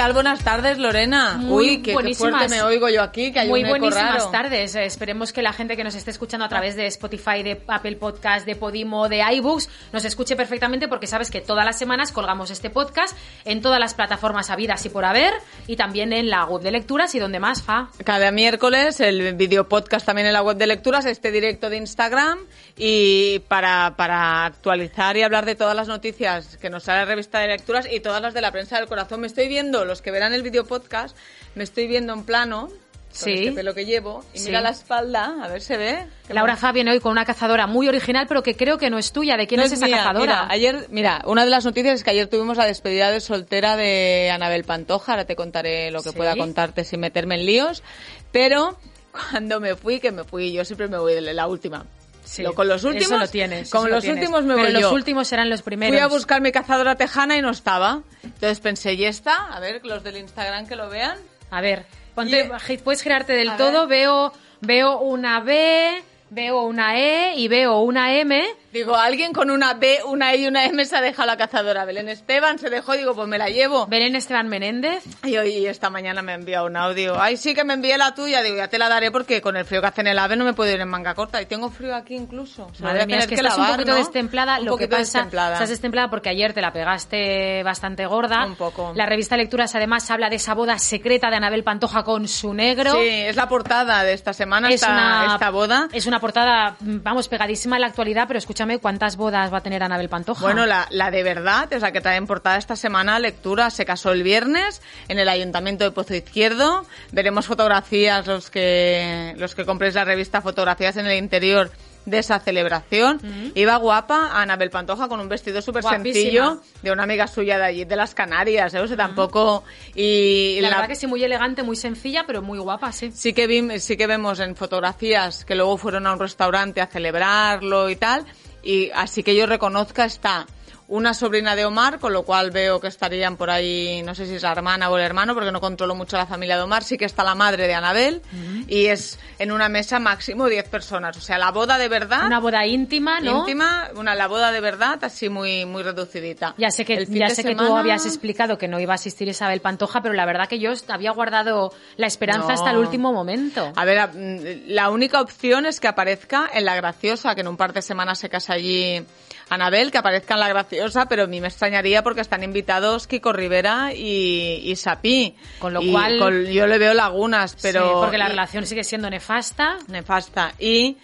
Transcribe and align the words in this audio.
tal? 0.00 0.12
Buenas 0.14 0.42
tardes, 0.42 0.78
Lorena. 0.78 1.36
Muy 1.36 1.64
Uy, 1.64 1.82
qué, 1.82 1.94
qué 1.94 2.14
fuerte 2.14 2.48
me 2.48 2.62
oigo 2.62 2.88
yo 2.88 3.02
aquí, 3.02 3.32
que 3.32 3.40
hay 3.40 3.48
Muy 3.48 3.60
un 3.60 3.66
eco 3.66 3.78
buenísimas 3.78 4.14
raro. 4.14 4.30
tardes. 4.30 4.74
Eh, 4.74 4.86
Esperemos 4.86 5.30
que 5.30 5.42
la 5.42 5.52
gente 5.52 5.76
que 5.76 5.84
nos 5.84 5.94
esté 5.94 6.10
escuchando 6.10 6.46
a 6.46 6.48
través 6.48 6.74
de 6.74 6.86
Spotify, 6.86 7.42
de 7.42 7.60
Apple 7.68 7.96
Podcast, 7.96 8.46
de 8.46 8.56
Podimo, 8.56 9.10
de 9.10 9.20
iBooks, 9.34 9.68
nos 9.92 10.06
escuche 10.06 10.36
perfectamente 10.36 10.88
porque 10.88 11.06
sabes 11.06 11.30
que 11.30 11.42
todas 11.42 11.66
las 11.66 11.78
semanas 11.78 12.12
colgamos 12.12 12.50
este 12.50 12.70
podcast 12.70 13.14
en 13.44 13.60
todas 13.60 13.78
las 13.78 13.92
plataformas 13.92 14.48
habidas 14.48 14.86
y 14.86 14.88
por 14.88 15.04
haber 15.04 15.34
y 15.66 15.76
también 15.76 16.14
en 16.14 16.30
la 16.30 16.46
web 16.46 16.62
de 16.62 16.70
lecturas 16.70 17.14
y 17.14 17.18
donde 17.18 17.38
más, 17.38 17.62
Fa. 17.62 17.90
Cada 18.02 18.30
miércoles 18.30 19.00
el 19.00 19.34
video 19.34 19.68
podcast 19.68 20.06
también 20.06 20.26
en 20.28 20.32
la 20.32 20.42
web 20.42 20.56
de 20.56 20.66
lecturas, 20.66 21.04
este 21.04 21.30
directo 21.30 21.68
de 21.68 21.76
Instagram 21.76 22.38
y 22.74 23.40
para, 23.48 23.94
para 23.98 24.46
actualizar 24.46 25.18
y 25.18 25.22
hablar 25.22 25.44
de 25.44 25.56
todas 25.56 25.76
las 25.76 25.88
noticias 25.88 26.56
que 26.56 26.70
nos 26.70 26.84
sale 26.84 27.00
la 27.00 27.04
revista 27.04 27.38
de 27.40 27.48
lecturas 27.48 27.86
y 27.90 28.00
todas 28.00 28.22
las 28.22 28.32
de 28.32 28.40
la 28.40 28.50
prensa 28.50 28.78
del 28.78 28.86
corazón. 28.88 29.20
Me 29.20 29.26
estoy 29.26 29.46
viendo, 29.48 29.84
los 29.90 30.00
que 30.02 30.10
verán 30.10 30.32
el 30.32 30.42
video 30.42 30.64
podcast, 30.64 31.16
me 31.54 31.64
estoy 31.64 31.86
viendo 31.86 32.12
en 32.14 32.24
plano. 32.24 32.68
Con 33.10 33.18
Sí. 33.18 33.32
este 33.32 33.52
pelo 33.54 33.74
que 33.74 33.84
llevo. 33.86 34.24
Y 34.32 34.38
Sí. 34.38 34.46
mira 34.46 34.60
la 34.60 34.70
espalda, 34.70 35.34
a 35.42 35.48
ver, 35.48 35.60
se 35.62 35.76
ve. 35.76 36.06
Laura 36.28 36.52
mon- 36.52 36.60
Fa 36.60 36.70
viene 36.70 36.92
hoy 36.92 37.00
con 37.00 37.10
una 37.10 37.24
cazadora 37.24 37.66
muy 37.66 37.88
original, 37.88 38.26
pero 38.28 38.44
que 38.44 38.54
creo 38.54 38.78
que 38.78 38.88
no 38.88 38.98
es 38.98 39.10
tuya. 39.10 39.36
¿De 39.36 39.48
quién 39.48 39.58
No 39.58 39.66
es 39.66 39.72
esa 39.72 39.86
mía, 39.86 39.96
cazadora? 39.96 40.20
Mira, 40.44 40.46
ayer, 40.48 40.86
mira, 40.90 41.20
una 41.26 41.42
de 41.44 41.50
las 41.50 41.64
noticias 41.64 41.96
es 41.96 42.04
que 42.04 42.10
ayer 42.10 42.28
tuvimos 42.28 42.56
la 42.56 42.66
despedida 42.66 43.10
de 43.10 43.18
soltera 43.20 43.74
de 43.74 44.30
Anabel 44.32 44.62
Pantoja. 44.62 45.10
Ahora 45.14 45.24
te 45.24 45.34
contaré 45.34 45.90
lo 45.90 46.04
que 46.04 46.10
Sí. 46.10 46.14
pueda 46.16 46.36
contarte 46.36 46.84
sin 46.84 47.00
meterme 47.00 47.34
en 47.34 47.46
líos. 47.46 47.82
Pero 48.30 48.78
cuando 49.10 49.58
me 49.58 49.74
fui, 49.74 49.98
que 49.98 50.12
me 50.12 50.22
fui, 50.22 50.52
yo 50.52 50.64
siempre 50.64 50.86
me 50.86 50.96
voy 50.98 51.14
de 51.14 51.20
la 51.34 51.48
última. 51.48 51.86
Sí, 52.24 52.42
Lo- 52.42 52.54
con 52.54 52.68
los 52.68 52.84
últimos, 52.84 53.06
eso 53.08 53.18
lo 53.18 53.28
tienes. 53.28 53.70
con 53.70 53.80
eso 53.80 53.88
lo 53.88 53.94
los 53.96 54.04
tienes. 54.04 54.20
últimos 54.20 54.44
me 54.44 54.54
Pero 54.54 54.64
voy 54.66 54.72
los 54.72 54.82
yo. 54.82 54.92
últimos 54.92 55.26
serán 55.28 55.50
los 55.50 55.62
primeros. 55.62 55.92
Fui 55.94 56.00
a 56.00 56.06
buscar 56.06 56.40
mi 56.40 56.52
cazadora 56.52 56.94
tejana 56.94 57.36
y 57.36 57.42
no 57.42 57.50
estaba. 57.50 58.02
Entonces 58.22 58.60
pensé, 58.60 58.94
¿y 58.94 59.04
esta? 59.04 59.46
A 59.52 59.58
ver, 59.60 59.80
los 59.84 60.02
del 60.04 60.16
Instagram 60.18 60.66
que 60.66 60.76
lo 60.76 60.88
vean. 60.88 61.18
A 61.50 61.60
ver, 61.60 61.86
ponte, 62.14 62.50
Y- 62.68 62.78
puedes 62.78 63.02
girarte 63.02 63.32
del 63.32 63.56
todo. 63.56 63.86
ver. 63.88 63.98
Veo, 64.00 64.32
veo 64.60 64.98
una 65.00 65.40
B, 65.40 66.02
veo 66.30 66.62
una 66.62 66.96
E 66.96 67.34
y 67.36 67.48
veo 67.48 67.80
una 67.80 68.14
M. 68.14 68.42
Digo, 68.72 68.94
alguien 68.94 69.32
con 69.32 69.50
una 69.50 69.74
B, 69.74 69.98
una 70.06 70.32
E 70.32 70.38
y 70.38 70.46
una 70.46 70.64
M 70.64 70.84
se 70.84 70.96
ha 70.96 71.00
dejado 71.00 71.26
la 71.26 71.36
cazadora. 71.36 71.84
Belén 71.84 72.08
Esteban 72.08 72.58
se 72.58 72.70
dejó, 72.70 72.92
digo, 72.92 73.14
pues 73.14 73.26
me 73.26 73.36
la 73.36 73.48
llevo. 73.48 73.86
Belén 73.88 74.14
Esteban 74.14 74.48
Menéndez. 74.48 75.04
Y 75.24 75.36
hoy 75.36 75.66
esta 75.66 75.90
mañana 75.90 76.22
me 76.22 76.32
ha 76.32 76.34
enviado 76.36 76.66
un 76.66 76.76
audio. 76.76 77.20
Ay, 77.20 77.36
sí 77.36 77.52
que 77.52 77.64
me 77.64 77.74
envié 77.74 77.98
la 77.98 78.14
tuya. 78.14 78.42
Digo, 78.42 78.56
ya 78.56 78.68
te 78.68 78.78
la 78.78 78.88
daré 78.88 79.10
porque 79.10 79.42
con 79.42 79.56
el 79.56 79.64
frío 79.64 79.80
que 79.80 79.88
hace 79.88 80.00
en 80.02 80.06
el 80.06 80.18
ave 80.18 80.36
no 80.36 80.44
me 80.44 80.52
puedo 80.52 80.72
ir 80.72 80.80
en 80.80 80.88
manga 80.88 81.14
corta. 81.14 81.42
Y 81.42 81.46
tengo 81.46 81.68
frío 81.68 81.96
aquí 81.96 82.14
incluso. 82.14 82.70
Madre 82.78 83.06
mía, 83.06 83.18
es 83.18 83.24
tener 83.24 83.28
que, 83.28 83.34
estás 83.34 83.58
lavar, 83.58 83.70
un 83.70 83.76
poquito 83.76 83.92
¿no? 83.92 83.98
destemplada. 83.98 84.60
Un 84.60 84.66
lo 84.66 84.76
que 84.76 84.86
pasa, 84.86 85.00
destemplada. 85.00 85.52
estás 85.54 85.68
destemplada 85.68 86.10
porque 86.10 86.28
ayer 86.28 86.52
te 86.52 86.60
la 86.60 86.72
pegaste 86.72 87.64
bastante 87.64 88.06
gorda. 88.06 88.46
Un 88.46 88.54
poco. 88.54 88.92
La 88.94 89.06
revista 89.06 89.36
Lecturas 89.36 89.74
además 89.74 90.08
habla 90.12 90.30
de 90.30 90.36
esa 90.36 90.54
boda 90.54 90.78
secreta 90.78 91.28
de 91.28 91.36
Anabel 91.36 91.64
Pantoja 91.64 92.04
con 92.04 92.28
su 92.28 92.54
negro. 92.54 92.92
Sí, 92.92 93.08
es 93.08 93.34
la 93.34 93.48
portada 93.48 94.04
de 94.04 94.12
esta 94.12 94.32
semana, 94.32 94.68
Es 94.68 94.76
esta, 94.76 94.92
una, 94.92 95.32
esta 95.34 95.50
boda. 95.50 95.88
Es 95.92 96.06
una 96.06 96.19
portada, 96.20 96.76
vamos, 96.80 97.28
pegadísima 97.28 97.76
en 97.76 97.82
la 97.82 97.88
actualidad, 97.88 98.26
pero 98.26 98.38
escúchame, 98.38 98.78
¿cuántas 98.78 99.16
bodas 99.16 99.52
va 99.52 99.58
a 99.58 99.62
tener 99.62 99.82
Anabel 99.82 100.08
Pantoja? 100.08 100.42
Bueno, 100.42 100.66
la, 100.66 100.86
la 100.90 101.10
de 101.10 101.22
verdad, 101.22 101.72
es 101.72 101.82
la 101.82 101.92
que 101.92 102.00
trae 102.00 102.16
en 102.16 102.26
portada 102.26 102.56
esta 102.56 102.76
semana, 102.76 103.18
lectura, 103.18 103.70
se 103.70 103.84
casó 103.84 104.12
el 104.12 104.22
viernes 104.22 104.82
en 105.08 105.18
el 105.18 105.28
Ayuntamiento 105.28 105.84
de 105.84 105.90
Pozo 105.90 106.14
Izquierdo. 106.14 106.86
Veremos 107.12 107.46
fotografías, 107.46 108.26
los 108.26 108.50
que, 108.50 109.34
los 109.38 109.54
que 109.54 109.64
compréis 109.64 109.94
la 109.94 110.04
revista, 110.04 110.40
fotografías 110.40 110.96
en 110.96 111.06
el 111.06 111.18
interior 111.18 111.70
de 112.06 112.18
esa 112.18 112.40
celebración. 112.40 113.20
Iba 113.54 113.76
guapa 113.76 114.30
Anabel 114.40 114.70
Pantoja 114.70 115.06
con 115.08 115.20
un 115.20 115.28
vestido 115.28 115.60
súper 115.62 115.82
sencillo 116.14 116.60
de 116.82 116.90
una 116.92 117.02
amiga 117.04 117.26
suya 117.26 117.58
de 117.58 117.64
allí, 117.64 117.84
de 117.84 117.96
las 117.96 118.14
Canarias, 118.14 118.72
¿eh? 118.74 118.80
O 118.80 118.86
sea, 118.86 118.96
tampoco... 118.96 119.64
Y 119.94 120.58
la, 120.60 120.70
la- 120.70 120.76
verdad 120.76 120.88
que 120.88 120.96
sí, 120.96 121.06
muy 121.06 121.22
elegante, 121.22 121.62
muy 121.62 121.76
sencilla, 121.76 122.24
pero 122.26 122.42
muy 122.42 122.58
guapa, 122.58 122.90
sí. 122.92 123.10
Sí 123.12 123.32
que, 123.32 123.46
vi- 123.46 123.78
sí 123.80 123.96
que 123.96 124.06
vemos 124.06 124.40
en 124.40 124.56
fotografías 124.56 125.44
que 125.44 125.54
luego 125.54 125.76
fueron 125.76 126.06
a 126.06 126.12
un 126.12 126.18
restaurante 126.18 126.80
a 126.80 126.86
celebrarlo 126.86 127.90
y 127.90 127.96
tal. 127.96 128.24
Y 128.62 128.90
así 128.94 129.22
que 129.22 129.34
yo 129.36 129.46
reconozca 129.46 130.04
está 130.04 130.46
una 130.90 131.14
sobrina 131.14 131.54
de 131.54 131.64
Omar, 131.64 132.00
con 132.00 132.12
lo 132.12 132.24
cual 132.24 132.50
veo 132.50 132.80
que 132.80 132.88
estarían 132.88 133.36
por 133.36 133.48
ahí, 133.48 134.02
no 134.04 134.14
sé 134.16 134.26
si 134.26 134.34
es 134.34 134.42
la 134.42 134.50
hermana 134.50 134.90
o 134.90 134.98
el 134.98 135.04
hermano, 135.04 135.34
porque 135.34 135.52
no 135.52 135.60
controlo 135.60 135.94
mucho 135.94 136.16
la 136.16 136.26
familia 136.26 136.56
de 136.56 136.62
Omar. 136.62 136.82
Sí 136.82 136.98
que 136.98 137.04
está 137.04 137.22
la 137.22 137.36
madre 137.36 137.68
de 137.68 137.74
Anabel 137.74 138.22
y 138.66 138.86
es 138.86 139.18
en 139.38 139.52
una 139.52 139.68
mesa 139.68 140.00
máximo 140.00 140.48
10 140.48 140.68
personas. 140.68 141.16
O 141.16 141.20
sea, 141.20 141.38
la 141.38 141.52
boda 141.52 141.78
de 141.78 141.88
verdad. 141.88 142.26
Una 142.26 142.40
boda 142.40 142.66
íntima, 142.66 143.20
¿no? 143.20 143.38
íntima, 143.38 143.88
una 143.94 144.16
la 144.16 144.26
boda 144.26 144.50
de 144.50 144.60
verdad, 144.60 144.98
así 145.04 145.28
muy 145.28 145.64
muy 145.64 145.84
reducidita. 145.84 146.54
Ya 146.58 146.72
sé 146.72 146.84
que, 146.84 146.94
El 146.94 147.08
ya 147.08 147.30
sé 147.30 147.44
que 147.44 147.54
tú 147.54 147.76
habías 147.76 148.04
explicado 148.04 148.58
que 148.58 148.66
no 148.66 148.80
iba 148.80 148.92
a 148.92 148.96
asistir 148.96 149.28
Isabel 149.28 149.60
Pantoja, 149.60 150.02
pero 150.02 150.12
la 150.14 150.26
verdad 150.26 150.48
que 150.48 150.58
yo 150.58 150.72
había 150.88 151.12
guardado 151.12 151.72
la 151.98 152.08
esperanza 152.08 152.48
No. 152.48 152.54
hasta 152.54 152.70
el 152.72 152.78
último 152.78 153.12
momento. 153.12 153.72
A 153.76 153.84
ver, 153.84 154.08
mm, 154.12 154.70
la 154.72 154.90
única 154.90 155.20
opción 155.20 155.66
es 155.66 155.78
que 155.78 155.86
aparezca 155.86 156.50
en 156.52 156.64
La 156.64 156.74
Graciosa, 156.74 157.36
que 157.36 157.42
en 157.42 157.48
un 157.48 157.56
par 157.56 157.72
de 157.72 157.80
semanas 157.82 158.18
se 158.18 158.28
casa 158.28 158.54
allí 158.54 159.04
Anabel, 159.50 159.90
que 159.90 159.98
aparezca 159.98 160.34
en 160.34 160.40
La 160.40 160.48
Graciosa, 160.48 161.06
pero 161.06 161.24
a 161.24 161.26
mí 161.26 161.40
me 161.40 161.48
extrañaría 161.48 162.02
porque 162.02 162.20
están 162.22 162.42
invitados 162.42 163.06
Kiko 163.06 163.32
Rivera 163.32 163.92
y, 163.94 164.62
y 164.64 164.76
Sapí. 164.76 165.36
Con 165.58 165.74
lo 165.74 165.82
Y 165.82 165.90
cual- 165.92 166.18
con- 166.18 166.44
yo 166.46 166.66
le 166.66 166.78
veo 166.78 166.94
lagunas, 166.94 167.56
pero... 167.60 167.82
Sí, 167.84 167.90
porque 168.00 168.16
la 168.18 168.26
y- 168.26 168.30
relación 168.30 168.64
sigue 168.66 168.84
siendo 168.84 169.10
nefasta. 169.10 169.76
Nefasta. 169.88 170.54
Y 170.58 170.96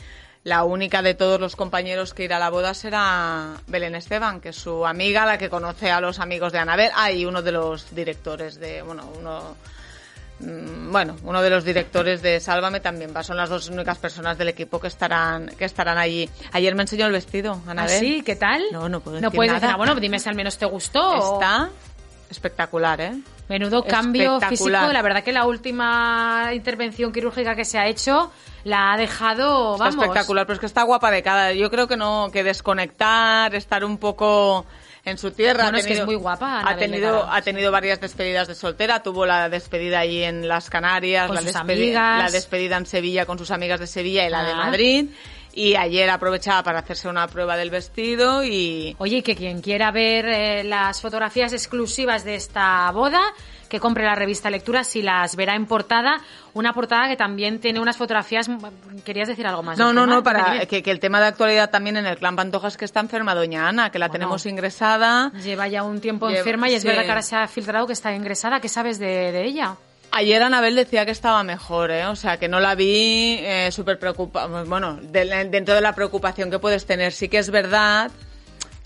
la 0.44 0.62
única 0.62 1.02
de 1.02 1.14
todos 1.14 1.40
los 1.40 1.56
compañeros 1.56 2.14
que 2.14 2.22
irá 2.24 2.36
a 2.36 2.40
la 2.40 2.50
boda 2.50 2.72
será 2.72 3.54
Belén 3.66 3.96
Esteban, 3.96 4.40
que 4.40 4.50
es 4.50 4.56
su 4.56 4.86
amiga, 4.86 5.26
la 5.26 5.38
que 5.38 5.50
conoce 5.50 5.90
a 5.90 6.00
los 6.00 6.20
amigos 6.20 6.52
de 6.52 6.60
Anabel. 6.60 6.90
Ah, 6.94 7.10
y 7.10 7.24
uno 7.26 7.42
de 7.42 7.50
los 7.52 7.94
directores 7.94 8.60
de... 8.60 8.80
Bueno, 8.82 9.10
uno... 9.18 9.56
mm, 10.40 10.92
Bueno, 10.92 11.16
uno 11.24 11.42
de 11.42 11.50
los 11.50 11.64
directores 11.64 12.22
de 12.22 12.40
Sálvame 12.40 12.80
también 12.80 13.12
va. 13.16 13.22
Son 13.22 13.36
las 13.36 13.48
dos 13.48 13.68
únicas 13.68 13.98
personas 13.98 14.38
del 14.38 14.48
equipo 14.48 14.80
que 14.80 14.88
estarán 14.88 15.48
que 15.58 15.64
estarán 15.64 15.98
allí. 15.98 16.28
Ayer 16.52 16.74
me 16.74 16.82
enseñó 16.82 17.06
el 17.06 17.12
vestido, 17.12 17.60
¿Ah, 17.66 17.70
Anabel. 17.72 17.98
sí? 18.00 18.22
¿Qué 18.24 18.36
tal? 18.36 18.62
No, 18.72 18.88
no 18.88 19.00
puedo 19.00 19.16
No 19.16 19.28
decir 19.28 19.36
puedes 19.36 19.52
nada. 19.52 19.60
decir, 19.60 19.74
ah, 19.74 19.76
bueno, 19.76 19.94
dime 19.96 20.18
si 20.18 20.28
al 20.28 20.34
menos 20.34 20.58
te 20.58 20.66
gustó. 20.66 21.34
Está 21.34 21.70
espectacular, 22.30 23.00
¿eh? 23.00 23.12
Menudo 23.48 23.84
cambio 23.84 24.40
físico. 24.40 24.70
La 24.70 25.00
verdad 25.02 25.22
que 25.22 25.32
la 25.32 25.46
última 25.46 26.50
intervención 26.52 27.12
quirúrgica 27.12 27.54
que 27.54 27.64
se 27.64 27.78
ha 27.78 27.86
hecho 27.86 28.32
la 28.64 28.92
ha 28.92 28.96
dejado, 28.96 29.74
Está 29.74 29.84
vamos. 29.84 30.02
espectacular, 30.04 30.44
pero 30.46 30.54
es 30.54 30.60
que 30.60 30.66
está 30.66 30.82
guapa 30.82 31.12
de 31.12 31.22
cada. 31.22 31.52
Yo 31.52 31.70
creo 31.70 31.86
que 31.86 31.96
no, 31.96 32.30
que 32.32 32.42
desconectar, 32.42 33.54
estar 33.54 33.84
un 33.84 33.98
poco 33.98 34.66
en 35.06 35.16
su 35.18 35.30
tierra. 35.30 35.62
Bueno, 35.62 35.78
ha 35.78 35.80
es 35.80 35.86
que 35.86 35.94
es 35.94 36.04
muy 36.04 36.16
guapa, 36.16 36.62
Ha 36.68 36.76
tenido, 36.76 37.24
ha 37.30 37.40
tenido 37.40 37.70
varias 37.72 38.00
despedidas 38.00 38.48
de 38.48 38.54
soltera. 38.54 39.02
Tuvo 39.02 39.24
la 39.24 39.48
despedida 39.48 40.00
ahí 40.00 40.22
en 40.24 40.46
las 40.48 40.68
Canarias, 40.68 41.26
Con 41.28 41.36
la, 41.36 41.40
sus 41.42 41.52
despedi- 41.52 41.60
amigas. 41.60 42.22
la 42.24 42.30
despedida 42.30 42.76
en 42.76 42.86
Sevilla 42.86 43.24
con 43.24 43.38
sus 43.38 43.50
amigas 43.50 43.80
de 43.80 43.86
Sevilla 43.86 44.26
y 44.26 44.30
la 44.30 44.42
de 44.44 44.52
Ah. 44.52 44.56
Madrid. 44.56 45.06
Y 45.54 45.74
ayer 45.74 46.10
aprovechaba 46.10 46.62
para 46.62 46.80
hacerse 46.80 47.08
una 47.08 47.26
prueba 47.28 47.56
del 47.56 47.70
vestido 47.70 48.44
y 48.44 48.94
Oye, 48.98 49.22
que 49.22 49.34
quien 49.34 49.62
quiera 49.62 49.90
ver 49.90 50.26
eh, 50.26 50.64
las 50.64 51.00
fotografías 51.00 51.52
exclusivas 51.54 52.24
de 52.24 52.34
esta 52.34 52.90
boda, 52.90 53.22
que 53.68 53.80
compre 53.80 54.04
la 54.04 54.14
revista 54.14 54.50
Lecturas 54.50 54.94
y 54.96 55.02
las 55.02 55.36
verá 55.36 55.54
en 55.54 55.66
portada. 55.66 56.20
Una 56.54 56.72
portada 56.72 57.08
que 57.08 57.16
también 57.16 57.58
tiene 57.60 57.80
unas 57.80 57.96
fotografías. 57.96 58.48
¿Querías 59.04 59.28
decir 59.28 59.46
algo 59.46 59.62
más? 59.62 59.76
No, 59.78 59.92
no, 59.92 60.02
tema? 60.04 60.14
no, 60.14 60.22
para 60.22 60.66
que, 60.66 60.82
que 60.82 60.90
el 60.90 61.00
tema 61.00 61.20
de 61.20 61.26
actualidad 61.26 61.70
también 61.70 61.96
en 61.96 62.06
el 62.06 62.16
clan 62.16 62.36
Pantoja 62.36 62.68
es 62.68 62.76
que 62.76 62.84
está 62.84 63.00
enferma 63.00 63.34
doña 63.34 63.68
Ana, 63.68 63.90
que 63.90 63.98
la 63.98 64.06
Bueno. 64.08 64.12
tenemos 64.20 64.46
ingresada. 64.46 65.30
Lleva 65.42 65.68
ya 65.68 65.82
un 65.82 66.00
tiempo 66.00 66.28
Lleva- 66.28 66.38
enferma 66.38 66.70
y 66.70 66.74
es 66.74 66.82
sí. 66.82 66.88
verdad 66.88 67.02
que 67.02 67.08
ahora 67.10 67.22
se 67.22 67.36
ha 67.36 67.46
filtrado 67.48 67.86
que 67.86 67.92
está 67.92 68.14
ingresada. 68.14 68.60
¿Qué 68.60 68.68
sabes 68.68 68.98
de, 68.98 69.32
de 69.32 69.44
ella? 69.44 69.74
Ayer 70.12 70.42
Anabel 70.42 70.76
decía 70.76 71.04
que 71.04 71.10
estaba 71.10 71.42
mejor, 71.42 71.90
¿eh? 71.90 72.06
O 72.06 72.16
sea, 72.16 72.38
que 72.38 72.48
no 72.48 72.60
la 72.60 72.74
vi 72.74 73.38
eh, 73.40 73.68
súper 73.72 73.98
preocupada. 73.98 74.62
Bueno, 74.64 74.98
de- 75.02 75.46
dentro 75.50 75.74
de 75.74 75.80
la 75.82 75.94
preocupación 75.94 76.50
que 76.50 76.58
puedes 76.58 76.86
tener, 76.86 77.12
sí 77.12 77.28
que 77.28 77.38
es 77.38 77.50
verdad 77.50 78.10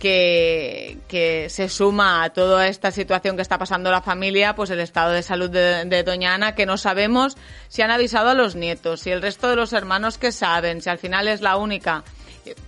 que, 0.01 0.99
que 1.07 1.49
se 1.51 1.69
suma 1.69 2.25
a 2.25 2.31
toda 2.31 2.67
esta 2.67 2.91
situación 2.91 3.37
que 3.37 3.43
está 3.43 3.59
pasando 3.59 3.91
la 3.91 4.01
familia, 4.01 4.57
pues 4.57 4.71
el 4.71 4.81
estado 4.81 5.13
de 5.13 5.23
salud 5.23 5.51
de, 5.51 5.85
de 5.85 6.03
Doña 6.03 6.35
Ana, 6.35 6.57
que 6.57 6.67
no 6.67 6.77
sabemos 6.79 7.37
si 7.69 7.83
han 7.83 7.93
avisado 7.93 8.31
a 8.31 8.35
los 8.35 8.57
nietos, 8.57 9.01
si 9.01 9.11
el 9.11 9.23
resto 9.23 9.49
de 9.49 9.57
los 9.57 9.73
hermanos 9.73 10.19
que 10.19 10.33
saben, 10.33 10.81
si 10.81 10.91
al 10.91 10.99
final 10.99 11.29
es 11.29 11.43
la 11.43 11.57
única. 11.57 12.03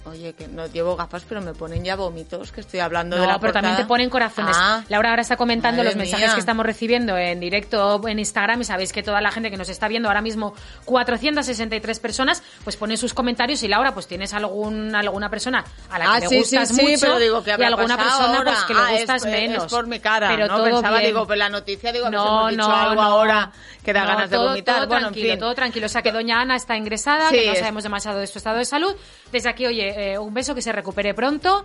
Oye, 0.04 0.32
que 0.34 0.48
no 0.48 0.66
llevo 0.66 0.96
gafas, 0.96 1.24
pero 1.28 1.40
me 1.40 1.54
ponen 1.54 1.84
ya 1.84 1.96
vómitos, 1.96 2.52
que 2.52 2.60
estoy 2.60 2.80
hablando 2.80 3.16
de 3.16 3.22
No, 3.22 3.28
la 3.28 3.38
pero 3.38 3.52
también 3.52 3.74
te 3.74 3.82
portada. 3.82 3.88
ponen 3.88 4.10
corazones. 4.10 4.56
Ah, 4.58 4.84
Laura 4.88 5.10
ahora 5.10 5.22
está 5.22 5.36
comentando 5.36 5.82
los 5.84 5.96
mensajes 5.96 6.26
mía. 6.26 6.34
que 6.34 6.40
estamos 6.40 6.64
recibiendo 6.66 7.16
en 7.16 7.40
directo 7.40 8.00
en 8.08 8.18
Instagram 8.18 8.60
y 8.60 8.64
sabéis 8.64 8.92
que 8.92 9.02
toda 9.02 9.20
la 9.20 9.30
gente 9.30 9.50
que 9.50 9.56
nos 9.56 9.68
está 9.68 9.88
viendo 9.88 10.08
ahora 10.08 10.20
mismo, 10.20 10.54
463 10.84 12.00
personas, 12.00 12.42
pues 12.64 12.76
pone 12.76 12.96
sus 12.96 13.14
comentarios 13.14 13.62
y 13.62 13.68
Laura, 13.68 13.94
pues 13.94 14.06
tienes 14.06 14.32
algún, 14.34 14.94
alguna 14.94 15.28
persona 15.30 15.64
a 15.90 15.98
la 15.98 16.04
que 16.04 16.10
Ah, 16.10 16.20
le 16.20 16.28
sí, 16.28 16.38
gustas 16.38 16.68
sí, 16.68 16.74
sí, 16.74 16.82
mucho 16.82 17.00
pero 17.00 17.18
digo 17.18 17.42
que 17.44 17.50
y 17.58 17.62
alguna 17.62 17.96
persona 17.96 18.36
ahora. 18.38 18.52
pues 18.52 18.64
que 18.64 18.74
le 18.74 18.80
Ah, 18.80 18.92
es- 18.92 18.98
gustas 19.00 19.24
es, 19.24 19.30
menos. 19.30 19.72
por 19.72 19.86
mi 19.86 20.00
cara, 20.00 20.28
pero 20.28 20.46
¿no? 20.48 20.54
todo 20.56 20.64
Pensaba, 20.64 20.98
bien. 20.98 21.10
digo, 21.10 21.26
pues 21.26 21.38
la 21.38 21.48
noticia, 21.48 21.92
digo, 21.92 22.10
no, 22.10 22.22
hemos 22.48 22.50
dicho 22.50 22.68
no, 22.68 22.74
algo 22.76 22.94
no. 22.96 23.02
ahora 23.02 23.52
que 23.84 23.92
da 23.92 24.02
No, 24.02 24.06
ganas 24.08 24.30
de 24.30 24.36
todo- 24.36 24.48
vomitar. 24.48 24.76
Todo 24.76 24.86
bueno, 24.86 25.00
tranquilo, 25.06 25.26
en 25.26 25.32
fin. 25.32 25.40
todo 25.40 25.54
tranquilo. 25.54 25.86
O 25.86 25.88
sea, 25.88 26.02
que 26.02 26.12
doña 26.12 26.40
Ana 26.40 26.56
está 26.56 26.76
ingresada, 26.76 27.28
Sí, 27.30 27.36
que 27.36 27.46
no 27.46 27.52
es- 27.52 27.58
sabemos 27.58 27.82
demasiado 27.82 28.18
de 28.20 28.26
su 28.26 28.38
estado 28.38 28.58
de 28.58 28.64
salud. 28.64 28.94
Desde 29.32 29.48
aquí, 29.48 29.61
oye, 29.66 30.12
eh, 30.12 30.18
un 30.18 30.32
beso, 30.34 30.54
que 30.54 30.62
se 30.62 30.72
recupere 30.72 31.14
pronto. 31.14 31.64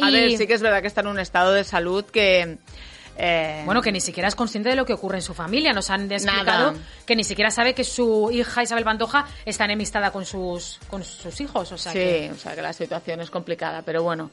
A 0.00 0.10
ver, 0.10 0.36
sí 0.36 0.46
que 0.46 0.54
es 0.54 0.62
verdad 0.62 0.80
que 0.80 0.86
está 0.88 1.02
en 1.02 1.08
un 1.08 1.18
estado 1.18 1.52
de 1.52 1.64
salud 1.64 2.04
que 2.04 2.58
Eh, 3.14 3.60
Bueno, 3.66 3.82
que 3.82 3.92
ni 3.92 4.00
siquiera 4.00 4.26
es 4.26 4.34
consciente 4.34 4.70
de 4.70 4.74
lo 4.74 4.86
que 4.86 4.94
ocurre 4.94 5.16
en 5.18 5.22
su 5.22 5.34
familia. 5.34 5.74
Nos 5.74 5.90
han 5.90 6.10
explicado 6.10 6.72
Nada. 6.72 6.74
que 7.04 7.14
ni 7.14 7.24
siquiera 7.24 7.50
sabe 7.50 7.74
que 7.74 7.84
su 7.84 8.30
hija 8.32 8.62
Isabel 8.62 8.84
Pantoja 8.84 9.26
está 9.44 9.66
enemistada 9.66 10.10
con 10.10 10.24
sus, 10.24 10.80
con 10.88 11.04
sus 11.04 11.38
hijos. 11.42 11.70
O 11.72 11.76
sea 11.76 11.92
sí, 11.92 11.98
que- 11.98 12.30
o 12.34 12.38
sea 12.38 12.54
que 12.54 12.62
la 12.62 12.72
situación 12.72 13.20
es 13.20 13.28
complicada, 13.28 13.82
pero 13.82 14.02
bueno, 14.02 14.30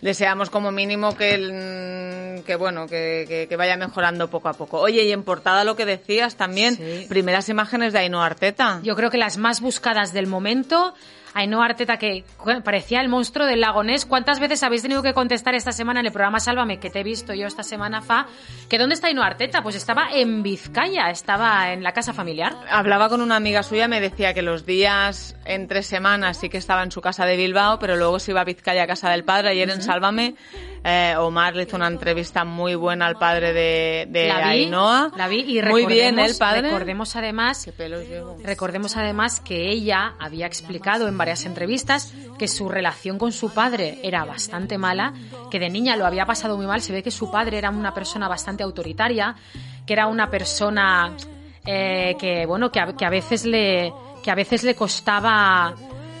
deseamos 0.00 0.48
como 0.48 0.72
mínimo 0.72 1.14
que, 1.14 1.34
el- 1.34 2.42
que 2.44 2.56
bueno, 2.56 2.86
que, 2.86 3.26
que- 3.28 3.48
que 3.48 3.56
vaya 3.56 3.76
mejorando 3.76 4.30
poco 4.30 4.48
a 4.48 4.54
poco. 4.54 4.80
Oye, 4.80 5.04
y 5.04 5.12
en 5.12 5.24
portada 5.24 5.62
lo 5.64 5.76
que 5.76 5.84
decías 5.84 6.36
también, 6.36 6.76
Sí. 6.76 7.04
primeras 7.10 7.50
imágenes 7.50 7.92
de 7.92 7.98
Ainhoa 7.98 8.24
Arteta. 8.24 8.80
Yo 8.82 8.96
creo 8.96 9.10
que 9.10 9.18
las 9.18 9.36
más 9.36 9.60
buscadas 9.60 10.14
del 10.14 10.26
momento. 10.26 10.94
Ainhoa 11.34 11.64
Arteta, 11.66 11.96
que 11.96 12.24
parecía 12.64 13.00
el 13.00 13.08
monstruo 13.08 13.46
del 13.46 13.60
lago 13.60 13.82
Ness. 13.82 14.04
¿Cuántas 14.06 14.38
veces 14.40 14.62
habéis 14.62 14.82
tenido 14.82 15.02
que 15.02 15.14
contestar 15.14 15.54
esta 15.54 15.72
semana 15.72 16.00
en 16.00 16.06
el 16.06 16.12
programa 16.12 16.40
Sálvame, 16.40 16.78
que 16.78 16.90
te 16.90 17.00
he 17.00 17.02
visto 17.02 17.32
yo 17.34 17.46
esta 17.46 17.62
semana, 17.62 18.02
Fa? 18.02 18.26
que 18.68 18.78
dónde 18.78 18.94
está 18.94 19.08
Ainhoa 19.08 19.26
Arteta? 19.26 19.62
Pues 19.62 19.74
estaba 19.76 20.08
en 20.12 20.42
Vizcaya, 20.42 21.10
estaba 21.10 21.72
en 21.72 21.82
la 21.82 21.92
casa 21.92 22.12
familiar. 22.12 22.54
Hablaba 22.70 23.08
con 23.08 23.20
una 23.20 23.36
amiga 23.36 23.62
suya, 23.62 23.88
me 23.88 24.00
decía 24.00 24.34
que 24.34 24.42
los 24.42 24.66
días 24.66 25.36
entre 25.44 25.82
semanas 25.82 26.38
sí 26.38 26.48
que 26.48 26.58
estaba 26.58 26.82
en 26.82 26.90
su 26.90 27.00
casa 27.00 27.24
de 27.26 27.36
Bilbao, 27.36 27.78
pero 27.78 27.96
luego 27.96 28.18
se 28.18 28.30
iba 28.32 28.40
a 28.40 28.44
Vizcaya 28.44 28.82
a 28.84 28.86
casa 28.86 29.10
del 29.10 29.24
padre. 29.24 29.50
Ayer 29.50 29.70
en 29.70 29.82
Sálvame, 29.82 30.34
eh, 30.84 31.14
Omar 31.18 31.54
le 31.56 31.62
hizo 31.64 31.76
una 31.76 31.86
entrevista 31.86 32.44
muy 32.44 32.74
buena 32.74 33.06
al 33.06 33.16
padre 33.16 33.52
de, 33.52 34.06
de 34.08 34.28
la 34.28 34.38
vi, 34.52 34.64
Ainhoa. 34.64 35.12
la 35.16 35.28
vi 35.28 35.58
y 35.58 35.62
muy 35.62 35.86
bien 35.86 36.16
recordemos- 36.16 36.30
el 36.30 36.38
padre. 36.38 36.62
Recordemos 36.62 37.16
además. 37.16 37.66
Recordemos 38.42 38.96
además 38.96 39.40
que 39.40 39.68
ella 39.70 40.14
había 40.18 40.46
explicado 40.46 41.08
en 41.08 41.16
varias 41.22 41.46
entrevistas 41.46 42.12
que 42.36 42.48
su 42.48 42.68
relación 42.68 43.16
con 43.16 43.30
su 43.30 43.50
padre 43.50 44.00
era 44.02 44.24
bastante 44.24 44.76
mala, 44.76 45.12
que 45.52 45.60
de 45.60 45.70
niña 45.70 45.94
lo 45.94 46.04
había 46.04 46.26
pasado 46.26 46.56
muy 46.56 46.66
mal. 46.66 46.80
Se 46.80 46.92
ve 46.92 47.00
que 47.00 47.12
su 47.12 47.30
padre 47.30 47.58
era 47.58 47.70
una 47.70 47.94
persona 47.94 48.26
bastante 48.26 48.64
autoritaria, 48.64 49.36
que 49.86 49.92
era 49.92 50.08
una 50.08 50.28
persona 50.28 51.14
eh, 51.64 52.16
que 52.18 52.44
bueno 52.44 52.72
que 52.72 52.80
a, 52.80 52.96
que 52.96 53.04
a 53.04 53.10
veces 53.10 53.44
le 53.44 53.92
que 54.24 54.32
a 54.32 54.34
veces 54.34 54.64
le 54.64 54.74
costaba 54.74 55.74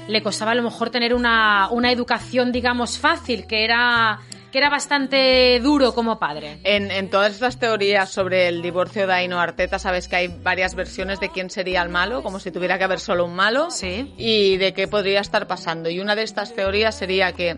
le 0.06 0.22
costaba 0.22 0.52
a 0.52 0.54
lo 0.54 0.62
mejor 0.62 0.90
tener 0.90 1.14
una, 1.14 1.68
una 1.70 1.90
educación 1.90 2.52
digamos 2.52 2.98
fácil, 2.98 3.48
que 3.48 3.64
era 3.64 4.20
que 4.52 4.58
era 4.58 4.68
bastante 4.68 5.58
duro 5.60 5.94
como 5.94 6.18
padre. 6.18 6.58
En, 6.62 6.90
en 6.90 7.08
todas 7.10 7.32
estas 7.32 7.58
teorías 7.58 8.10
sobre 8.10 8.48
el 8.48 8.60
divorcio 8.62 9.06
de 9.06 9.14
Ainhoa 9.14 9.42
Arteta, 9.42 9.78
sabes 9.78 10.06
que 10.08 10.16
hay 10.16 10.28
varias 10.28 10.74
versiones 10.74 11.18
de 11.20 11.30
quién 11.30 11.48
sería 11.50 11.82
el 11.82 11.88
malo, 11.88 12.22
como 12.22 12.38
si 12.38 12.50
tuviera 12.50 12.76
que 12.78 12.84
haber 12.84 13.00
solo 13.00 13.24
un 13.24 13.34
malo, 13.34 13.70
Sí. 13.70 14.12
y 14.18 14.58
de 14.58 14.74
qué 14.74 14.86
podría 14.86 15.20
estar 15.20 15.46
pasando. 15.46 15.88
Y 15.88 15.98
una 16.00 16.14
de 16.14 16.22
estas 16.22 16.54
teorías 16.54 16.94
sería 16.94 17.32
que 17.32 17.56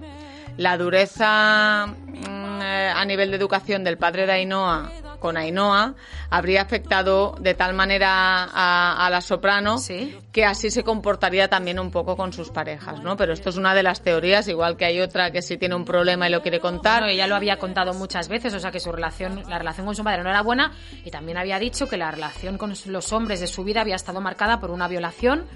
la 0.56 0.76
dureza 0.79 1.87
mm, 1.88 2.62
eh, 2.62 2.93
a 2.94 3.05
nivel 3.05 3.31
de 3.31 3.37
educación 3.37 3.82
del 3.82 3.99
padre 3.99 4.26
de 4.26 4.32
Ainhoa 4.32 4.88
con 5.25 5.38
Ainhoa 5.38 5.94
habría 6.29 6.61
afectado 6.61 7.35
de 7.41 7.55
tal 7.55 7.73
manera 7.73 8.44
a, 8.44 9.06
a 9.06 9.09
la 9.09 9.23
soprano 9.23 9.79
Sí. 9.79 10.15
que 10.32 10.44
así 10.44 10.71
se 10.71 10.85
comportaría 10.85 11.49
también 11.49 11.79
un 11.79 11.91
poco 11.91 12.15
con 12.15 12.35
sus 12.35 12.50
parejas, 12.50 13.00
¿no? 13.00 13.17
Pero 13.17 13.32
esto 13.32 13.49
es 13.49 13.56
una 13.56 13.75
de 13.75 13.82
las 13.82 14.03
teorías, 14.03 14.47
igual 14.49 14.76
que 14.76 14.85
hay 14.85 15.00
otra 15.00 15.31
que 15.31 15.41
si 15.41 15.56
tiene 15.56 15.75
un 15.76 15.87
problema 15.87 16.29
y 16.29 16.31
lo 16.31 16.43
quiere 16.43 16.61
contar. 16.61 17.00
Bueno, 17.00 17.15
ella 17.15 17.26
lo 17.26 17.37
había 17.37 17.56
contado 17.59 17.94
muchas 17.94 18.29
veces, 18.29 18.53
o 18.53 18.61
sea 18.61 18.71
que 18.71 18.81
su 18.81 18.93
relación, 18.93 19.44
la 19.49 19.56
relación 19.59 19.87
con 19.87 19.94
su 19.97 20.05
madre 20.05 20.23
no 20.23 20.29
era 20.29 20.43
buena 20.43 20.73
y 21.06 21.11
también 21.11 21.38
había 21.38 21.59
dicho 21.59 21.88
que 21.88 21.97
la 21.97 22.11
relación 22.11 22.59
con 22.59 22.75
los 22.87 23.12
hombres 23.15 23.41
de 23.41 23.47
su 23.47 23.65
vida 23.65 23.81
había 23.81 23.97
estado 23.97 24.21
marcada 24.21 24.61
por 24.61 24.71
una 24.71 24.88
violación 24.88 25.47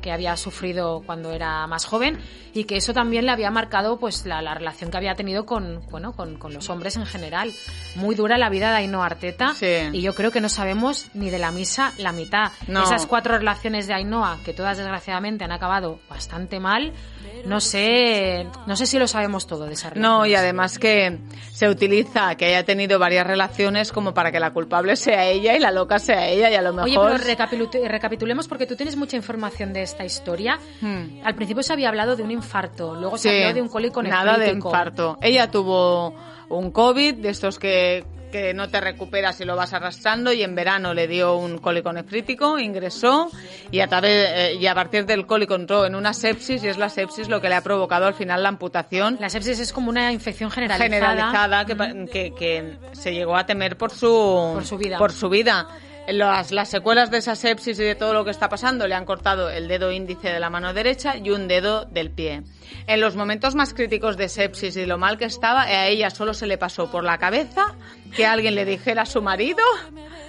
que 0.00 0.12
había 0.12 0.36
sufrido 0.36 1.02
cuando 1.04 1.32
era 1.32 1.66
más 1.66 1.84
joven 1.84 2.18
y 2.54 2.64
que 2.64 2.76
eso 2.76 2.94
también 2.94 3.26
le 3.26 3.32
había 3.32 3.50
marcado 3.50 3.98
pues 3.98 4.24
la, 4.26 4.40
la 4.42 4.54
relación 4.54 4.90
que 4.90 4.96
había 4.96 5.14
tenido 5.14 5.44
con 5.46 5.80
bueno 5.90 6.12
con, 6.14 6.36
con 6.38 6.54
los 6.54 6.70
hombres 6.70 6.96
en 6.96 7.04
general 7.06 7.52
muy 7.96 8.14
dura 8.14 8.38
la 8.38 8.48
vida 8.48 8.70
de 8.70 8.76
Ainhoa 8.78 9.06
Arteta 9.06 9.52
Sí. 9.54 9.66
y 9.92 10.00
yo 10.02 10.14
creo 10.14 10.30
que 10.30 10.40
no 10.40 10.48
sabemos 10.48 11.06
ni 11.14 11.30
de 11.30 11.38
la 11.38 11.50
misa 11.50 11.92
la 11.98 12.12
mitad 12.12 12.52
No. 12.68 12.82
esas 12.84 13.06
cuatro 13.06 13.36
relaciones 13.38 13.86
de 13.86 13.94
Ainhoa 13.94 14.38
que 14.44 14.52
todas 14.52 14.78
desgraciadamente 14.78 15.44
han 15.44 15.52
acabado 15.52 15.98
bastante 16.08 16.60
mal 16.60 16.92
no 17.44 17.60
sé 17.60 18.46
no 18.66 18.76
sé 18.76 18.86
si 18.86 18.98
lo 18.98 19.06
sabemos 19.06 19.46
todo 19.46 19.66
de 19.66 19.74
esa 19.74 19.90
relación 19.90 20.18
No, 20.20 20.26
y 20.26 20.34
además 20.34 20.78
que 20.78 21.18
se 21.52 21.68
utiliza 21.68 22.34
que 22.36 22.46
haya 22.46 22.64
tenido 22.64 22.98
varias 22.98 23.26
relaciones 23.26 23.92
como 23.92 24.14
para 24.14 24.32
que 24.32 24.40
la 24.40 24.52
culpable 24.52 24.96
sea 24.96 25.26
ella 25.26 25.54
y 25.54 25.60
la 25.60 25.70
loca 25.70 25.98
sea 25.98 26.26
ella 26.28 26.50
y 26.50 26.54
a 26.54 26.62
lo 26.62 26.72
mejor... 26.72 27.10
Oye, 27.12 27.18
pero 27.24 27.88
recapitulemos 27.88 28.48
porque 28.48 28.66
tú 28.66 28.76
tienes 28.76 28.96
mucha 28.96 29.16
información 29.16 29.72
de 29.72 29.82
esta 29.86 30.04
historia. 30.04 30.58
Hmm. 30.82 31.20
Al 31.24 31.34
principio 31.34 31.62
se 31.62 31.72
había 31.72 31.88
hablado 31.88 32.14
de 32.16 32.22
un 32.22 32.30
infarto, 32.30 32.94
luego 32.94 33.16
se 33.16 33.30
Sí, 33.30 33.42
habló 33.42 33.54
de 33.54 33.62
un 33.62 33.68
cólico 33.68 34.02
Nada 34.02 34.32
de 34.34 34.38
nefrítico. 34.40 34.68
infarto. 34.68 35.18
Ella 35.22 35.50
tuvo 35.50 36.14
un 36.48 36.70
COVID, 36.70 37.14
de 37.14 37.30
estos 37.30 37.58
que, 37.58 38.04
que 38.30 38.52
no 38.54 38.68
te 38.68 38.80
recuperas 38.80 39.40
y 39.40 39.44
lo 39.44 39.56
vas 39.56 39.72
arrastrando, 39.72 40.32
y 40.32 40.42
en 40.42 40.54
verano 40.54 40.94
le 40.94 41.08
dio 41.08 41.36
un 41.36 41.58
cólico 41.58 41.92
nefrítico, 41.92 42.58
ingresó, 42.58 43.30
y 43.72 43.80
a, 43.80 43.86
través, 43.88 44.28
eh, 44.30 44.54
y 44.60 44.66
a 44.66 44.74
partir 44.74 45.06
del 45.06 45.26
cólico 45.26 45.54
entró 45.54 45.86
en 45.86 45.94
una 45.96 46.12
sepsis, 46.12 46.62
y 46.62 46.68
es 46.68 46.76
la 46.78 46.88
sepsis 46.88 47.28
lo 47.28 47.40
que 47.40 47.48
le 47.48 47.54
ha 47.56 47.62
provocado 47.62 48.06
al 48.06 48.14
final 48.14 48.42
la 48.42 48.48
amputación 48.50 49.16
La 49.20 49.28
sepsis 49.30 49.58
es 49.58 49.72
como 49.72 49.88
una 49.90 50.12
infección 50.12 50.50
generalizada. 50.50 50.90
generalizada 51.32 51.64
que, 51.64 52.06
que, 52.12 52.34
que 52.34 52.78
se 52.92 53.12
llegó 53.14 53.36
a 53.36 53.46
temer 53.46 53.76
por 53.76 53.90
su, 53.90 54.50
Por 54.54 54.64
su 54.64 54.76
vida. 54.78 54.98
por 54.98 55.12
su 55.12 55.28
vida. 55.28 55.66
Las, 56.08 56.52
las 56.52 56.68
secuelas 56.68 57.10
de 57.10 57.18
esa 57.18 57.34
sepsis 57.34 57.78
y 57.80 57.82
de 57.82 57.94
todo 57.96 58.14
lo 58.14 58.24
que 58.24 58.30
está 58.30 58.48
pasando 58.48 58.86
le 58.86 58.94
han 58.94 59.04
cortado 59.04 59.50
el 59.50 59.66
dedo 59.66 59.90
índice 59.90 60.28
de 60.28 60.38
la 60.38 60.50
mano 60.50 60.72
derecha 60.72 61.16
y 61.16 61.30
un 61.30 61.48
dedo 61.48 61.84
del 61.84 62.10
pie. 62.10 62.42
En 62.86 63.00
los 63.00 63.16
momentos 63.16 63.54
más 63.54 63.74
críticos 63.74 64.16
de 64.16 64.28
sepsis 64.28 64.76
y 64.76 64.86
lo 64.86 64.98
mal 64.98 65.18
que 65.18 65.24
estaba, 65.24 65.62
a 65.62 65.86
ella 65.86 66.10
solo 66.10 66.34
se 66.34 66.46
le 66.46 66.58
pasó 66.58 66.90
por 66.90 67.04
la 67.04 67.18
cabeza 67.18 67.74
que 68.14 68.24
alguien 68.26 68.54
le 68.54 68.64
dijera 68.64 69.02
a 69.02 69.06
su 69.06 69.20
marido, 69.22 69.62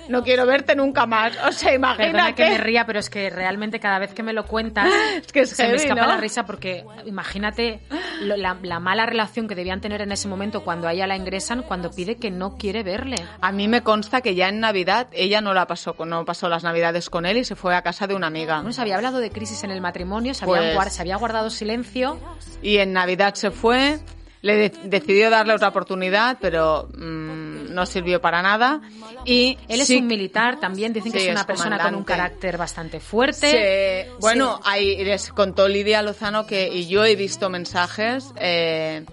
no 0.09 0.23
quiero 0.23 0.45
verte 0.45 0.75
nunca 0.75 1.05
más. 1.05 1.33
O 1.47 1.51
sea, 1.51 1.71
Perdona 1.71 1.95
imagínate. 1.95 2.33
que 2.43 2.49
me 2.49 2.57
ría, 2.57 2.85
pero 2.85 2.99
es 2.99 3.09
que 3.09 3.29
realmente 3.29 3.79
cada 3.79 3.99
vez 3.99 4.13
que 4.13 4.23
me 4.23 4.33
lo 4.33 4.45
cuentas 4.45 4.87
Es 5.17 5.31
que 5.31 5.41
es 5.41 5.49
se 5.51 5.63
me 5.63 5.69
heavy, 5.69 5.81
escapa 5.83 6.01
¿no? 6.01 6.07
la 6.07 6.17
risa 6.17 6.45
porque 6.45 6.83
imagínate 7.05 7.79
lo- 8.21 8.37
la, 8.37 8.57
la 8.61 8.79
mala 8.79 9.05
relación 9.05 9.47
que 9.47 9.55
debían 9.55 9.81
tener 9.81 10.01
en 10.01 10.11
ese 10.11 10.27
momento 10.27 10.63
cuando 10.63 10.87
a 10.87 10.93
ella 10.93 11.07
la 11.07 11.15
ingresan, 11.15 11.61
cuando 11.63 11.91
pide 11.91 12.15
que 12.17 12.31
no 12.31 12.57
quiere 12.57 12.83
verle. 12.83 13.17
A 13.41 13.51
mí 13.51 13.67
me 13.67 13.81
consta 13.83 14.21
que 14.21 14.35
ya 14.35 14.49
en 14.49 14.59
Navidad 14.59 15.07
ella 15.11 15.41
no 15.41 15.53
la 15.53 15.67
pasó, 15.67 15.95
no 16.05 16.25
pasó 16.25 16.49
las 16.49 16.63
Navidades 16.63 17.09
con 17.09 17.25
él 17.25 17.37
y 17.37 17.43
se 17.43 17.55
fue 17.55 17.75
a 17.75 17.81
casa 17.81 18.07
de 18.07 18.15
una 18.15 18.27
amiga. 18.27 18.55
Bueno, 18.57 18.73
se 18.73 18.81
había 18.81 18.95
hablado 18.95 19.19
de 19.19 19.29
crisis 19.31 19.63
en 19.63 19.71
el 19.71 19.81
matrimonio, 19.81 20.33
se, 20.33 20.45
Pues- 20.45 20.75
guar- 20.75 20.89
se 20.89 21.01
había 21.01 21.17
guardado 21.17 21.49
silencio. 21.49 22.17
Y 22.61 22.77
en 22.77 22.93
Navidad 22.93 23.33
se 23.35 23.51
fue, 23.51 23.99
le 24.41 24.55
de- 24.55 24.73
decidió 24.85 25.29
darle 25.29 25.53
otra 25.53 25.69
oportunidad, 25.69 26.37
pero 26.39 26.87
mm, 26.97 27.73
no 27.73 27.85
sirvió 27.85 28.21
para 28.21 28.41
nada. 28.41 28.81
Y 29.25 29.57
Él 29.67 29.81
es 29.81 29.87
sí- 29.87 29.97
un 29.97 30.07
militar, 30.07 30.59
también 30.59 30.93
dicen 30.93 31.11
que 31.11 31.19
Sí, 31.19 31.25
es 31.25 31.31
una 31.31 31.41
es 31.41 31.47
persona 31.47 31.79
con 31.79 31.95
un 31.95 32.03
carácter 32.03 32.57
bastante 32.57 32.99
fuerte. 32.99 33.51
se- 33.51 34.11
bueno, 34.19 34.59
ahí 34.63 35.03
les 35.03 35.29
contó 35.33 35.67
Lidia 35.67 36.01
Lozano 36.01 36.45
que, 36.45 36.67
y 36.67 36.87
yo 36.87 37.03
he 37.05 37.15
visto 37.15 37.49
mensajes 37.49 38.31
eh, 38.37 39.03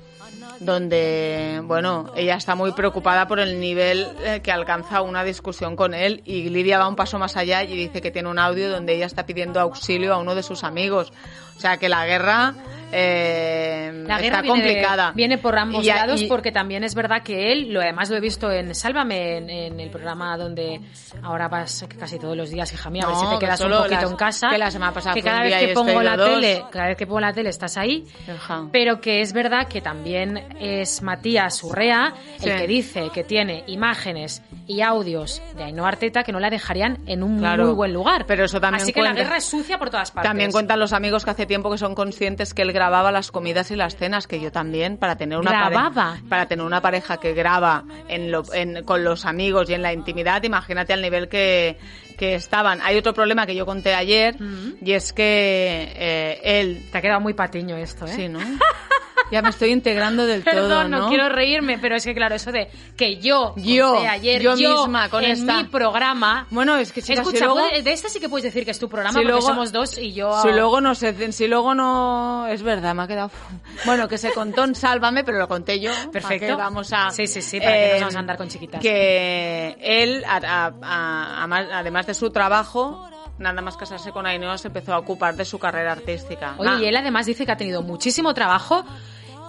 donde, 0.61 1.61
bueno, 1.65 2.13
ella 2.17 2.37
está 2.37 2.55
muy 2.55 2.73
preocupada 2.73 3.27
por 3.27 3.41
el 3.41 3.59
nivel 3.61 4.07
eh, 4.25 4.41
que 4.43 4.53
alcanza 4.53 5.03
una 5.03 5.25
discusión 5.25 5.75
con 5.77 5.95
él 5.95 6.23
y 6.25 6.49
Lidia 6.49 6.79
va 6.79 6.89
un 6.89 6.97
paso 6.97 7.19
más 7.19 7.37
allá 7.37 7.63
y 7.65 7.77
dice 7.77 8.01
que 8.01 8.11
tiene 8.11 8.29
un 8.29 8.39
audio 8.39 8.71
donde 8.71 8.95
ella 8.95 9.07
está 9.07 9.27
pidiendo 9.27 9.61
auxilio 9.61 10.15
a 10.15 10.19
uno 10.19 10.35
de 10.35 10.43
sus 10.43 10.65
amigos. 10.65 11.13
O 11.57 11.61
sea 11.61 11.77
que 11.79 11.89
la 11.89 12.05
guerra, 12.07 12.55
eh, 12.93 14.05
La 14.07 14.19
guerra 14.21 14.39
está 14.39 14.43
viene, 14.43 14.59
de- 14.59 14.65
complicada. 14.69 15.13
viene 15.15 15.39
por 15.39 15.59
ambos 15.59 15.85
Y 15.85 15.89
lados 15.89 16.21
y- 16.23 16.27
porque 16.27 16.53
también 16.53 16.85
es 16.85 16.95
verdad 16.95 17.23
que 17.23 17.53
él, 17.53 17.73
lo 17.73 17.81
además 17.81 18.11
lo 18.11 18.17
he 18.17 18.21
visto 18.21 18.51
en 18.53 18.75
Sálvame, 18.75 19.39
en, 19.39 19.51
en 19.51 19.81
el 19.81 19.91
programa 19.91 20.37
donde 20.37 20.81
ahora 21.23 21.49
vas 21.49 21.87
casi 21.99 22.19
todos 22.19 22.37
los 22.37 22.51
días, 22.51 22.73
hija 22.73 22.91
mía, 22.91 23.03
a 23.05 23.09
ver 23.09 23.17
si 23.17 23.25
te 23.27 23.31
que 23.33 23.39
quedas 23.47 23.61
un 23.61 23.71
poquito 23.71 23.95
las- 24.03 24.11
en 24.11 24.17
casa. 24.17 24.51
que 24.51 24.59
la 24.59 24.71
semana 24.71 24.93
pasada 24.93 25.15
que 25.15 25.23
cada 25.23 25.43
vez 25.43 25.55
que 25.55 25.63
este 25.65 25.75
pongo 25.75 26.03
la 26.03 26.17
dos. 26.17 26.29
tele, 26.29 26.65
cada 26.71 26.87
vez 26.89 26.97
que 26.97 27.07
pongo 27.07 27.21
la 27.21 27.33
tele 27.33 27.51
estás 27.51 27.77
ahí. 27.77 28.05
Ajá. 28.33 28.69
Pero 28.73 29.01
que 29.01 29.21
es 29.23 29.33
verdad 29.33 29.67
que 29.69 29.81
también 29.81 30.37
es 30.61 31.03
Matías 31.03 31.63
Urrea 31.65 32.15
el 32.43 32.57
que 32.59 32.67
dice 32.67 33.11
que 33.13 33.25
tiene 33.25 33.65
imágenes 33.67 34.43
y 34.67 34.81
audios 34.83 35.43
de 35.57 35.65
Ainhoa 35.65 35.89
Arteta 35.89 36.23
que 36.23 36.33
no 36.33 36.41
la 36.41 36.51
dejarían 36.51 36.99
en 37.07 37.23
un 37.23 37.39
Claro. 37.39 37.67
muy 37.67 37.75
buen 37.75 37.93
lugar. 37.93 38.25
Pero 38.27 38.45
eso 38.45 38.61
también 38.61 38.83
Así 38.83 38.93
que 38.93 39.03
la 39.03 39.13
guerra 39.13 39.37
es 39.37 39.45
sucia 39.45 39.79
por 39.79 39.91
todas 39.91 40.11
partes. 40.11 40.29
También 40.31 40.51
cuentan 40.53 40.79
los 40.79 40.93
amigos 40.93 41.25
que 41.25 41.31
hace 41.31 41.44
tiempo 41.47 41.71
que 41.71 41.79
son 41.79 41.95
conscientes 41.95 42.55
que 42.55 42.63
él 42.63 42.73
grababa 42.73 43.11
las 43.13 43.31
comidas 43.31 43.71
y 43.71 43.77
las 43.77 43.97
cenas, 43.97 44.27
que 44.27 44.41
yo 44.41 44.51
también, 44.53 44.97
para 44.97 45.17
tener 45.17 45.39
una 45.39 45.51
¿Grababa? 45.51 45.91
pareja, 45.95 46.23
para 46.29 46.47
tener 46.47 46.65
una 46.65 46.81
pareja 46.81 47.19
que 47.19 47.33
graba 47.35 47.85
en 48.09 48.31
lo- 48.31 48.45
en- 48.53 48.85
con 48.85 49.05
los 49.05 49.25
amigos 49.25 49.69
y 49.71 49.75
en 49.75 49.83
la 49.83 49.93
intimidad, 49.93 50.43
imagínate 50.43 50.93
al 50.93 51.03
nivel 51.03 51.29
que, 51.29 51.79
que 52.19 52.35
estaban. 52.35 52.81
Hay 52.83 52.97
otro 52.97 53.13
problema 53.15 53.47
que 53.47 53.55
yo 53.55 53.67
conté 53.67 53.95
ayer 53.95 54.37
y 54.83 54.93
es 54.93 55.13
que 55.13 55.93
eh, 55.97 56.41
él 56.61 56.83
Te 56.93 56.99
ha 56.99 57.03
quedado 57.03 57.21
muy 57.21 57.35
patiño 57.35 57.77
esto, 57.77 58.07
¿eh? 58.07 58.13
Sí, 58.15 58.29
¿no? 58.29 58.39
Ya 59.31 59.43
me 59.43 59.49
estoy 59.51 59.71
integrando 59.71 60.27
del 60.27 60.45
todo, 60.45 60.55
Perdón, 60.55 60.91
¿no? 60.91 60.99
no 61.01 61.09
quiero 61.09 61.29
reírme, 61.29 61.79
pero 61.79 61.97
es 61.97 62.05
que 62.05 62.15
claro, 62.15 62.35
eso 62.35 62.53
de 62.53 62.69
que 62.97 63.17
yo, 63.17 63.55
Yo, 63.57 63.93
conté 63.95 64.09
ayer, 64.09 64.43
yo 64.43 64.55
misma, 64.55 65.09
con 65.09 65.25
en 65.25 65.31
esta- 65.33 65.57
mi 65.59 65.65
programa. 65.65 66.47
Bueno, 66.51 66.77
es 66.77 66.93
que 66.93 67.03
chicas, 67.03 67.21
Escucha, 67.21 67.39
si 67.39 67.45
luego, 67.45 67.61
de 67.83 67.93
esta 67.93 68.09
sí 68.09 68.21
que 68.21 68.29
puedes 68.29 68.45
decir 68.45 68.65
que 68.65 68.71
es 68.71 68.79
tu 68.79 68.89
programa 68.89 69.13
si 69.13 69.17
porque 69.25 69.33
luego- 69.33 69.47
somos 69.47 69.73
dos 69.73 69.99
y 69.99 70.13
yo. 70.13 70.41
si 70.43 70.49
luego 70.53 70.81
no 70.81 70.95
se, 70.95 71.33
si 71.33 71.49
luego 71.49 71.75
no 71.75 72.47
es 72.49 72.63
verdad, 72.63 72.95
me 72.95 73.03
ha 73.03 73.07
quedado. 73.07 73.31
Bueno, 73.87 74.09
que 74.09 74.19
se 74.19 74.33
contó 74.33 74.65
en 74.65 74.75
Sálvame, 74.75 75.25
pero 75.25 75.39
lo 75.39 75.49
conté 75.49 75.81
yo. 75.81 75.91
¿para 75.93 76.11
Perfecto. 76.13 76.47
qué 76.47 76.55
Vamos 76.55 76.93
a. 76.93 77.11
Sí, 77.11 77.27
sí, 77.27 77.41
sí, 77.43 77.59
para 77.61 77.73
que 77.73 77.79
no 77.79 77.85
nos 77.87 77.97
eh, 77.97 78.01
vamos 78.01 78.17
a 78.17 78.19
andar 78.19 78.37
con 78.37 78.49
chiquitas. 78.49 78.81
Que 78.81 79.77
él, 79.81 80.23
a- 80.27 80.37
a- 80.37 80.73
a- 80.83 81.43
a 81.43 81.47
más- 81.47 81.69
además 81.73 82.07
de 82.07 82.15
su 82.15 82.31
trabajo, 82.31 83.09
nada 83.39 83.61
más 83.63 83.77
casarse 83.77 84.13
con 84.13 84.27
Ainhoa, 84.27 84.59
se 84.59 84.69
empezó 84.69 84.95
a 84.95 84.99
ocupar 84.99 85.35
de 85.35 85.45
su 85.45 85.59
carrera 85.59 85.93
artística. 85.93 86.55
Oye, 86.59 86.71
Ah, 86.71 86.79
y 86.81 86.85
él 86.87 86.97
además 86.97 87.27
dice 87.27 87.45
que 87.45 87.53
ha 87.53 87.57
tenido 87.57 87.83
muchísimo 87.83 88.33
trabajo, 88.35 88.85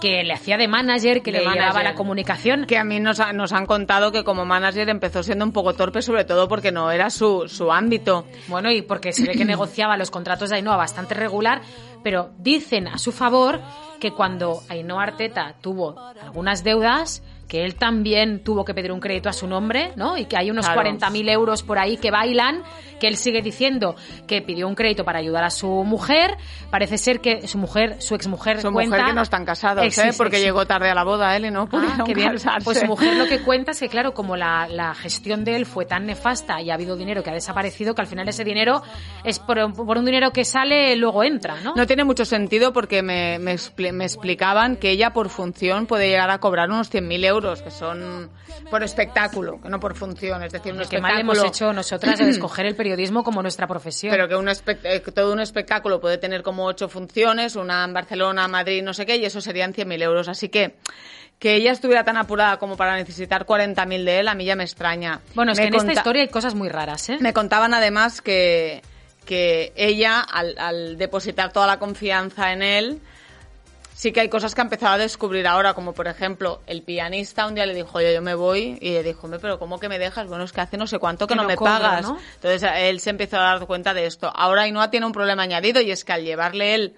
que 0.00 0.22
le 0.24 0.32
hacía 0.34 0.56
de 0.58 0.68
manager, 0.68 1.22
que 1.22 1.32
De 1.32 1.38
le 1.38 1.44
llevaba 1.44 1.60
manager. 1.60 1.84
la 1.84 1.94
comunicación. 1.94 2.66
que 2.66 2.76
a 2.78 2.84
mí 2.84 3.00
nos, 3.00 3.18
ha- 3.20 3.32
nos 3.32 3.52
han 3.52 3.66
contado 3.66 4.12
que 4.12 4.24
como 4.24 4.44
manager 4.44 4.88
empezó 4.88 5.22
siendo 5.22 5.44
un 5.44 5.52
poco 5.52 5.74
torpe, 5.74 6.02
sobre 6.02 6.24
todo 6.24 6.48
porque 6.48 6.70
no 6.72 6.90
era 6.90 7.08
su, 7.10 7.48
su 7.48 7.72
ámbito. 7.72 8.26
Bueno, 8.48 8.70
y 8.70 8.82
porque 8.82 9.12
se 9.12 9.26
ve 9.26 9.32
que 9.32 9.44
negociaba 9.46 9.96
los 9.96 10.10
contratos 10.10 10.50
de 10.50 10.56
Ainhoa 10.56 10.76
bastante 10.76 11.14
regular, 11.14 11.62
pero 12.02 12.30
dicen 12.38 12.88
a 12.88 12.98
su 12.98 13.10
favor 13.12 13.60
que 14.00 14.10
cuando 14.12 14.60
Ainhoa 14.68 15.02
Arteta 15.02 15.54
tuvo 15.60 15.98
algunas 16.22 16.62
deudas, 16.62 17.22
que 17.48 17.64
él 17.64 17.76
también 17.76 18.40
tuvo 18.42 18.64
que 18.64 18.74
pedir 18.74 18.90
un 18.92 18.98
crédito 19.00 19.28
a 19.28 19.32
su 19.32 19.46
nombre, 19.46 19.92
¿no? 19.96 20.16
Y 20.18 20.24
que 20.26 20.36
hay 20.36 20.50
unos 20.50 20.66
Claro. 20.66 20.82
40.000 20.90 21.30
euros 21.30 21.62
por 21.62 21.78
ahí 21.78 21.96
que 21.96 22.10
bailan, 22.10 22.62
que 22.98 23.06
él 23.06 23.16
sigue 23.16 23.40
diciendo 23.42 23.94
que 24.26 24.42
pidió 24.42 24.66
un 24.66 24.74
crédito 24.74 25.04
para 25.04 25.18
ayudar 25.20 25.44
a 25.44 25.50
su 25.50 25.68
mujer. 25.84 26.36
Parece 26.70 26.98
ser 26.98 27.20
que 27.20 27.46
su 27.46 27.58
mujer, 27.58 28.00
su 28.02 28.14
exmujer, 28.14 28.60
Su 28.60 28.72
cuenta... 28.72 28.96
mujer 28.96 29.10
que 29.10 29.14
no 29.14 29.22
están 29.22 29.44
casados, 29.44 29.84
¿eh? 29.84 30.08
ex- 30.08 30.16
porque 30.16 30.40
llegó 30.40 30.66
tarde 30.66 30.90
a 30.90 30.94
la 30.94 31.04
boda 31.04 31.36
él 31.36 31.44
y 31.44 31.50
no 31.50 31.62
Ah, 31.62 31.66
pudieron 31.66 32.04
qué 32.06 32.14
bien. 32.14 32.32
casarse. 32.32 32.64
Pues 32.64 32.80
su 32.80 32.86
mujer 32.86 33.14
lo 33.16 33.26
que 33.26 33.40
cuenta 33.42 33.70
es 33.72 33.80
que, 33.80 33.88
claro, 33.88 34.12
como 34.14 34.34
la, 34.36 34.66
la 34.68 34.94
gestión 34.94 35.44
de 35.44 35.54
él 35.56 35.66
fue 35.66 35.84
tan 35.84 36.06
nefasta 36.06 36.60
y 36.62 36.70
ha 36.70 36.74
habido 36.74 36.96
dinero 36.96 37.22
que 37.22 37.30
ha 37.30 37.34
desaparecido, 37.34 37.94
que 37.94 38.00
al 38.00 38.06
final 38.08 38.28
ese 38.28 38.42
dinero 38.44 38.82
es 39.22 39.38
por, 39.38 39.72
por 39.72 39.98
un 39.98 40.04
dinero 40.04 40.32
que 40.32 40.44
sale, 40.44 40.96
luego 40.96 41.22
entra, 41.22 41.60
¿no? 41.62 41.74
No 41.76 41.86
tiene 41.86 42.02
mucho 42.04 42.24
sentido 42.24 42.72
porque 42.72 43.02
me, 43.02 43.38
me, 43.38 43.56
me 43.92 44.04
explicaban 44.04 44.76
que 44.76 44.90
ella 44.90 45.12
por 45.12 45.28
función 45.28 45.86
puede 45.86 46.08
llegar 46.08 46.30
a 46.30 46.38
cobrar 46.38 46.68
unos 46.70 46.90
100.000 46.92 47.24
euros, 47.24 47.35
que 47.40 47.70
son 47.70 48.30
por 48.70 48.82
espectáculo, 48.82 49.60
que 49.60 49.68
no 49.68 49.78
por 49.78 49.94
función. 49.94 50.42
Es 50.42 50.52
decir, 50.52 50.72
un 50.72 50.80
Oye, 50.80 50.88
qué 50.88 51.00
mal 51.00 51.18
hemos 51.20 51.42
hecho 51.42 51.72
nosotras 51.72 52.18
de 52.18 52.28
escoger 52.28 52.66
el 52.66 52.74
periodismo 52.74 53.22
como 53.22 53.42
nuestra 53.42 53.66
profesión. 53.66 54.10
Pero 54.10 54.28
que 54.28 54.36
un 54.36 54.48
eh, 54.48 55.02
que 55.02 55.12
todo 55.12 55.32
un 55.32 55.40
espectáculo 55.40 56.00
puede 56.00 56.18
tener 56.18 56.42
como 56.42 56.66
ocho 56.66 56.88
funciones, 56.88 57.56
una 57.56 57.84
en 57.84 57.92
Barcelona, 57.92 58.48
Madrid, 58.48 58.82
no 58.82 58.94
sé 58.94 59.06
qué, 59.06 59.16
y 59.16 59.24
eso 59.24 59.40
serían 59.40 59.72
100.000 59.72 60.02
euros. 60.02 60.28
Así 60.28 60.48
que 60.48 60.76
que 61.38 61.54
ella 61.54 61.72
estuviera 61.72 62.02
tan 62.04 62.16
apurada 62.16 62.58
como 62.58 62.76
para 62.76 62.96
necesitar 62.96 63.44
40.000 63.44 64.04
de 64.04 64.20
él, 64.20 64.28
a 64.28 64.34
mí 64.34 64.44
ya 64.44 64.56
me 64.56 64.64
extraña. 64.64 65.20
bueno, 65.34 65.52
es 65.52 65.58
Me 65.58 65.64
que 65.64 65.68
en 65.68 65.74
esta 65.74 65.92
historia 65.92 66.22
hay 66.22 66.28
cosas 66.28 66.54
muy 66.54 66.68
raras, 66.68 67.10
¿eh? 67.10 67.18
Me 67.20 67.34
contaban 67.34 67.74
además 67.74 68.22
que, 68.22 68.82
que 69.26 69.72
ella, 69.76 70.20
al, 70.20 70.56
al 70.58 70.96
depositar 70.96 71.52
toda 71.52 71.66
la 71.66 71.78
confianza 71.78 72.52
en 72.52 72.62
él, 72.62 73.00
sí 73.96 74.12
que 74.12 74.20
hay 74.20 74.28
cosas 74.28 74.54
que 74.54 74.60
ha 74.60 74.64
empezado 74.64 74.92
a 74.94 74.98
descubrir 74.98 75.46
ahora, 75.46 75.72
como 75.72 75.94
por 75.94 76.06
ejemplo, 76.06 76.60
el 76.66 76.82
pianista 76.82 77.46
un 77.46 77.54
día 77.54 77.64
le 77.64 77.72
dijo, 77.74 77.96
oye, 77.96 78.12
yo 78.12 78.20
me 78.20 78.34
voy, 78.34 78.76
y 78.82 78.90
le 78.90 79.02
dijo, 79.02 79.20
"Hombre, 79.24 79.40
pero 79.40 79.58
¿cómo 79.58 79.80
que 79.80 79.88
me 79.88 79.98
dejas? 79.98 80.26
Bueno, 80.28 80.44
es 80.44 80.52
que 80.52 80.60
hace 80.60 80.76
no 80.76 80.86
sé 80.86 80.98
cuánto 80.98 81.26
que, 81.26 81.32
Que 81.32 81.36
no, 81.36 81.42
no 81.44 81.48
me 81.48 81.56
pagas. 81.56 82.02
¿no? 82.02 82.18
Entonces 82.34 82.70
él 82.76 83.00
se 83.00 83.08
empezó 83.10 83.38
a 83.38 83.40
dar 83.40 83.66
cuenta 83.66 83.94
de 83.94 84.04
esto. 84.04 84.30
Ahora 84.34 84.62
Ainhoa 84.62 84.90
tiene 84.90 85.06
un 85.06 85.12
problema 85.12 85.42
añadido 85.44 85.80
y 85.80 85.90
es 85.90 86.04
que 86.04 86.12
al 86.12 86.24
llevarle 86.24 86.74
él 86.74 86.94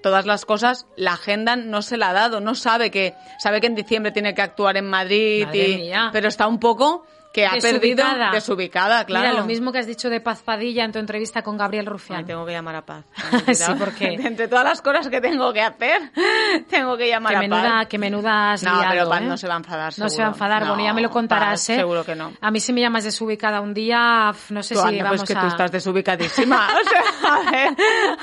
todas 0.00 0.26
las 0.26 0.44
cosas, 0.44 0.86
la 0.96 1.14
agenda 1.14 1.56
no 1.56 1.82
se 1.82 1.96
la 1.96 2.10
ha 2.10 2.12
dado, 2.12 2.38
no 2.40 2.54
sabe 2.54 2.92
que, 2.92 3.14
sabe 3.40 3.60
que 3.60 3.66
en 3.66 3.74
diciembre 3.74 4.12
tiene 4.12 4.32
que 4.32 4.42
actuar 4.42 4.76
en 4.76 4.86
Madrid, 4.88 5.48
y- 5.52 5.88
pero 6.12 6.28
está 6.28 6.46
un 6.46 6.60
poco 6.60 7.04
que 7.40 7.46
ha 7.46 7.60
perdido 7.60 8.04
Desubicada. 8.32 9.04
claro. 9.04 9.28
Mira, 9.28 9.40
lo 9.40 9.46
mismo 9.46 9.72
que 9.72 9.78
has 9.78 9.86
dicho 9.86 10.08
de 10.10 10.20
Paz 10.20 10.42
Padilla 10.42 10.84
en 10.84 10.92
tu 10.92 10.98
entrevista 10.98 11.42
con 11.42 11.56
Gabriel 11.56 11.84
Ay, 11.86 11.92
Rufián. 11.92 12.26
tengo 12.26 12.44
que 12.46 12.52
llamar 12.52 12.76
a 12.76 12.82
Paz. 12.82 13.04
Sí, 13.54 13.72
porque- 13.78 14.14
Entre 14.28 14.48
todas 14.48 14.64
las 14.64 14.82
cosas 14.82 15.08
que 15.08 15.20
tengo 15.20 15.52
que 15.52 15.60
hacer, 15.62 16.10
tengo 16.70 16.96
que 16.96 17.08
llamar 17.08 17.32
Que 17.32 17.36
a 17.36 17.40
menuda, 17.40 17.62
Paz. 17.62 17.86
que 17.88 17.98
menuda 17.98 18.52
has 18.52 18.62
No, 18.62 18.74
liado, 18.74 18.90
pero 18.90 19.08
Paz 19.08 19.22
¿eh? 19.22 19.24
no 19.26 19.36
se 19.36 19.48
va 19.48 19.54
a 19.54 19.58
enfadar, 19.58 19.92
No 19.98 20.08
se 20.08 20.20
va 20.22 20.28
a 20.28 20.30
enfadar, 20.32 20.66
bueno, 20.66 20.84
ya 20.84 20.92
me 20.92 21.02
lo 21.02 21.10
contarás, 21.10 21.60
Paz, 21.60 21.70
¿eh? 21.70 21.76
seguro 21.76 22.04
que 22.04 22.14
no. 22.14 22.32
A 22.40 22.50
mí 22.50 22.60
si 22.60 22.72
me 22.72 22.80
llamas 22.80 23.04
desubicada 23.04 23.60
un 23.60 23.74
día, 23.74 24.32
no 24.50 24.62
sé 24.62 24.74
Tú, 24.74 24.80
si 24.80 24.86
anda, 24.88 25.04
vamos 25.04 25.18
pues 25.20 25.28
que 25.28 25.38
a... 25.38 25.40
tú 25.40 25.46
estás 25.48 25.72
desubicadísima. 25.72 26.68
O 26.68 26.88
sea, 26.88 27.32
a 27.34 27.50
ver, 27.50 27.76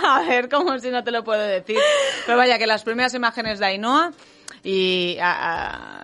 a 0.03 0.19
ver, 0.21 0.49
como 0.49 0.77
si 0.79 0.89
no 0.89 1.03
te 1.03 1.11
lo 1.11 1.23
puedo 1.23 1.41
decir. 1.41 1.77
Pero 2.25 2.37
vaya, 2.37 2.57
que 2.57 2.67
las 2.67 2.83
primeras 2.83 3.13
imágenes 3.13 3.59
de 3.59 3.65
Ainhoa 3.65 4.11
y 4.63 5.17
a- 5.21 5.31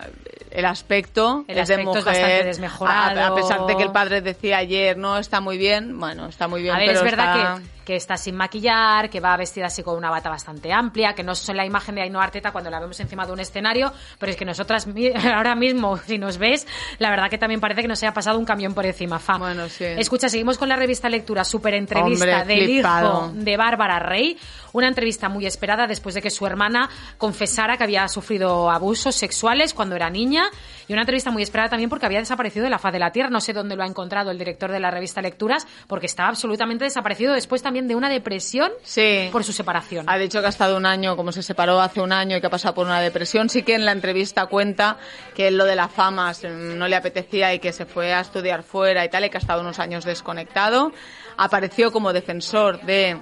a- 0.01 0.07
el 0.51 0.65
aspecto 0.65 1.45
El 1.47 1.57
es 1.57 1.67
de 1.67 1.73
aspecto 1.75 1.97
es 1.99 2.05
mujer. 2.05 2.21
bastante 2.21 2.43
desmejorado. 2.45 3.19
A, 3.21 3.27
a 3.27 3.35
pesar 3.35 3.65
de 3.65 3.77
que 3.77 3.83
el 3.83 3.91
padre 3.91 4.21
decía 4.21 4.57
ayer, 4.57 4.97
no, 4.97 5.17
está 5.17 5.41
muy 5.41 5.57
bien. 5.57 5.99
Bueno, 5.99 6.27
está 6.27 6.47
muy 6.47 6.61
bien, 6.61 6.75
A 6.75 6.77
ver, 6.77 6.87
pero 6.87 6.99
es 6.99 7.05
verdad 7.05 7.37
está- 7.37 7.55
que, 7.59 7.80
que 7.91 7.97
está 7.97 8.15
sin 8.15 8.37
maquillar, 8.37 9.09
que 9.09 9.19
va 9.19 9.35
vestida 9.35 9.65
así 9.65 9.83
con 9.83 9.97
una 9.97 10.09
bata 10.09 10.29
bastante 10.29 10.71
amplia, 10.71 11.13
que 11.13 11.23
no 11.23 11.33
es 11.33 11.45
la 11.49 11.65
imagen 11.65 11.95
de 11.95 12.03
Ainhoa 12.03 12.23
Arteta 12.23 12.53
cuando 12.53 12.69
la 12.69 12.79
vemos 12.79 12.97
encima 13.01 13.25
de 13.25 13.33
un 13.33 13.41
escenario, 13.41 13.91
pero 14.17 14.31
es 14.31 14.37
que 14.37 14.45
nosotras 14.45 14.87
ahora 15.35 15.55
mismo, 15.55 15.97
si 15.97 16.17
nos 16.17 16.37
ves, 16.37 16.65
la 16.99 17.09
verdad 17.09 17.29
que 17.29 17.37
también 17.37 17.59
parece 17.59 17.81
que 17.81 17.89
nos 17.89 18.01
haya 18.01 18.13
pasado 18.13 18.39
un 18.39 18.45
camión 18.45 18.73
por 18.73 18.85
encima, 18.85 19.19
fa. 19.19 19.37
Bueno, 19.37 19.67
sí. 19.67 19.83
Escucha, 19.83 20.29
seguimos 20.29 20.57
con 20.57 20.69
la 20.69 20.77
revista 20.77 21.09
Lectura, 21.09 21.43
super 21.43 21.73
entrevista 21.73 22.43
Hombre, 22.43 22.55
del 22.55 22.65
flipado. 22.65 23.25
hijo 23.25 23.31
de 23.33 23.57
Bárbara 23.57 23.99
Rey, 23.99 24.37
una 24.71 24.87
entrevista 24.87 25.27
muy 25.27 25.45
esperada 25.45 25.85
después 25.85 26.15
de 26.15 26.21
que 26.21 26.29
su 26.29 26.45
hermana 26.45 26.89
confesara 27.17 27.75
que 27.75 27.83
había 27.83 28.07
sufrido 28.07 28.71
abusos 28.71 29.15
sexuales 29.15 29.73
cuando 29.73 29.97
era 29.97 30.09
niña 30.09 30.45
y 30.87 30.93
una 30.93 31.01
entrevista 31.01 31.31
muy 31.31 31.43
esperada 31.43 31.69
también 31.69 31.89
porque 31.89 32.05
había 32.05 32.19
desaparecido 32.19 32.63
de 32.63 32.69
la 32.69 32.79
faz 32.79 32.93
de 32.93 32.99
la 32.99 33.11
tierra, 33.11 33.29
no 33.29 33.41
sé 33.41 33.51
dónde 33.53 33.75
lo 33.75 33.83
ha 33.83 33.87
encontrado 33.87 34.31
el 34.31 34.37
director 34.37 34.71
de 34.71 34.79
la 34.79 34.91
revista 34.91 35.21
Lecturas, 35.21 35.67
porque 35.87 36.05
estaba 36.05 36.29
absolutamente 36.29 36.85
desaparecido 36.85 37.33
después 37.33 37.61
también 37.61 37.80
de 37.87 37.95
una 37.95 38.09
depresión 38.09 38.71
Sí. 38.83 39.29
por 39.31 39.43
su 39.43 39.53
separación. 39.53 40.05
Ha 40.09 40.17
dicho 40.17 40.39
que 40.41 40.45
ha 40.47 40.49
estado 40.49 40.77
un 40.77 40.85
año, 40.85 41.15
como 41.15 41.31
se 41.31 41.43
separó 41.43 41.79
hace 41.81 42.01
un 42.01 42.11
año 42.11 42.37
y 42.37 42.41
que 42.41 42.47
ha 42.47 42.51
pasado 42.51 42.73
por 42.73 42.85
una 42.85 42.99
depresión. 43.01 43.49
Sí 43.49 43.63
que 43.63 43.75
en 43.75 43.85
la 43.85 43.91
entrevista 43.91 44.45
cuenta 44.47 44.97
que 45.35 45.51
lo 45.51 45.65
de 45.65 45.75
la 45.75 45.87
fama 45.87 46.31
no 46.49 46.87
le 46.87 46.95
apetecía 46.95 47.53
y 47.53 47.59
que 47.59 47.71
se 47.73 47.85
fue 47.85 48.13
a 48.13 48.21
estudiar 48.21 48.63
fuera 48.63 49.03
y 49.05 49.09
tal, 49.09 49.25
y 49.25 49.29
que 49.29 49.37
ha 49.37 49.39
estado 49.39 49.61
unos 49.61 49.79
años 49.79 50.05
desconectado. 50.05 50.91
Apareció 51.37 51.91
como 51.91 52.13
defensor 52.13 52.81
de 52.81 53.17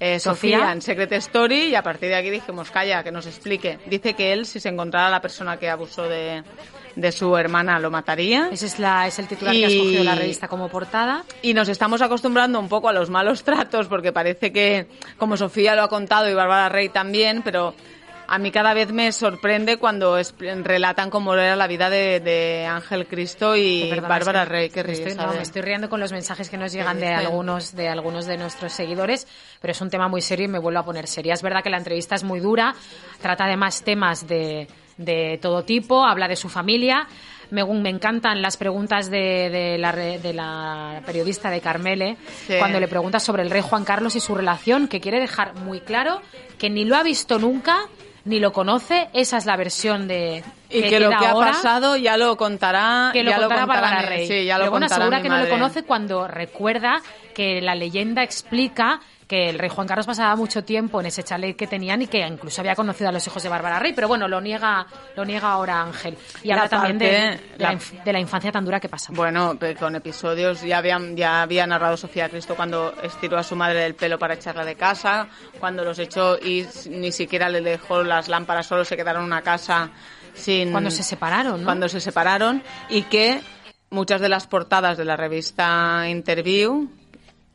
eh, 0.00 0.18
Sofía. 0.20 0.58
Sofía. 0.58 0.72
en 0.72 0.82
Secret 0.82 1.12
Story 1.12 1.66
y 1.68 1.74
a 1.74 1.82
partir 1.82 2.08
de 2.08 2.16
aquí 2.16 2.30
dijimos, 2.30 2.70
calla, 2.70 3.02
que 3.02 3.10
nos 3.12 3.26
explique. 3.26 3.78
Dice 3.86 4.14
que 4.14 4.32
él, 4.32 4.46
si 4.46 4.60
se 4.60 4.68
encontrara 4.68 5.08
la 5.10 5.20
persona 5.20 5.56
que 5.58 5.68
abusó 5.68 6.04
de, 6.08 6.42
de 6.96 7.12
su 7.12 7.36
hermana, 7.36 7.78
lo 7.78 7.90
mataría. 7.90 8.48
Ese 8.52 8.66
es, 8.66 8.78
la, 8.78 9.06
es 9.06 9.18
el 9.18 9.26
titular 9.28 9.54
que 9.54 9.64
ha 9.66 9.68
Y- 9.70 9.76
escogido 9.78 10.04
la 10.04 10.14
revista 10.14 10.48
como 10.48 10.68
portada. 10.68 11.24
Y 11.42 11.54
nos 11.54 11.68
estamos 11.68 12.00
acostumbrando 12.02 12.58
un 12.60 12.68
poco 12.68 12.88
a 12.88 12.92
los 12.92 13.10
malos 13.10 13.42
tratos 13.44 13.86
porque 13.88 14.12
parece 14.12 14.52
que, 14.52 14.86
como 15.18 15.36
Sofía 15.36 15.74
lo 15.74 15.82
ha 15.82 15.88
contado 15.88 16.30
y 16.30 16.34
Bárbara 16.34 16.68
Rey 16.68 16.88
también, 16.88 17.42
pero 17.42 17.74
a 18.28 18.38
mí 18.38 18.50
cada 18.50 18.74
vez 18.74 18.92
me 18.92 19.10
sorprende 19.12 19.78
cuando 19.78 20.18
es- 20.18 20.34
relatan 20.38 21.08
cómo 21.10 21.34
era 21.34 21.56
la 21.56 21.66
vida 21.66 21.88
de, 21.90 22.20
de 22.20 22.66
Ángel 22.66 23.06
Cristo 23.06 23.56
y 23.56 23.86
Perdona, 23.88 24.08
Bárbara 24.08 24.42
es 24.42 24.48
que 24.48 24.52
Rey. 24.52 24.70
Qué 24.70 24.84
me 24.84 24.92
estoy, 24.92 25.14
no, 25.14 25.26
ver. 25.28 25.36
me 25.36 25.42
estoy 25.42 25.62
riendo 25.62 25.88
con 25.88 25.98
los 26.00 26.12
mensajes 26.12 26.50
que 26.50 26.58
nos 26.58 26.72
llegan 26.72 27.00
de 27.00 27.08
algunos, 27.08 27.74
de 27.74 27.88
algunos 27.88 28.26
de 28.26 28.36
nuestros 28.36 28.72
seguidores, 28.72 29.26
pero 29.60 29.72
es 29.72 29.80
un 29.80 29.90
tema 29.90 30.08
muy 30.08 30.20
serio 30.20 30.44
y 30.44 30.48
me 30.48 30.58
vuelvo 30.58 30.80
a 30.80 30.84
poner 30.84 31.06
seria. 31.06 31.34
Es 31.34 31.42
verdad 31.42 31.62
que 31.62 31.70
la 31.70 31.78
entrevista 31.78 32.14
es 32.14 32.22
muy 32.24 32.40
dura, 32.40 32.74
trata 33.20 33.44
además 33.44 33.82
temas 33.82 34.28
de, 34.28 34.68
de 34.98 35.38
todo 35.40 35.64
tipo, 35.64 36.04
habla 36.04 36.28
de 36.28 36.36
su 36.36 36.48
familia. 36.48 37.06
Me, 37.50 37.64
me 37.64 37.88
encantan 37.88 38.42
las 38.42 38.58
preguntas 38.58 39.10
de, 39.10 39.48
de 39.48 39.78
la, 39.78 39.92
de 39.92 40.34
la 40.34 41.00
periodista 41.06 41.48
de 41.48 41.62
Carmele, 41.62 42.18
Sí. 42.46 42.56
cuando 42.58 42.78
le 42.78 42.88
pregunta 42.88 43.18
sobre 43.20 43.42
el 43.42 43.48
rey 43.50 43.62
Juan 43.62 43.84
Carlos 43.86 44.16
y 44.16 44.20
su 44.20 44.34
relación, 44.34 44.86
que 44.86 45.00
quiere 45.00 45.18
dejar 45.18 45.54
muy 45.54 45.80
claro 45.80 46.20
que 46.58 46.68
ni 46.68 46.84
lo 46.84 46.94
ha 46.94 47.02
visto 47.02 47.38
nunca, 47.38 47.86
ni 48.28 48.38
lo 48.40 48.52
conoce. 48.52 49.08
Esa 49.12 49.36
es 49.38 49.46
la 49.46 49.56
versión 49.56 50.06
de 50.06 50.44
Y 50.70 50.82
que, 50.82 51.00
lo 51.00 51.08
queda 51.10 51.18
que 51.18 51.26
ha 51.26 51.30
ahora 51.30 51.50
pasado 51.52 51.96
ya 51.96 52.16
lo 52.16 52.36
contará. 52.36 53.10
que 53.12 53.22
lo 53.24 53.30
ya 53.30 53.38
contará 53.38 53.66
Bárbara 53.66 54.00
mi- 54.02 54.06
Rey. 54.06 54.26
Sí, 54.28 54.44
ya 54.44 54.58
lo 54.58 54.64
Pero 54.64 54.70
bueno, 54.72 54.84
contará 54.86 55.04
asegura 55.04 55.22
que 55.22 55.28
no 55.28 55.38
lo 55.38 55.48
conoce 55.48 55.82
cuando 55.84 56.28
recuerda 56.28 57.00
que 57.34 57.60
la 57.60 57.74
leyenda 57.74 58.22
explica 58.22 59.00
que 59.28 59.50
el 59.50 59.58
rey 59.58 59.68
Juan 59.68 59.86
Carlos 59.86 60.06
pasaba 60.06 60.34
mucho 60.34 60.64
tiempo 60.64 61.00
en 61.00 61.06
ese 61.06 61.22
chalet 61.22 61.54
que 61.54 61.66
tenían 61.66 62.00
y 62.00 62.06
que 62.06 62.26
incluso 62.26 62.62
había 62.62 62.74
conocido 62.74 63.10
a 63.10 63.12
los 63.12 63.24
hijos 63.26 63.42
de 63.42 63.50
Bárbara 63.50 63.78
Rey, 63.78 63.92
pero 63.92 64.08
bueno, 64.08 64.26
lo 64.26 64.40
niega, 64.40 64.86
lo 65.14 65.24
niega 65.24 65.52
ahora 65.52 65.82
Ángel. 65.82 66.16
Y 66.42 66.48
La 66.48 66.54
habla 66.54 66.68
también 66.68 66.98
de, 66.98 67.40
la, 67.58 67.78
de 68.04 68.20
infancia 68.20 68.50
tan 68.50 68.64
dura 68.64 68.80
que 68.80 68.88
pasa. 68.88 69.12
Bueno, 69.14 69.58
con 69.78 69.94
episodios 69.94 70.62
ya 70.62 70.78
habían 70.78 71.14
ya 71.14 71.42
había 71.42 71.66
narrado 71.66 71.96
Sofía 71.96 72.30
Cristo 72.30 72.56
cuando 72.56 72.94
estiró 73.02 73.36
a 73.36 73.42
su 73.42 73.54
madre 73.54 73.80
del 73.80 73.94
pelo 73.94 74.18
para 74.18 74.34
echarla 74.34 74.64
de 74.64 74.76
casa, 74.76 75.28
cuando 75.60 75.84
los 75.84 75.98
echó 75.98 76.38
y 76.38 76.66
ni 76.90 77.12
siquiera 77.12 77.50
le 77.50 77.60
dejó 77.60 78.02
las 78.02 78.28
lámparas, 78.28 78.66
solo 78.66 78.84
se 78.84 78.96
quedaron 78.96 79.22
en 79.22 79.26
una 79.26 79.42
casa 79.42 79.90
sin 80.32 80.72
Cuando 80.72 80.90
se 80.90 81.02
separaron, 81.02 81.60
¿no? 81.60 81.64
cuando 81.66 81.88
se 81.88 82.00
separaron 82.00 82.62
y 82.88 83.02
que 83.02 83.40
muchas 83.90 84.20
de 84.20 84.28
las 84.30 84.46
portadas 84.46 84.96
de 84.96 85.04
la 85.04 85.16
revista 85.16 86.08
Interview 86.08 86.88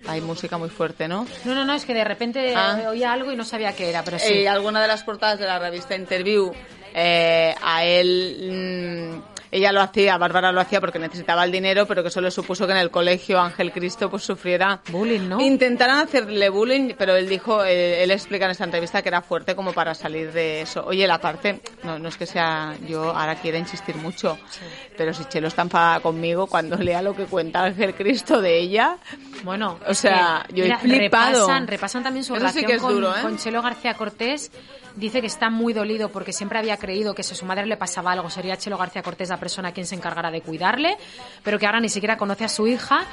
Hay 0.07 0.21
música 0.21 0.57
muy 0.57 0.69
fuerte, 0.69 1.07
¿no? 1.07 1.25
No, 1.45 1.55
no, 1.55 1.65
no, 1.65 1.73
es 1.73 1.85
que 1.85 1.93
de 1.93 2.03
repente 2.03 2.53
Ah. 2.55 2.77
oía 2.89 3.13
algo 3.13 3.31
y 3.31 3.35
no 3.35 3.43
sabía 3.45 3.73
qué 3.73 3.89
era, 3.89 4.03
pero 4.03 4.19
sí. 4.19 4.33
Eh, 4.33 4.49
alguna 4.49 4.81
de 4.81 4.87
las 4.87 5.03
portadas 5.03 5.39
de 5.39 5.45
la 5.45 5.59
revista 5.59 5.95
Interview, 5.95 6.51
eh, 6.93 7.55
a 7.63 7.83
él, 7.85 9.13
mm, 9.21 9.33
ella 9.51 9.71
lo 9.71 9.81
hacía, 9.81 10.17
Bárbara 10.17 10.51
lo 10.51 10.59
hacía 10.61 10.81
porque 10.81 10.97
necesitaba 10.99 11.43
el 11.45 11.51
dinero, 11.51 11.85
pero 11.85 12.01
que 12.01 12.09
eso 12.09 12.19
le 12.21 12.31
supuso 12.31 12.65
que 12.65 12.71
en 12.73 12.79
el 12.79 12.89
colegio 12.89 13.39
Ángel 13.39 13.71
Cristo 13.71 14.09
pues 14.09 14.23
sufriera 14.23 14.81
Bullying, 14.89 15.29
¿no? 15.29 15.39
Intentaron 15.39 15.97
hacerle 15.99 16.49
bullying, 16.49 16.95
pero 16.97 17.15
él 17.15 17.29
dijo, 17.29 17.63
eh, 17.63 18.03
él 18.03 18.09
explica 18.11 18.45
en 18.45 18.51
esta 18.51 18.63
entrevista 18.63 19.01
que 19.03 19.09
era 19.09 19.21
fuerte 19.21 19.55
como 19.55 19.71
para 19.71 19.93
salir 19.93 20.31
de 20.33 20.61
eso. 20.61 20.83
Oye, 20.85 21.05
la 21.07 21.19
parte, 21.19 21.61
no, 21.83 21.99
no 21.99 22.09
es 22.09 22.17
que 22.17 22.25
sea, 22.25 22.75
yo 22.87 23.11
ahora 23.15 23.35
quiero 23.35 23.57
insistir 23.59 23.95
mucho, 23.95 24.39
pero 24.97 25.13
si 25.13 25.23
Chelo 25.25 25.47
está 25.49 25.61
enfadada 25.61 25.99
conmigo 25.99 26.47
cuando 26.47 26.75
lea 26.77 27.01
lo 27.03 27.15
que 27.15 27.25
cuenta 27.25 27.63
Ángel 27.63 27.93
Cristo 27.93 28.41
de 28.41 28.57
ella, 28.59 28.97
Bueno, 29.43 29.77
O 29.87 29.93
sea, 29.93 30.45
he 30.49 30.77
flipado. 30.77 31.41
Repasan, 31.41 31.67
repasan 31.67 32.03
también 32.03 32.23
su 32.23 32.35
Eso 32.35 32.47
sí 32.47 32.61
relación 32.61 32.65
que 32.65 32.75
es 32.75 32.81
con, 32.81 32.93
duro, 32.93 33.15
¿eh? 33.15 33.21
con 33.21 33.37
Chelo 33.37 33.61
García 33.61 33.93
Cortés. 33.93 34.51
Dice 34.95 35.21
que 35.21 35.27
está 35.27 35.49
muy 35.49 35.73
dolido 35.73 36.09
porque 36.09 36.31
siempre 36.31 36.59
había 36.59 36.77
creído 36.77 37.13
que 37.13 37.23
si 37.23 37.33
a 37.33 37.35
su 37.35 37.45
madre 37.45 37.65
le 37.65 37.77
pasaba 37.77 38.11
algo 38.11 38.29
sería 38.29 38.57
Chelo 38.57 38.77
García 38.77 39.01
Cortés 39.01 39.29
la 39.29 39.37
persona 39.37 39.71
quien 39.71 39.85
se 39.85 39.95
encargara 39.95 40.31
de 40.31 40.41
cuidarle, 40.41 40.97
pero 41.43 41.59
que 41.59 41.65
ahora 41.65 41.79
ni 41.79 41.89
siquiera 41.89 42.17
conoce 42.17 42.45
a 42.45 42.49
su 42.49 42.67
hija. 42.67 43.05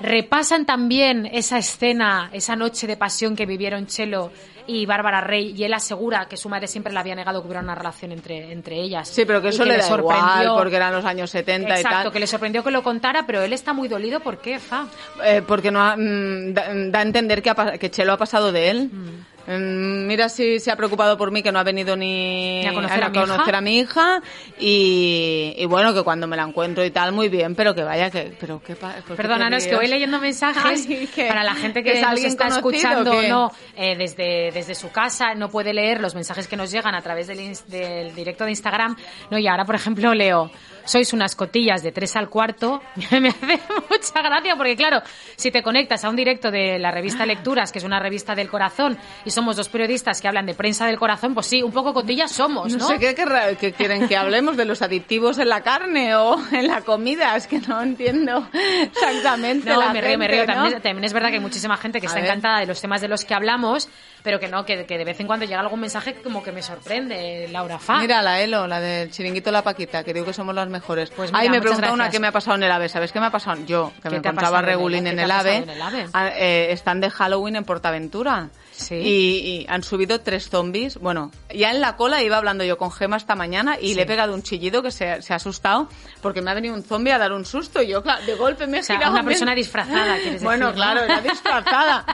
Repasan 0.00 0.66
también 0.66 1.26
esa 1.26 1.58
escena, 1.58 2.30
esa 2.32 2.54
noche 2.54 2.86
de 2.86 2.96
pasión 2.96 3.34
que 3.34 3.46
vivieron 3.46 3.86
Chelo 3.86 4.30
y 4.68 4.86
Bárbara 4.86 5.20
Rey 5.20 5.54
y 5.56 5.64
él 5.64 5.74
asegura 5.74 6.26
que 6.28 6.36
su 6.36 6.48
madre 6.48 6.68
siempre 6.68 6.92
le 6.92 7.00
había 7.00 7.14
negado 7.16 7.40
que 7.40 7.48
hubiera 7.48 7.60
una 7.62 7.74
relación 7.74 8.12
entre, 8.12 8.52
entre 8.52 8.76
ellas. 8.80 9.08
sí, 9.08 9.24
pero 9.24 9.40
que 9.40 9.48
Y 9.48 9.50
eso 9.50 9.64
le 9.64 9.76
da 9.78 9.82
sorprendió- 9.82 10.54
porque 10.56 10.76
eran 10.76 10.92
los 10.92 11.04
años 11.04 11.30
70 11.30 11.70
y 11.70 11.72
Exacto, 11.80 12.02
tal. 12.04 12.12
que 12.12 12.20
le 12.20 12.26
sorprendió 12.26 12.62
que 12.62 12.70
lo 12.70 12.82
contara, 12.82 13.24
pero 13.26 13.42
él 13.42 13.52
está 13.52 13.72
muy 13.72 13.88
dolido. 13.88 14.20
¿Por 14.20 14.38
qué, 14.38 14.58
Fa? 14.60 14.86
Eh, 15.24 15.42
porque 15.44 15.70
no 15.72 15.80
ha- 15.82 15.96
mm, 15.96 16.52
da, 16.54 16.68
da 16.72 16.98
a 17.00 17.02
entender 17.02 17.42
que, 17.42 17.50
ha 17.50 17.78
que 17.78 17.90
Chelo 17.90 18.12
ha 18.12 18.16
pasado 18.18 18.52
de 18.52 18.70
él. 18.70 18.90
Mm, 18.92 19.24
Mira 19.56 20.28
si 20.28 20.60
se 20.60 20.70
ha 20.70 20.76
preocupado 20.76 21.16
por 21.16 21.30
mí, 21.30 21.42
que 21.42 21.50
no 21.50 21.58
ha 21.58 21.62
venido 21.64 21.96
ni, 21.96 22.60
Ni 22.60 22.66
a 22.66 22.74
conocer 22.74 23.02
a 23.02 23.08
mi 23.08 23.16
hija. 23.18 23.26
conocer 23.26 23.54
a 23.54 23.60
mi 23.62 23.78
hija. 23.78 24.22
Y, 24.58 25.54
y 25.56 25.64
bueno, 25.66 25.94
que 25.94 26.02
cuando 26.02 26.26
me 26.26 26.36
la 26.36 26.42
encuentro 26.42 26.84
y 26.84 26.90
tal, 26.90 27.12
muy 27.12 27.28
bien, 27.28 27.54
pero 27.54 27.74
que 27.74 27.82
vaya, 27.82 28.10
que. 28.10 28.32
Pero 28.38 28.60
qué 28.62 28.76
pa- 28.76 28.94
¿por 29.06 29.16
qué 29.16 29.22
Perdona, 29.22 29.44
te 29.46 29.50
no, 29.50 29.56
es 29.56 29.66
que 29.66 29.76
voy 29.76 29.86
leyendo 29.88 30.20
mensajes 30.20 30.86
para 31.28 31.42
la 31.44 31.54
gente 31.54 31.82
¿Que 31.82 31.94
que 31.94 32.02
nos 32.02 32.20
está 32.22 32.48
escuchando 32.48 33.16
o 33.16 33.20
qué? 33.20 33.28
no 33.28 33.50
eh, 33.76 33.96
desde, 33.96 34.50
desde 34.52 34.74
su 34.74 34.90
casa, 34.90 35.34
no 35.34 35.48
puede 35.48 35.72
leer 35.72 36.00
los 36.00 36.14
mensajes 36.14 36.46
que 36.46 36.56
nos 36.56 36.70
llegan 36.70 36.94
a 36.94 37.00
través 37.00 37.26
del, 37.28 37.38
del 37.68 38.14
directo 38.14 38.44
de 38.44 38.50
Instagram. 38.50 38.96
No, 39.30 39.38
y 39.38 39.46
ahora, 39.48 39.64
por 39.64 39.74
ejemplo, 39.76 40.12
leo, 40.14 40.50
sois 40.88 41.12
unas 41.12 41.36
cotillas 41.36 41.82
de 41.82 41.92
tres 41.92 42.16
al 42.16 42.28
cuarto. 42.28 42.82
Me 43.10 43.28
hace 43.28 43.60
mucha 43.90 44.22
gracia 44.22 44.56
porque, 44.56 44.74
claro, 44.76 45.02
si 45.36 45.50
te 45.50 45.62
conectas 45.62 46.04
a 46.04 46.08
un 46.08 46.16
directo 46.16 46.50
de 46.50 46.78
la 46.78 46.90
revista 46.90 47.26
Lecturas, 47.26 47.70
que 47.72 47.78
es 47.78 47.84
una 47.84 48.00
revista 48.00 48.34
del 48.34 48.48
corazón, 48.48 48.98
y 49.24 49.30
somos 49.30 49.56
dos 49.56 49.68
periodistas 49.68 50.20
que 50.20 50.28
hablan 50.28 50.46
de 50.46 50.54
prensa 50.54 50.86
del 50.86 50.98
corazón, 50.98 51.34
pues 51.34 51.46
sí, 51.46 51.62
un 51.62 51.72
poco 51.72 51.92
cotillas 51.94 52.32
somos, 52.32 52.72
¿no? 52.72 52.78
No 52.78 52.88
sé 52.88 52.98
qué, 52.98 53.14
querrá- 53.14 53.56
qué 53.56 53.72
quieren 53.72 54.08
que 54.08 54.16
hablemos 54.16 54.56
de 54.56 54.64
los 54.64 54.82
aditivos 54.82 55.38
en 55.38 55.48
la 55.48 55.62
carne 55.62 56.14
o 56.16 56.38
en 56.52 56.66
la 56.66 56.80
comida, 56.82 57.36
es 57.36 57.46
que 57.46 57.60
no 57.60 57.80
entiendo 57.82 58.48
exactamente. 58.52 59.70
No, 59.70 59.80
la 59.80 59.92
me 59.92 60.00
río, 60.00 60.18
me 60.18 60.28
río. 60.28 60.46
También, 60.46 60.80
también 60.80 61.04
es 61.04 61.12
verdad 61.12 61.28
que 61.28 61.34
hay 61.36 61.40
muchísima 61.40 61.76
gente 61.76 62.00
que 62.00 62.06
A 62.06 62.08
está 62.08 62.20
ver. 62.20 62.28
encantada 62.30 62.60
de 62.60 62.66
los 62.66 62.80
temas 62.80 63.00
de 63.00 63.08
los 63.08 63.24
que 63.24 63.34
hablamos, 63.34 63.88
pero 64.22 64.40
que 64.40 64.48
no, 64.48 64.64
que, 64.64 64.86
que 64.86 64.98
de 64.98 65.04
vez 65.04 65.20
en 65.20 65.26
cuando 65.26 65.44
llega 65.46 65.60
algún 65.60 65.80
mensaje 65.80 66.14
que 66.14 66.22
como 66.22 66.42
que 66.42 66.52
me 66.52 66.62
sorprende, 66.62 67.48
Laura 67.50 67.78
Fa. 67.78 67.98
Mira, 67.98 68.22
la 68.22 68.40
Elo, 68.40 68.66
la 68.66 68.80
del 68.80 69.10
chiringuito 69.10 69.50
La 69.50 69.62
Paquita, 69.62 70.02
que 70.04 70.12
digo 70.12 70.26
que 70.26 70.32
somos 70.32 70.54
las 70.54 70.68
mejores. 70.68 70.77
Pues 70.86 71.30
mira, 71.32 71.40
Ay, 71.40 71.48
me 71.50 71.60
pregunta 71.60 71.92
una 71.92 72.10
qué 72.10 72.18
me 72.20 72.26
ha 72.28 72.32
pasado 72.32 72.56
en 72.56 72.62
el 72.62 72.70
AVE. 72.72 72.88
¿Sabes 72.88 73.12
qué 73.12 73.20
me 73.20 73.26
ha 73.26 73.30
pasado? 73.30 73.58
Yo, 73.66 73.92
que 73.96 74.02
¿Qué 74.02 74.10
me 74.10 74.16
encontraba 74.18 74.62
regulín 74.62 75.06
en 75.06 75.18
el 75.18 75.30
AVE. 75.30 75.50
pasado 75.60 75.62
en 75.64 75.70
el 75.70 75.82
AVE? 75.82 76.06
Ah, 76.12 76.28
eh, 76.36 76.68
están 76.72 77.00
de 77.00 77.10
Halloween 77.10 77.56
en 77.56 77.64
Portaventura. 77.64 78.50
Sí. 78.72 78.94
Y, 78.94 78.98
y 79.62 79.66
han 79.68 79.82
subido 79.82 80.20
tres 80.20 80.48
zombies. 80.50 80.98
Bueno, 80.98 81.32
ya 81.52 81.72
en 81.72 81.80
la 81.80 81.96
cola 81.96 82.22
iba 82.22 82.36
hablando 82.36 82.62
yo 82.62 82.78
con 82.78 82.92
Gema 82.92 83.16
esta 83.16 83.34
mañana 83.34 83.76
y 83.80 83.88
Sí. 83.88 83.94
le 83.94 84.02
he 84.02 84.06
pegado 84.06 84.34
un 84.34 84.42
chillido 84.42 84.82
que 84.82 84.92
se, 84.92 85.20
se 85.20 85.32
ha 85.32 85.36
asustado 85.36 85.88
porque 86.22 86.42
me 86.42 86.50
ha 86.52 86.54
venido 86.54 86.74
un 86.74 86.84
zombie 86.84 87.12
a 87.12 87.18
dar 87.18 87.32
un 87.32 87.44
susto 87.44 87.82
y 87.82 87.88
yo, 87.88 88.02
de 88.02 88.34
golpe 88.36 88.68
me 88.68 88.76
he 88.78 88.80
O 88.80 88.84
sea, 88.84 88.96
girado. 88.96 89.14
una 89.14 89.22
me- 89.22 89.30
persona 89.32 89.54
disfrazada, 89.56 90.18
quieres 90.18 90.42
Bueno, 90.44 90.66
decir, 90.68 90.78
¿no? 90.78 90.84
claro, 90.94 91.04
era 91.04 91.20
disfrazada. 91.20 92.04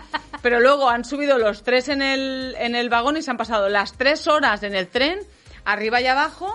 Pero 0.41 0.61
luego 0.61 0.89
han 0.89 1.05
subido 1.05 1.37
los 1.39 1.63
tres 1.65 1.89
en 1.91 2.01
el, 2.01 2.55
en 2.59 2.75
el 2.75 2.89
vagón 2.89 3.19
y 3.19 3.23
se 3.23 3.31
han 3.31 3.37
pasado 3.37 3.69
las 3.69 3.93
tres 3.99 4.27
horas 4.27 4.63
en 4.63 4.75
el 4.75 4.89
tren, 4.89 5.19
arriba 5.67 6.01
y 6.01 6.07
abajo. 6.07 6.51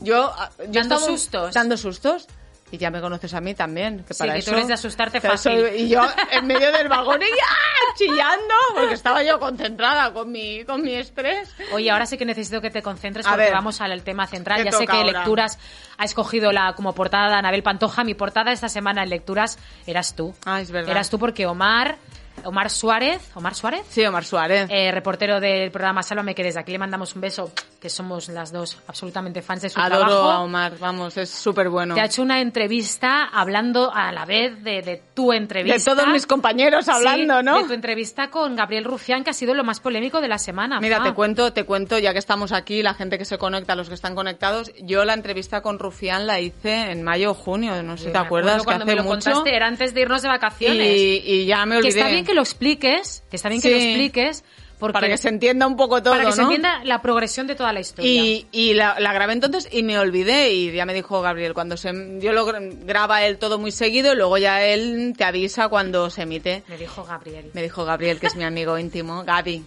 Yo, 0.00 0.32
yo 0.58 0.64
Dando 0.66 0.80
estaba- 0.80 1.00
sustos. 1.00 1.54
Dando 1.54 1.76
sustos. 1.76 2.26
Y 2.72 2.78
ya 2.78 2.88
me 2.92 3.00
conoces 3.00 3.34
a 3.34 3.40
mí 3.40 3.52
también. 3.54 4.04
Que 4.04 4.14
Sí, 4.14 4.18
para 4.20 4.34
que 4.34 4.42
tú 4.42 4.50
eso- 4.50 4.54
eres 4.54 4.68
de 4.68 4.74
asustarte 4.74 5.20
fácil. 5.20 5.66
y 5.76 5.88
yo 5.88 6.02
en 6.30 6.46
medio 6.46 6.70
del 6.70 6.88
vagón 6.88 7.20
y 7.20 7.24
¡ah! 7.24 7.94
chillando, 7.96 8.54
porque 8.76 8.94
estaba 8.94 9.24
yo 9.24 9.40
concentrada 9.40 10.12
con 10.12 10.30
mi, 10.30 10.64
con 10.64 10.80
mi 10.80 10.94
estrés. 10.94 11.52
Oye, 11.72 11.90
ahora 11.90 12.06
sí 12.06 12.16
que 12.16 12.24
necesito 12.24 12.60
que 12.60 12.70
te 12.70 12.80
concentres 12.80 13.26
A 13.26 13.30
porque 13.30 13.46
ver. 13.46 13.52
vamos 13.54 13.80
al 13.80 14.00
tema 14.04 14.28
central. 14.28 14.58
¿Qué 14.62 14.70
Ya 14.70 14.72
sé 14.78 14.86
que 14.86 14.92
ahora? 14.96 15.10
Lecturas 15.12 15.58
ha 15.98 16.04
escogido 16.04 16.52
la 16.52 16.72
como 16.74 16.94
portada 16.94 17.28
de 17.28 17.34
Anabel 17.34 17.64
Pantoja. 17.64 18.04
Mi 18.04 18.14
portada 18.14 18.52
esta 18.52 18.68
semana 18.68 19.02
en 19.02 19.10
Lecturas 19.10 19.58
eras 19.84 20.14
tú. 20.14 20.32
Ah, 20.44 20.60
es 20.60 20.70
verdad. 20.70 20.92
Eras 20.92 21.10
tú 21.10 21.18
porque 21.18 21.46
Omar, 21.46 21.96
Omar 22.44 22.70
Suárez, 22.70 23.20
Omar 23.34 23.54
Suárez, 23.54 23.82
Sí, 23.88 24.04
Omar 24.04 24.24
Suárez. 24.24 24.66
eh, 24.70 24.90
reportero 24.92 25.40
del 25.40 25.70
programa 25.70 26.02
Sálvame, 26.02 26.34
que 26.34 26.42
desde 26.42 26.60
aquí 26.60 26.72
le 26.72 26.78
mandamos 26.78 27.14
un 27.14 27.20
beso, 27.20 27.52
que 27.80 27.88
somos 27.88 28.28
las 28.28 28.52
dos 28.52 28.78
absolutamente 28.86 29.42
fans 29.42 29.62
de 29.62 29.70
su 29.70 29.80
Adoro 29.80 30.06
trabajo. 30.06 30.30
a 30.30 30.40
Omar, 30.40 30.78
vamos, 30.78 31.16
es 31.16 31.30
súper 31.30 31.68
bueno. 31.68 31.94
Te 31.94 32.00
ha 32.00 32.04
hecho 32.06 32.22
una 32.22 32.40
entrevista 32.40 33.24
hablando 33.24 33.90
a 33.92 34.12
la 34.12 34.24
vez 34.24 34.62
de, 34.62 34.82
de 34.82 35.02
tu 35.14 35.30
De 35.30 35.36
entrevista. 35.38 35.94
todos 35.94 36.06
mis 36.08 36.26
compañeros 36.26 36.88
hablando, 36.88 37.38
Sí, 37.38 37.44
¿no? 37.44 37.58
De 37.62 37.64
tu 37.68 37.72
entrevista 37.72 38.30
con 38.30 38.56
Gabriel 38.56 38.84
Rufián, 38.84 39.24
que 39.24 39.30
ha 39.30 39.34
sido 39.34 39.54
lo 39.54 39.64
más 39.64 39.80
polémico 39.80 40.20
de 40.20 40.28
la 40.28 40.38
semana. 40.38 40.80
Mira, 40.80 41.02
te 41.02 41.12
cuento, 41.12 41.52
te 41.52 41.64
cuento, 41.64 41.98
ya 41.98 42.12
que 42.12 42.18
estamos 42.18 42.52
aquí, 42.52 42.82
la 42.82 42.94
gente 42.94 43.18
que 43.18 43.24
se 43.24 43.38
conecta, 43.38 43.74
los 43.74 43.88
que 43.88 43.94
están 43.94 44.14
conectados, 44.14 44.72
yo 44.82 45.04
la 45.04 45.14
entrevista 45.14 45.60
con 45.62 45.78
Rufián 45.78 46.26
la 46.26 46.40
hice 46.40 46.90
en 46.90 47.02
mayo 47.02 47.32
o 47.32 47.34
junio, 47.34 47.82
no 47.82 47.96
sé 47.96 48.06
si 48.06 48.12
te 48.12 48.18
acuerdas, 48.18 48.58
que 48.58 48.64
cuando 48.64 48.84
hace 48.84 48.92
me 48.92 48.96
lo 48.96 49.04
mucho. 49.04 49.30
contaste, 49.30 49.54
era 49.56 49.66
antes 49.66 49.94
de 49.94 50.00
irnos 50.02 50.22
de 50.22 50.28
vacaciones. 50.28 50.86
Y, 50.96 51.22
y 51.24 51.46
ya 51.46 51.64
me 51.66 51.76
olvidé. 51.78 51.92
Que 52.30 52.34
lo 52.34 52.42
expliques, 52.42 53.22
que 53.30 53.36
está 53.36 53.48
bien 53.48 53.60
que 53.60 53.70
lo 53.70 53.76
expliques, 53.76 54.44
porque 54.78 54.94
Para 54.94 55.08
que 55.08 55.18
se 55.18 55.28
entienda 55.28 55.66
un 55.66 55.76
poco 55.76 56.02
todo, 56.02 56.14
para 56.14 56.24
que 56.24 56.32
se 56.32 56.40
entienda 56.40 56.82
la 56.84 57.02
progresión 57.02 57.46
de 57.46 57.54
toda 57.54 57.70
la 57.74 57.80
historia. 57.80 58.10
Y, 58.10 58.46
y 58.50 58.72
la, 58.72 58.98
la 58.98 59.12
grabé 59.12 59.34
entonces 59.34 59.68
y 59.70 59.82
me 59.82 59.98
olvidé 59.98 60.52
y 60.54 60.72
ya 60.72 60.86
me 60.86 60.94
dijo 60.94 61.20
Gabriel, 61.20 61.52
cuando 61.52 61.76
se, 61.76 61.92
yo 62.18 62.32
lo 62.32 62.46
gra- 62.46 62.78
graba 62.86 63.22
él 63.26 63.36
todo 63.36 63.58
muy 63.58 63.72
seguido 63.72 64.14
y 64.14 64.16
luego 64.16 64.38
ya 64.38 64.64
él 64.64 65.12
te 65.18 65.24
avisa 65.24 65.68
cuando 65.68 66.08
se 66.08 66.22
emite. 66.22 66.62
Me 66.66 66.78
dijo 66.78 67.04
Gabriel. 67.04 67.50
Me 67.52 67.62
dijo 67.62 67.84
Gabriel, 67.84 68.18
que 68.18 68.28
es 68.28 68.36
mi 68.36 68.44
amigo 68.44 68.78
íntimo, 68.78 69.22
Gaby. 69.26 69.62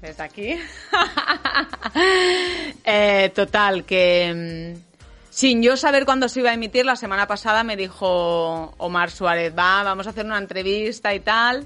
Desde 0.00 0.22
aquí. 0.22 0.54
Eh, 2.84 3.32
total, 3.34 3.84
que 3.84 4.74
mm, 4.76 4.87
sin 5.38 5.62
yo 5.62 5.76
saber 5.76 6.04
cuándo 6.04 6.28
se 6.28 6.40
iba 6.40 6.50
a 6.50 6.54
emitir, 6.54 6.84
la 6.84 6.96
semana 6.96 7.28
pasada 7.28 7.62
me 7.62 7.76
dijo 7.76 8.74
Omar 8.76 9.12
Suárez, 9.12 9.54
va, 9.56 9.84
vamos 9.84 10.08
a 10.08 10.10
hacer 10.10 10.26
una 10.26 10.36
entrevista 10.36 11.14
y 11.14 11.20
tal, 11.20 11.64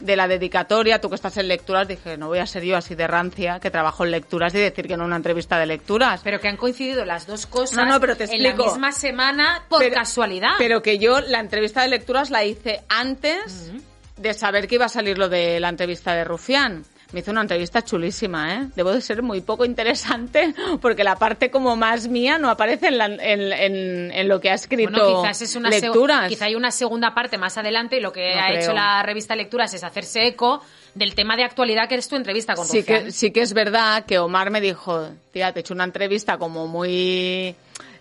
de 0.00 0.16
la 0.16 0.26
dedicatoria, 0.26 1.00
tú 1.00 1.08
que 1.08 1.14
estás 1.14 1.36
en 1.36 1.46
lecturas, 1.46 1.86
dije, 1.86 2.16
no 2.16 2.26
voy 2.26 2.40
a 2.40 2.46
ser 2.48 2.64
yo 2.64 2.76
así 2.76 2.96
de 2.96 3.06
rancia, 3.06 3.60
que 3.60 3.70
trabajo 3.70 4.04
en 4.04 4.10
lecturas 4.10 4.52
y 4.56 4.58
decir 4.58 4.88
que 4.88 4.96
no 4.96 5.04
una 5.04 5.14
entrevista 5.14 5.56
de 5.56 5.66
lecturas. 5.66 6.20
Pero 6.24 6.40
que 6.40 6.48
han 6.48 6.56
coincidido 6.56 7.04
las 7.04 7.28
dos 7.28 7.46
cosas 7.46 7.76
No, 7.76 7.86
no, 7.86 8.00
pero 8.00 8.16
te 8.16 8.24
en 8.24 8.42
la 8.42 8.56
misma 8.56 8.90
semana 8.90 9.62
por 9.68 9.78
Pero- 9.78 9.94
casualidad. 9.94 10.54
Pero 10.58 10.82
que 10.82 10.98
yo 10.98 11.20
la 11.20 11.38
entrevista 11.38 11.82
de 11.82 11.88
lecturas 11.88 12.30
la 12.30 12.44
hice 12.44 12.82
antes 12.88 13.70
de 14.16 14.34
saber 14.34 14.66
que 14.66 14.74
iba 14.74 14.86
a 14.86 14.88
salir 14.88 15.16
lo 15.16 15.28
de 15.28 15.60
la 15.60 15.68
entrevista 15.68 16.12
de 16.12 16.24
Rufián. 16.24 16.84
Me 17.12 17.20
hizo 17.20 17.30
una 17.30 17.42
entrevista 17.42 17.82
chulísima, 17.82 18.54
¿eh? 18.54 18.66
Debo 18.74 18.90
de 18.92 19.00
ser 19.00 19.22
muy 19.22 19.40
poco 19.40 19.64
interesante 19.64 20.52
porque 20.82 21.04
la 21.04 21.14
parte 21.14 21.50
como 21.52 21.76
más 21.76 22.08
mía 22.08 22.36
no 22.38 22.50
aparece 22.50 22.88
en, 22.88 22.98
la- 22.98 23.06
en- 23.06 23.52
en- 23.52 24.10
en 24.12 24.28
lo 24.28 24.40
que 24.40 24.50
ha 24.50 24.54
escrito 24.54 24.90
Bueno, 24.90 25.22
quizás 25.22 25.42
es 25.42 25.54
una 25.54 25.70
lecturas. 25.70 26.28
quizá 26.28 26.46
hay 26.46 26.56
una 26.56 26.72
segunda 26.72 27.14
parte 27.14 27.38
más 27.38 27.56
adelante 27.58 27.98
y 27.98 28.00
lo 28.00 28.12
que 28.12 28.34
No 28.34 28.40
ha 28.42 28.46
creo. 28.48 28.60
hecho 28.60 28.72
la 28.72 29.02
revista 29.04 29.36
Lecturas 29.36 29.72
es 29.74 29.84
hacerse 29.84 30.26
eco 30.26 30.62
del 30.94 31.14
tema 31.14 31.36
de 31.36 31.44
actualidad 31.44 31.88
que 31.88 31.94
es 31.94 32.08
tu 32.08 32.16
entrevista 32.16 32.54
con 32.56 32.66
sí 32.66 32.80
Rufián. 32.80 33.04
que, 33.04 33.12
sí 33.12 33.30
que 33.30 33.42
es 33.42 33.52
verdad 33.52 34.04
que 34.04 34.18
Omar 34.18 34.50
me 34.50 34.60
dijo, 34.60 35.08
tía, 35.32 35.52
te 35.52 35.58
he 35.58 35.62
hecho 35.62 35.74
una 35.74 35.84
entrevista 35.84 36.38
como 36.38 36.66
muy 36.66 37.54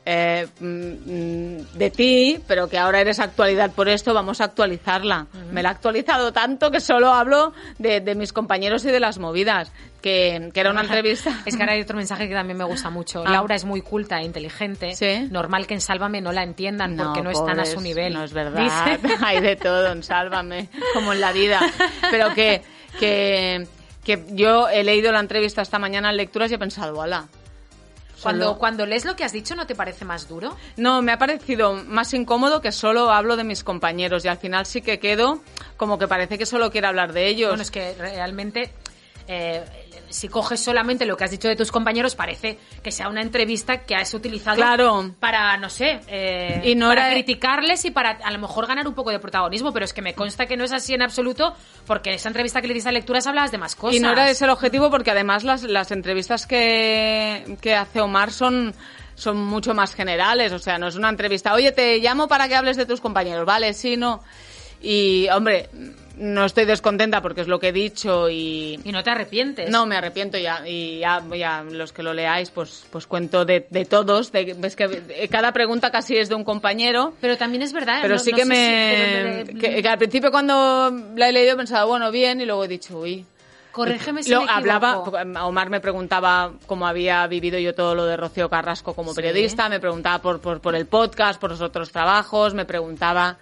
eh, 0.05 0.47
mm, 0.59 0.65
mm, 0.67 1.77
de 1.77 1.89
ti, 1.89 2.39
pero 2.47 2.69
que 2.69 2.77
ahora 2.77 3.01
eres 3.01 3.19
actualidad 3.19 3.71
por 3.71 3.89
esto, 3.89 4.13
vamos 4.13 4.39
a 4.39 4.45
actualizarla. 4.45 5.25
Me 5.51 5.63
la 5.63 5.69
ha 5.69 5.71
actualizado 5.71 6.31
tanto 6.31 6.69
que 6.69 6.79
solo 6.79 7.11
hablo 7.11 7.53
de, 7.79 8.01
de 8.01 8.13
mis 8.13 8.31
compañeros 8.31 8.85
y 8.85 8.91
de 8.91 8.99
las 8.99 9.17
movidas, 9.17 9.71
que, 10.01 10.51
que 10.53 10.59
era 10.59 10.69
una 10.69 10.81
entrevista. 10.81 11.41
Es 11.47 11.55
que 11.55 11.63
ahora 11.63 11.73
hay 11.73 11.81
otro 11.81 11.97
mensaje 11.97 12.27
que 12.27 12.35
también 12.35 12.57
me 12.57 12.65
gusta 12.65 12.91
mucho. 12.91 13.23
Ah. 13.25 13.31
Laura 13.31 13.55
es 13.55 13.65
muy 13.65 13.81
culta 13.81 14.19
e 14.19 14.25
inteligente. 14.25 14.93
Sí. 14.93 15.27
Normal 15.31 15.65
que 15.65 15.73
en 15.73 15.81
Sálvame 15.81 16.21
no 16.21 16.31
la 16.31 16.43
entiendan 16.43 16.95
porque 16.95 17.23
no 17.23 17.31
están 17.31 17.59
a 17.59 17.65
su 17.65 17.81
nivel. 17.81 18.13
No 18.13 18.23
es 18.23 18.31
verdad. 18.31 18.61
Dice. 18.61 19.15
Hay 19.25 19.41
de 19.41 19.55
todo 19.55 19.91
en 19.91 20.03
Sálvame, 20.03 20.69
como 20.93 21.13
en 21.13 21.21
la 21.21 21.31
vida. 21.31 21.59
Pero 22.11 22.31
que, 22.35 22.61
que, 22.99 23.67
que 24.03 24.23
yo 24.33 24.69
he 24.69 24.83
leído 24.83 25.11
la 25.11 25.19
entrevista 25.19 25.63
esta 25.63 25.79
mañana 25.79 26.11
en 26.11 26.17
lecturas 26.17 26.51
y 26.51 26.53
he 26.53 26.59
pensado, 26.59 27.01
ala. 27.01 27.27
Cuando, 28.21 28.45
Solo- 28.45 28.57
cuando 28.59 28.85
lees 28.85 29.05
lo 29.05 29.15
que 29.15 29.23
has 29.23 29.33
dicho, 29.33 29.55
¿no 29.55 29.67
te 29.67 29.75
parece 29.75 30.05
más 30.05 30.27
duro? 30.27 30.55
No, 30.77 31.01
me 31.01 31.11
ha 31.11 31.17
parecido 31.17 31.73
más 31.73 32.13
incómodo 32.13 32.61
que 32.61 32.71
solo 32.71 33.11
hablo 33.11 33.35
de 33.35 33.43
mis 33.43 33.63
compañeros 33.63 34.23
y 34.25 34.27
al 34.27 34.37
final 34.37 34.65
sí 34.65 34.81
que 34.81 34.99
quedo 34.99 35.41
como 35.77 35.97
que 35.99 36.07
parece 36.07 36.37
que 36.37 36.45
solo 36.45 36.71
quiero 36.71 36.87
hablar 36.87 37.11
de 37.13 37.27
ellos. 37.27 37.49
Bueno, 37.49 37.63
es 37.63 37.71
que 37.71 37.93
realmente, 37.97 38.71
eh, 39.27 39.63
si 40.15 40.27
coges 40.29 40.59
solamente 40.59 41.05
lo 41.05 41.17
que 41.17 41.23
has 41.25 41.31
dicho 41.31 41.47
de 41.47 41.55
tus 41.55 41.71
compañeros, 41.71 42.15
parece 42.15 42.57
que 42.81 42.91
sea 42.91 43.09
una 43.09 43.21
entrevista 43.21 43.83
que 43.83 43.95
has 43.95 44.13
utilizado 44.13 44.55
Claro. 44.55 45.13
para, 45.19 45.57
no 45.57 45.69
sé, 45.69 45.99
eh, 46.07 46.61
Y 46.63 46.75
no 46.75 46.87
para 46.87 47.07
era- 47.07 47.13
criticarles 47.13 47.85
y 47.85 47.91
para 47.91 48.11
a 48.23 48.31
lo 48.31 48.39
mejor 48.39 48.65
ganar 48.67 48.87
un 48.87 48.93
poco 48.95 49.11
de 49.11 49.19
protagonismo, 49.19 49.73
pero 49.73 49.85
es 49.85 49.93
que 49.93 50.01
me 50.01 50.13
consta 50.13 50.45
que 50.45 50.57
no 50.57 50.63
es 50.63 50.71
así 50.71 50.93
en 50.93 51.01
absoluto, 51.01 51.53
porque 51.85 52.13
esa 52.13 52.29
entrevista 52.29 52.61
que 52.61 52.67
le 52.67 52.73
diste 52.73 52.89
a 52.89 52.91
lecturas 52.91 53.27
hablabas 53.27 53.51
de 53.51 53.57
más 53.57 53.75
cosas. 53.75 53.95
Y 53.95 53.99
no 53.99 54.11
era 54.11 54.29
ese 54.29 54.45
el 54.45 54.51
objetivo 54.51 54.89
porque 54.89 55.11
además 55.11 55.43
las, 55.43 55.63
las 55.63 55.91
entrevistas 55.91 56.47
que, 56.47 57.57
que 57.61 57.75
hace 57.75 58.01
Omar 58.01 58.31
son, 58.31 58.73
son 59.15 59.37
mucho 59.37 59.73
más 59.73 59.93
generales. 59.95 60.51
O 60.51 60.59
sea, 60.59 60.77
no 60.77 60.87
es 60.87 60.95
una 60.95 61.09
entrevista, 61.09 61.53
oye, 61.53 61.71
te 61.71 61.97
llamo 61.99 62.27
para 62.27 62.47
que 62.47 62.55
hables 62.55 62.77
de 62.77 62.85
tus 62.85 63.01
compañeros, 63.01 63.45
¿vale? 63.45 63.73
Sí, 63.73 63.97
no. 63.97 64.21
Y, 64.87 65.27
hombre, 65.29 65.67
no 66.17 66.45
estoy 66.45 66.65
descontenta 66.65 67.21
porque 67.21 67.41
es 67.41 67.47
lo 67.47 67.59
que 67.59 67.69
he 67.69 67.71
dicho 67.73 68.29
y... 68.29 68.79
Y 68.83 68.91
no 68.91 69.03
te 69.03 69.09
arrepientes. 69.09 69.69
No, 69.71 69.85
me 69.87 69.97
arrepiento 69.97 70.37
ya. 70.37 70.61
Y 70.67 70.99
ya, 70.99 71.23
ya 71.35 71.63
los 71.63 71.91
que 71.91 72.03
lo 72.03 72.13
leáis, 72.13 72.51
pues, 72.51 72.85
pues 72.91 73.07
cuento 73.07 73.45
de, 73.45 73.65
de 73.69 73.85
todos. 73.85 74.31
De, 74.31 74.53
ves 74.57 74.75
que 74.75 75.27
cada 75.31 75.51
pregunta 75.53 75.89
casi 75.91 76.17
es 76.17 76.29
de 76.29 76.35
un 76.35 76.43
compañero. 76.43 77.13
Pero 77.19 77.35
también 77.35 77.63
es 77.63 77.73
verdad. 77.73 77.99
Pero 78.03 78.13
no- 78.15 78.19
sí 78.19 78.31
no 78.31 78.37
que 78.37 78.45
me... 78.45 79.43
si- 79.47 79.51
pero- 79.53 79.59
que, 79.59 79.81
que 79.81 79.87
al 79.89 79.97
principio 79.97 80.29
cuando 80.31 80.91
la 81.15 81.29
he 81.29 81.31
leído 81.33 81.53
he 81.53 81.57
pensado, 81.57 81.87
bueno, 81.87 82.11
bien, 82.11 82.39
y 82.41 82.45
luego 82.45 82.63
he 82.63 82.67
dicho, 82.67 82.99
uy... 82.99 83.25
Corrígeme 83.71 84.23
si 84.23 84.29
Lo- 84.29 84.43
me 84.43 84.51
hablaba, 84.51 84.99
Omar 84.99 85.69
me 85.69 85.81
preguntaba 85.81 86.53
cómo 86.65 86.87
había 86.87 87.27
vivido 87.27 87.59
yo 87.59 87.75
todo 87.75 87.93
lo 87.93 88.05
de 88.05 88.15
Rocío 88.15 88.49
Carrasco 88.49 88.93
como 88.93 89.09
Sí. 89.11 89.17
periodista, 89.17 89.67
me 89.67 89.81
preguntaba 89.81 90.19
por, 90.21 90.39
por, 90.39 90.61
por 90.61 90.75
el 90.77 90.85
podcast, 90.85 91.41
por 91.41 91.49
los 91.49 91.59
otros 91.59 91.91
trabajos, 91.91 92.53
me 92.53 92.63
preguntaba 92.63 93.37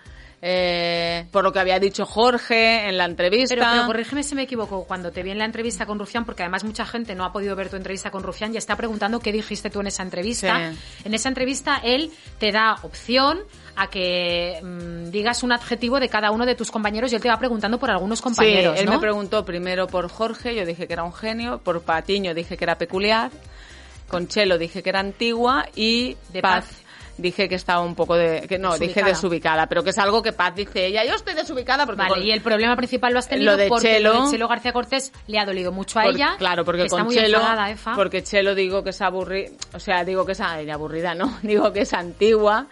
eh, 0.45 1.25
por 1.31 1.45
lo 1.45 1.53
que 1.53 1.59
había 1.59 1.79
dicho 1.79 2.05
Jorge 2.05 2.89
en 2.89 2.97
la 2.97 3.05
entrevista. 3.05 3.55
Pero, 3.55 3.65
pero 3.71 3.85
corrígeme 3.85 4.23
si 4.23 4.35
me 4.35 4.41
equivoco, 4.41 4.83
cuando 4.83 5.09
te 5.09 5.23
vi 5.23 5.31
en 5.31 5.37
la 5.37 5.45
entrevista 5.45 5.85
con 5.85 5.97
Rufián, 5.97 6.25
porque 6.25 6.43
además 6.43 6.65
mucha 6.65 6.85
gente 6.85 7.15
no 7.15 7.23
ha 7.23 7.31
podido 7.31 7.55
ver 7.55 7.69
tu 7.69 7.77
entrevista 7.77 8.11
con 8.11 8.23
Rufián 8.23 8.53
y 8.53 8.57
está 8.57 8.75
preguntando 8.75 9.21
qué 9.21 9.31
dijiste 9.31 9.69
tú 9.69 9.79
en 9.79 9.87
esa 9.87 10.03
entrevista. 10.03 10.73
Sí. 10.73 10.79
En 11.05 11.13
esa 11.13 11.29
entrevista 11.29 11.79
él 11.81 12.11
te 12.39 12.51
da 12.51 12.75
opción 12.81 13.39
a 13.77 13.89
que 13.89 14.59
mm, 14.61 15.11
digas 15.11 15.43
un 15.43 15.53
adjetivo 15.53 16.01
de 16.01 16.09
cada 16.09 16.29
uno 16.31 16.45
de 16.45 16.55
tus 16.55 16.71
compañeros 16.71 17.13
y 17.13 17.15
él 17.15 17.21
te 17.21 17.29
va 17.29 17.37
preguntando 17.37 17.79
por 17.79 17.89
algunos 17.89 18.21
compañeros, 18.21 18.75
sí, 18.75 18.81
él 18.81 18.85
¿no? 18.85 18.91
me 18.91 18.99
preguntó 18.99 19.45
primero 19.45 19.87
por 19.87 20.09
Jorge, 20.09 20.55
yo 20.55 20.65
dije 20.65 20.87
que 20.87 20.93
era 20.93 21.03
un 21.03 21.13
genio, 21.13 21.59
por 21.59 21.81
Patiño 21.83 22.33
dije 22.33 22.57
que 22.57 22.65
era 22.65 22.77
peculiar, 22.77 23.31
con 24.09 24.27
Chelo 24.27 24.57
dije 24.57 24.83
que 24.83 24.89
era 24.89 24.99
antigua 24.99 25.67
y 25.73 26.17
De 26.33 26.41
Paz, 26.41 26.65
Paz. 26.65 26.82
Dije 27.17 27.47
que 27.47 27.55
estaba 27.55 27.81
un 27.81 27.93
poco 27.95 28.15
de... 28.15 28.47
que 28.47 28.57
no, 28.57 28.77
dije 28.77 29.03
Desubicada. 29.03 29.67
pero 29.67 29.83
que 29.83 29.91
es 29.91 29.97
algo 29.99 30.21
que 30.23 30.31
Paz 30.33 30.55
dice 30.55 30.87
ella, 30.87 31.05
yo 31.05 31.13
estoy 31.15 31.33
desubicada 31.35 31.85
porque... 31.85 31.99
Vale, 31.99 32.09
con- 32.15 32.23
y 32.23 32.31
el 32.31 32.41
problema 32.41 32.75
principal 32.75 33.13
lo 33.13 33.19
has 33.19 33.29
tenido 33.29 33.51
Lo 33.51 33.57
de 33.57 33.67
porque 33.67 33.99
Chelo- 33.99 34.13
lo 34.13 34.25
de 34.25 34.31
Chelo 34.31 34.47
García 34.47 34.73
Cortés 34.73 35.11
le 35.27 35.37
ha 35.39 35.45
dolido 35.45 35.71
mucho 35.71 35.99
a 35.99 36.03
Por- 36.03 36.15
ella. 36.15 36.35
Claro, 36.37 36.65
porque 36.65 36.87
con 36.87 37.03
muy 37.03 37.15
Chelo, 37.15 37.39
Efa. 37.69 37.93
porque 37.95 38.23
Chelo 38.23 38.55
digo 38.55 38.83
que 38.83 38.89
es 38.89 39.01
aburrida, 39.01 39.51
o 39.73 39.79
sea, 39.79 40.03
digo 40.03 40.25
que 40.25 40.31
es 40.31 40.41
ay, 40.41 40.69
aburrida, 40.69 41.13
no, 41.13 41.37
digo 41.43 41.71
que 41.71 41.81
es 41.81 41.93
antigua 41.93 42.67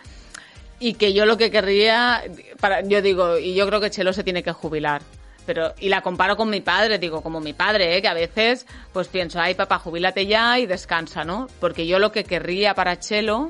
y 0.79 0.95
que 0.95 1.13
yo 1.13 1.25
lo 1.27 1.37
que 1.37 1.51
querría, 1.51 2.23
para, 2.59 2.81
yo 2.81 3.01
digo, 3.03 3.37
y 3.37 3.53
yo 3.53 3.67
creo 3.67 3.79
que 3.79 3.91
Chelo 3.91 4.13
se 4.13 4.23
tiene 4.23 4.41
que 4.41 4.51
jubilar. 4.51 5.01
Pero, 5.45 5.73
y 5.79 5.89
la 5.89 6.01
comparo 6.01 6.37
con 6.37 6.49
mi 6.51 6.61
padre, 6.61 6.99
digo, 6.99 7.21
como 7.21 7.39
mi 7.39 7.53
padre, 7.53 7.97
¿eh? 7.97 8.01
que 8.01 8.07
a 8.07 8.13
veces 8.13 8.65
pues 8.93 9.07
pienso, 9.07 9.39
ay 9.39 9.55
papá, 9.55 9.79
jubílate 9.79 10.25
ya 10.27 10.59
y 10.59 10.65
descansa, 10.67 11.23
¿no? 11.23 11.47
Porque 11.59 11.87
yo 11.87 11.97
lo 11.99 12.11
que 12.11 12.23
querría 12.23 12.75
para 12.75 12.99
Chelo 12.99 13.49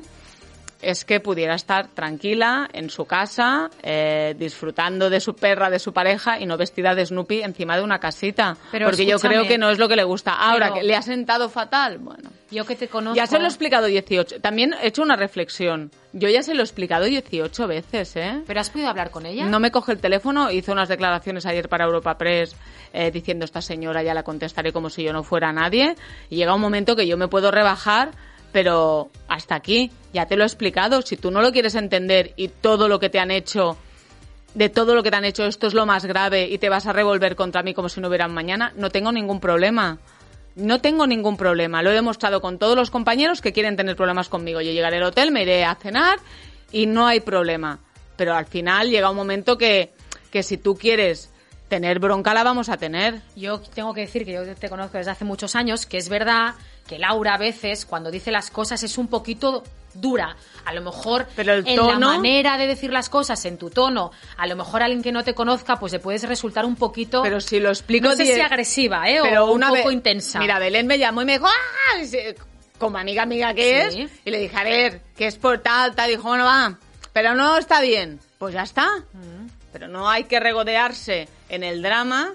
es 0.82 1.04
que 1.04 1.20
pudiera 1.20 1.54
estar 1.54 1.88
tranquila 1.88 2.68
en 2.72 2.90
su 2.90 3.04
casa, 3.06 3.70
eh, 3.82 4.34
disfrutando 4.38 5.08
de 5.08 5.20
su 5.20 5.34
perra, 5.34 5.70
de 5.70 5.78
su 5.78 5.92
pareja 5.92 6.38
y 6.40 6.46
no 6.46 6.56
vestida 6.56 6.94
de 6.94 7.06
Snoopy 7.06 7.42
encima 7.42 7.76
de 7.76 7.82
una 7.82 7.98
casita. 7.98 8.56
Pero 8.70 8.86
porque 8.86 9.06
yo 9.06 9.18
creo 9.18 9.46
que 9.46 9.58
no 9.58 9.70
es 9.70 9.78
lo 9.78 9.88
que 9.88 9.96
le 9.96 10.04
gusta. 10.04 10.34
Ahora, 10.34 10.66
Pero- 10.66 10.80
que 10.80 10.82
le 10.82 10.96
ha 10.96 11.02
sentado 11.02 11.48
fatal, 11.48 11.98
bueno. 11.98 12.30
Yo 12.50 12.66
que 12.66 12.76
te 12.76 12.88
conozco... 12.88 13.16
Ya 13.16 13.26
se 13.26 13.38
lo 13.38 13.44
he 13.44 13.48
explicado 13.48 13.86
18. 13.86 14.40
También 14.40 14.74
he 14.82 14.88
hecho 14.88 15.00
una 15.02 15.16
reflexión. 15.16 15.90
Yo 16.12 16.28
ya 16.28 16.42
se 16.42 16.52
lo 16.52 16.60
he 16.60 16.64
explicado 16.64 17.06
18 17.06 17.66
veces, 17.66 18.14
¿eh? 18.16 18.42
¿Pero 18.46 18.60
has 18.60 18.68
podido 18.68 18.90
hablar 18.90 19.10
con 19.10 19.24
ella? 19.24 19.46
No 19.46 19.58
me 19.58 19.70
coge 19.70 19.92
el 19.92 19.98
teléfono, 20.00 20.50
hizo 20.50 20.72
unas 20.72 20.90
declaraciones 20.90 21.46
ayer 21.46 21.70
para 21.70 21.86
Europa 21.86 22.18
Press 22.18 22.54
eh, 22.92 23.10
diciendo 23.10 23.46
esta 23.46 23.62
señora 23.62 24.02
ya 24.02 24.12
la 24.12 24.22
contestaré 24.22 24.70
como 24.70 24.90
si 24.90 25.02
yo 25.02 25.14
no 25.14 25.22
fuera 25.22 25.50
nadie. 25.50 25.96
Y 26.28 26.36
llega 26.36 26.54
un 26.54 26.60
momento 26.60 26.94
que 26.94 27.06
yo 27.06 27.16
me 27.16 27.28
puedo 27.28 27.50
rebajar, 27.50 28.10
pero 28.52 29.10
hasta 29.28 29.54
aquí, 29.54 29.90
ya 30.12 30.26
te 30.26 30.36
lo 30.36 30.44
he 30.44 30.46
explicado. 30.46 31.02
Si 31.02 31.16
tú 31.16 31.30
no 31.30 31.40
lo 31.40 31.52
quieres 31.52 31.74
entender 31.74 32.32
y 32.36 32.48
todo 32.48 32.88
lo 32.88 33.00
que 33.00 33.08
te 33.08 33.18
han 33.18 33.30
hecho, 33.30 33.76
de 34.54 34.68
todo 34.68 34.94
lo 34.94 35.02
que 35.02 35.10
te 35.10 35.16
han 35.16 35.24
hecho, 35.24 35.46
esto 35.46 35.66
es 35.66 35.74
lo 35.74 35.86
más 35.86 36.04
grave 36.04 36.46
y 36.48 36.58
te 36.58 36.68
vas 36.68 36.86
a 36.86 36.92
revolver 36.92 37.34
contra 37.34 37.62
mí 37.62 37.72
como 37.72 37.88
si 37.88 38.00
no 38.00 38.08
hubiera 38.08 38.28
mañana, 38.28 38.72
no 38.76 38.90
tengo 38.90 39.10
ningún 39.10 39.40
problema. 39.40 39.98
No 40.54 40.82
tengo 40.82 41.06
ningún 41.06 41.38
problema. 41.38 41.82
Lo 41.82 41.90
he 41.90 41.94
demostrado 41.94 42.42
con 42.42 42.58
todos 42.58 42.76
los 42.76 42.90
compañeros 42.90 43.40
que 43.40 43.54
quieren 43.54 43.74
tener 43.74 43.96
problemas 43.96 44.28
conmigo. 44.28 44.60
Yo 44.60 44.70
llegaré 44.70 44.98
al 44.98 45.04
hotel, 45.04 45.32
me 45.32 45.42
iré 45.42 45.64
a 45.64 45.74
cenar 45.76 46.18
y 46.70 46.84
no 46.84 47.06
hay 47.06 47.20
problema. 47.20 47.80
Pero 48.16 48.34
al 48.34 48.44
final 48.44 48.90
llega 48.90 49.08
un 49.08 49.16
momento 49.16 49.56
que, 49.56 49.92
que 50.30 50.42
si 50.42 50.58
tú 50.58 50.74
quieres 50.74 51.32
tener 51.68 52.00
bronca 52.00 52.34
la 52.34 52.44
vamos 52.44 52.68
a 52.68 52.76
tener. 52.76 53.22
Yo 53.34 53.60
tengo 53.60 53.94
que 53.94 54.02
decir 54.02 54.26
que 54.26 54.32
yo 54.32 54.44
te 54.54 54.68
conozco 54.68 54.98
desde 54.98 55.12
hace 55.12 55.24
muchos 55.24 55.56
años, 55.56 55.86
que 55.86 55.96
es 55.96 56.10
verdad 56.10 56.54
que 56.86 56.98
Laura 56.98 57.34
a 57.34 57.38
veces 57.38 57.86
cuando 57.86 58.10
dice 58.10 58.30
las 58.30 58.50
cosas 58.50 58.82
es 58.82 58.98
un 58.98 59.08
poquito 59.08 59.62
dura. 59.94 60.36
A 60.64 60.72
lo 60.72 60.80
mejor 60.82 61.26
Pero 61.36 61.52
el 61.54 61.66
en 61.68 61.76
la 61.76 61.98
manera 61.98 62.56
de 62.56 62.66
decir 62.66 62.90
las 62.92 63.08
cosas, 63.08 63.44
en 63.44 63.58
tu 63.58 63.68
tono, 63.70 64.10
a 64.36 64.46
lo 64.46 64.56
mejor 64.56 64.80
a 64.82 64.86
alguien 64.86 65.02
que 65.02 65.12
no 65.12 65.22
te 65.24 65.34
conozca, 65.34 65.76
pues 65.78 65.92
le 65.92 65.98
puedes 65.98 66.22
resultar 66.24 66.64
un 66.64 66.76
poquito... 66.76 67.22
Pero 67.22 67.40
si 67.40 67.60
lo 67.60 67.68
explico... 67.68 68.08
no 68.08 68.14
sé 68.16 68.24
si 68.24 68.40
agresiva, 68.40 69.08
¿eh? 69.10 69.18
pero 69.22 69.44
o 69.44 69.50
un 69.50 69.56
una 69.56 69.68
poco 69.68 69.88
ve- 69.88 69.92
intensa. 69.94 70.38
Mira, 70.38 70.58
Belén 70.58 70.86
me 70.86 70.98
llamó 70.98 71.22
y 71.22 71.24
me 71.26 71.32
dijo, 71.34 71.46
¡ah! 71.46 72.04
Se- 72.04 72.36
Como 72.78 72.96
amiga 72.98 73.22
amiga 73.24 73.52
que 73.54 73.90
Sí. 73.90 74.02
es. 74.02 74.10
Y 74.24 74.30
le 74.30 74.38
dije, 74.38 74.56
a 74.56 74.64
ver, 74.64 75.00
que 75.16 75.26
es 75.26 75.36
por 75.36 75.58
tal, 75.58 75.94
tal. 75.94 76.08
Dijo, 76.10 76.22
bueno, 76.28 76.44
va. 76.44 76.78
Pero 77.12 77.34
no 77.34 77.58
está 77.58 77.80
bien. 77.82 78.18
Pues 78.38 78.54
ya 78.54 78.62
está. 78.62 78.86
Mm. 79.12 79.48
Pero 79.72 79.88
no 79.88 80.08
hay 80.08 80.24
que 80.24 80.40
regodearse 80.40 81.28
en 81.48 81.64
el 81.64 81.82
drama 81.82 82.32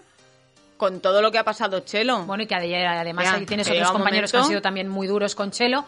con 0.77 0.99
todo 1.01 1.21
lo 1.21 1.31
que 1.31 1.37
ha 1.39 1.43
pasado 1.43 1.79
Chelo. 1.81 2.23
Bueno, 2.25 2.43
y 2.43 2.47
que 2.47 2.55
ade- 2.55 2.85
además 2.87 3.25
ahí 3.35 3.45
tienes 3.45 3.67
otros 3.67 3.87
compañeros 3.97 4.31
que 4.31 4.37
han 4.37 4.43
sido 4.49 4.61
también 4.61 4.87
muy 4.89 5.07
duros 5.07 5.35
con 5.35 5.51
Chelo, 5.51 5.85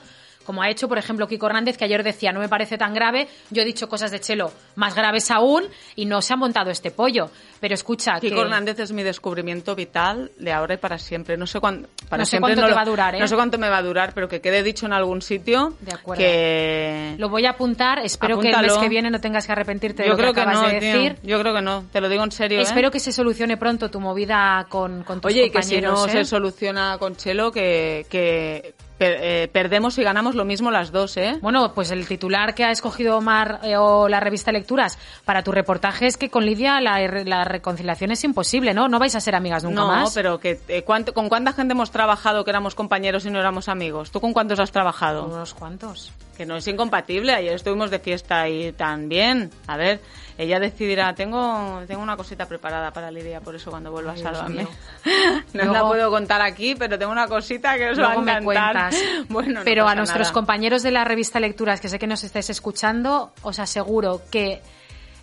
como 0.49 0.63
ha 0.63 0.69
hecho, 0.71 0.88
por 0.88 0.97
ejemplo, 0.97 1.27
Kiko 1.27 1.45
Hernández, 1.45 1.77
que 1.77 1.85
ayer 1.85 2.01
decía, 2.01 2.31
no 2.31 2.39
me 2.39 2.49
parece 2.49 2.75
tan 2.75 2.91
grave, 2.95 3.27
yo 3.51 3.62
he 3.62 3.65
dicho 3.65 3.88
cosas 3.88 4.09
de 4.09 4.19
Chelo 4.19 4.51
más 4.77 4.95
graves 4.95 5.29
aún, 5.29 5.65
y 5.95 6.07
no 6.07 6.23
se 6.23 6.33
ha 6.33 6.38
montado 6.38 6.71
este 6.71 6.89
pollo. 6.89 7.29
Pero 7.59 7.75
escucha, 7.75 8.19
Kiko 8.19 8.33
que... 8.38 8.41
Hernández 8.41 8.79
es 8.79 8.91
mi 8.91 9.03
descubrimiento 9.03 9.75
vital 9.75 10.31
de 10.39 10.51
ahora 10.51 10.73
y 10.73 10.77
para 10.77 10.97
siempre. 10.97 11.38
No 11.38 11.45
sé, 11.45 11.59
cuán- 11.59 11.85
para 12.09 12.21
No 12.21 12.25
sé 12.25 12.31
siempre 12.31 12.55
cuánto 12.55 12.62
te 12.63 12.69
lo- 12.71 12.75
va 12.75 12.81
a 12.81 12.85
durar, 12.85 13.13
¿eh? 13.13 13.19
No 13.19 13.27
sé 13.27 13.35
cuánto 13.35 13.59
me 13.59 13.69
va 13.69 13.77
a 13.77 13.83
durar, 13.83 14.13
pero 14.15 14.27
que 14.27 14.41
quede 14.41 14.63
dicho 14.63 14.88
en 14.88 14.93
algún 14.93 15.21
sitio 15.21 15.75
De 15.81 15.93
acuerdo. 15.93 16.19
que... 16.23 17.13
Lo 17.19 17.29
voy 17.29 17.45
a 17.45 17.51
apuntar, 17.51 17.99
espero 17.99 18.39
que 18.39 18.49
el 18.49 18.59
mes 18.59 18.73
que 18.75 18.89
viene 18.89 19.12
no 19.12 19.21
tengas 19.21 19.45
que 19.45 19.51
arrepentirte 19.51 20.01
de 20.01 20.07
Yo 20.09 20.13
lo 20.13 20.17
creo 20.17 20.33
que 20.33 20.41
que 20.41 20.41
acabas 20.49 20.62
no, 20.63 20.67
de 20.73 20.79
tío. 20.79 20.93
decir. 20.93 21.15
Yo 21.21 21.39
creo 21.39 21.53
que 21.53 21.62
no. 21.62 21.83
Te 21.91 22.01
lo 22.01 22.09
digo 22.09 22.23
en 22.23 22.31
serio, 22.31 22.57
¿eh? 22.57 22.63
Espero 22.63 22.89
que 22.89 22.99
se 22.99 23.12
solucione 23.12 23.55
pronto 23.57 23.91
tu 23.91 23.99
movida 23.99 24.65
con, 24.67 25.03
con 25.03 25.21
tus 25.21 25.31
Oye, 25.31 25.45
y 25.45 25.51
que 25.51 25.62
si 25.62 25.75
compañeros. 25.75 25.99
no 25.99 26.07
¿eh? 26.07 26.12
se 26.12 26.25
soluciona 26.25 26.97
con 26.97 27.15
Chelo, 27.15 27.51
que, 27.51 28.07
que 28.09 28.73
per- 28.99 29.17
eh, 29.19 29.47
perdemos 29.51 29.97
y 29.97 30.03
ganamos 30.03 30.35
lo 30.35 30.45
mismo 30.45 30.69
las 30.69 30.91
dos, 30.91 31.17
¿eh? 31.17 31.39
Bueno, 31.41 31.73
pues 31.73 31.89
el 31.89 32.07
titular 32.07 32.53
que 32.53 32.63
ha 32.65 32.69
escogido 32.71 33.17
Omar 33.17 33.62
eh, 33.63 33.75
o 33.77 34.07
la 34.07 34.19
revista 34.19 34.51
Lecturas 34.51 34.99
para 35.25 35.41
tu 35.41 35.51
reportaje 35.51 36.05
es 36.05 36.17
que 36.17 36.29
con 36.29 36.45
Lidia 36.45 36.79
la, 36.81 36.99
la 37.25 37.43
reconciliación 37.45 38.12
es 38.12 38.23
imposible, 38.23 38.75
¿no? 38.75 38.88
No 38.88 38.99
vais 38.99 39.15
a 39.15 39.19
ser 39.21 39.33
amigas 39.33 39.63
nunca 39.63 39.81
no, 39.81 39.88
más. 39.88 40.13
pero 40.13 40.39
que 40.39 40.59
eh, 40.67 40.83
¿cuánto- 40.83 41.15
¿con 41.15 41.29
cuánta 41.29 41.53
gente 41.53 41.71
hemos 41.73 41.89
trabajado 41.89 42.43
que 42.43 42.51
éramos 42.51 42.75
compañeros 42.75 43.25
y 43.25 43.31
no 43.31 43.39
éramos 43.39 43.69
amigos? 43.69 44.12
¿Tú 44.12 44.21
con 44.21 44.33
cuántos 44.33 44.59
has 44.59 44.71
trabajado? 44.71 45.25
Unos 45.25 45.53
cuantos. 45.55 46.12
Que 46.38 46.45
no 46.45 46.55
es 46.57 46.67
incompatible. 46.67 47.33
Ayer 47.33 47.53
estuvimos 47.53 47.89
de 47.91 47.99
fiesta 47.99 48.47
y 48.47 48.71
también. 48.73 49.49
A 49.67 49.75
ver, 49.77 49.99
ella 50.41 50.58
decidirá. 50.60 51.13
Tengo, 51.13 51.82
tengo 51.86 52.02
una 52.02 52.15
cosita 52.15 52.45
preparada 52.47 52.91
para 52.91 53.12
Lidia, 53.12 53.41
por 53.41 53.56
eso 53.56 53.69
cuando 53.69 53.91
vuelva 53.91 54.13
Ay, 54.13 54.21
a 54.21 54.23
Sálvame. 54.23 54.63
no 55.54 55.63
Luego- 55.65 55.73
la 55.73 55.88
puedo 55.88 56.10
contar 56.10 56.41
aquí, 56.41 56.75
pero 56.75 56.97
tengo 56.97 57.12
una 57.12 57.28
cosita 57.28 57.78
que 57.78 57.89
os 57.89 57.99
va 57.99 58.13
a 58.13 58.17
me 58.21 58.32
encantar. 58.32 58.43
cuentas. 58.43 58.95
Bueno, 59.30 59.60
no 59.60 59.65
Pero 59.65 59.88
a 59.88 59.95
nuestros 59.95 60.28
nada. 60.28 60.34
compañeros 60.34 60.82
de 60.82 60.91
la 60.91 61.04
revista 61.04 61.39
Lecturas, 61.39 61.82
que 61.82 61.89
sé 61.89 61.99
que 61.99 62.08
nos 62.08 62.23
estáis 62.23 62.49
escuchando, 62.49 63.34
os 63.41 63.60
aseguro 63.60 64.21
que 64.32 64.62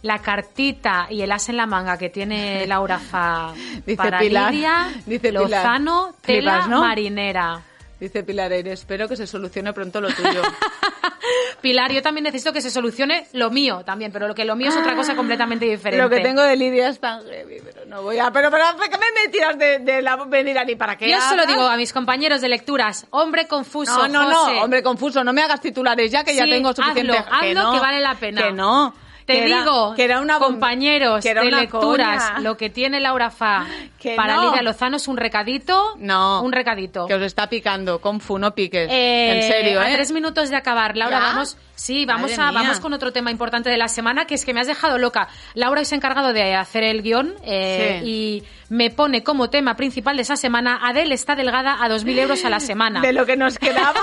la 0.02 0.18
cartita 0.18 1.06
y 1.10 1.22
el 1.22 1.32
as 1.32 1.48
en 1.48 1.56
la 1.56 1.66
manga 1.66 1.96
que 1.96 2.10
tiene 2.10 2.66
Laura 2.68 2.98
Fa 2.98 3.52
Dice 3.86 3.96
para 3.96 4.18
Pilar, 4.18 4.52
Lidia, 4.52 4.88
dice 5.06 5.28
Pilar. 5.30 5.42
Lozano, 5.50 6.14
tela 6.20 6.52
Flipas, 6.52 6.68
¿no? 6.68 6.80
marinera. 6.82 7.62
Dice 7.98 8.22
Pilar 8.22 8.52
Eire, 8.52 8.72
espero 8.72 9.08
que 9.08 9.16
se 9.16 9.26
solucione 9.26 9.72
pronto 9.72 9.98
lo 10.02 10.08
tuyo. 10.12 10.42
Pilar, 11.66 11.90
yo 11.90 12.00
también 12.00 12.22
necesito 12.22 12.52
que 12.52 12.60
se 12.60 12.70
solucione 12.70 13.26
lo 13.32 13.50
mío 13.50 13.82
también, 13.84 14.12
pero 14.12 14.28
lo 14.28 14.36
que 14.36 14.44
lo 14.44 14.54
mío 14.54 14.68
es 14.68 14.76
otra 14.76 14.94
cosa 14.94 15.16
completamente 15.16 15.64
diferente. 15.64 16.00
Lo 16.00 16.08
que 16.08 16.20
tengo 16.20 16.40
de 16.42 16.54
Lidia 16.54 16.88
es 16.90 17.00
tan 17.00 17.24
heavy, 17.24 17.56
pero 17.64 17.86
no 17.86 18.02
voy 18.02 18.20
a... 18.20 18.30
Pero, 18.30 18.52
pero 18.52 18.64
¿qué 18.88 18.96
me 18.96 19.28
tiras 19.32 19.58
de, 19.58 19.80
de 19.80 20.00
la 20.00 20.14
venir 20.14 20.56
a 20.58 20.64
ni 20.64 20.76
para 20.76 20.96
qué? 20.96 21.10
Yo 21.10 21.20
solo 21.22 21.44
digo 21.44 21.62
a 21.62 21.76
mis 21.76 21.92
compañeros 21.92 22.40
de 22.40 22.48
lecturas, 22.48 23.08
hombre 23.10 23.48
confuso, 23.48 24.06
No, 24.06 24.22
no, 24.30 24.32
José. 24.32 24.54
no, 24.54 24.62
hombre 24.62 24.84
confuso, 24.84 25.24
no 25.24 25.32
me 25.32 25.42
hagas 25.42 25.60
titulares 25.60 26.12
ya 26.12 26.22
que 26.22 26.36
ya 26.36 26.44
tengo 26.44 26.72
suficiente. 26.72 27.18
hazlo, 27.18 27.24
que 27.24 27.46
hazlo, 27.48 27.62
no, 27.64 27.72
que 27.72 27.80
vale 27.80 27.98
la 28.00 28.14
pena. 28.14 28.42
Que 28.42 28.52
no. 28.52 28.94
Te 29.26 29.32
que 29.32 29.44
era- 29.46 29.58
digo, 29.58 29.94
que 29.96 30.04
era 30.04 30.20
una 30.20 30.38
bom- 30.38 30.44
compañeros 30.52 31.22
que 31.22 31.30
era 31.30 31.42
de 31.42 31.48
una 31.48 31.60
lecturas, 31.62 32.22
coña. 32.30 32.40
lo 32.40 32.56
que 32.56 32.70
tiene 32.70 33.00
Laura 33.00 33.30
Fa 33.30 33.66
Que 33.98 34.14
para 34.14 34.36
no. 34.36 34.44
Lidia 34.50 34.62
Lozano 34.62 34.96
es 34.98 35.08
un 35.08 35.16
recadito. 35.16 35.94
No. 35.98 36.42
Un 36.42 36.52
recadito. 36.52 37.06
Que 37.06 37.14
os 37.14 37.22
está 37.22 37.48
picando, 37.48 38.00
con 38.00 38.20
fu, 38.20 38.38
no 38.38 38.54
piques. 38.54 38.88
Eh, 38.90 39.32
en 39.36 39.42
serio, 39.50 39.80
a 39.80 39.90
¿eh? 39.90 39.94
tres 39.94 40.12
minutos 40.12 40.48
de 40.48 40.54
acabar, 40.56 40.96
Laura, 40.96 41.18
¿Ya? 41.18 41.24
vamos, 41.26 41.56
sí, 41.74 42.06
vamos 42.06 42.30
Madre 42.30 42.42
a, 42.42 42.52
mía. 42.52 42.60
vamos 42.62 42.80
con 42.80 42.92
otro 42.92 43.12
tema 43.12 43.32
importante 43.32 43.68
de 43.68 43.76
la 43.78 43.88
semana, 43.88 44.26
que 44.26 44.34
es 44.36 44.44
que 44.44 44.54
me 44.54 44.60
has 44.60 44.68
dejado 44.68 44.96
loca. 44.98 45.28
Laura 45.54 45.80
hoy 45.80 45.84
se 45.86 45.94
ha 45.94 45.98
encargado 45.98 46.32
de 46.32 46.54
hacer 46.54 46.84
el 46.84 47.02
guion 47.02 47.34
eh, 47.42 47.98
Sí. 48.02 48.08
y 48.08 48.44
me 48.68 48.90
pone 48.90 49.22
como 49.22 49.50
tema 49.50 49.76
principal 49.76 50.16
de 50.16 50.22
esa 50.22 50.36
semana, 50.36 50.80
Adele 50.82 51.14
está 51.14 51.34
delgada 51.36 51.82
a 51.82 51.88
2.000 51.88 52.18
euros 52.18 52.44
a 52.44 52.50
la 52.50 52.60
semana. 52.60 53.00
De 53.00 53.12
lo 53.12 53.24
que 53.26 53.36
nos 53.36 53.58
quedaba, 53.58 54.00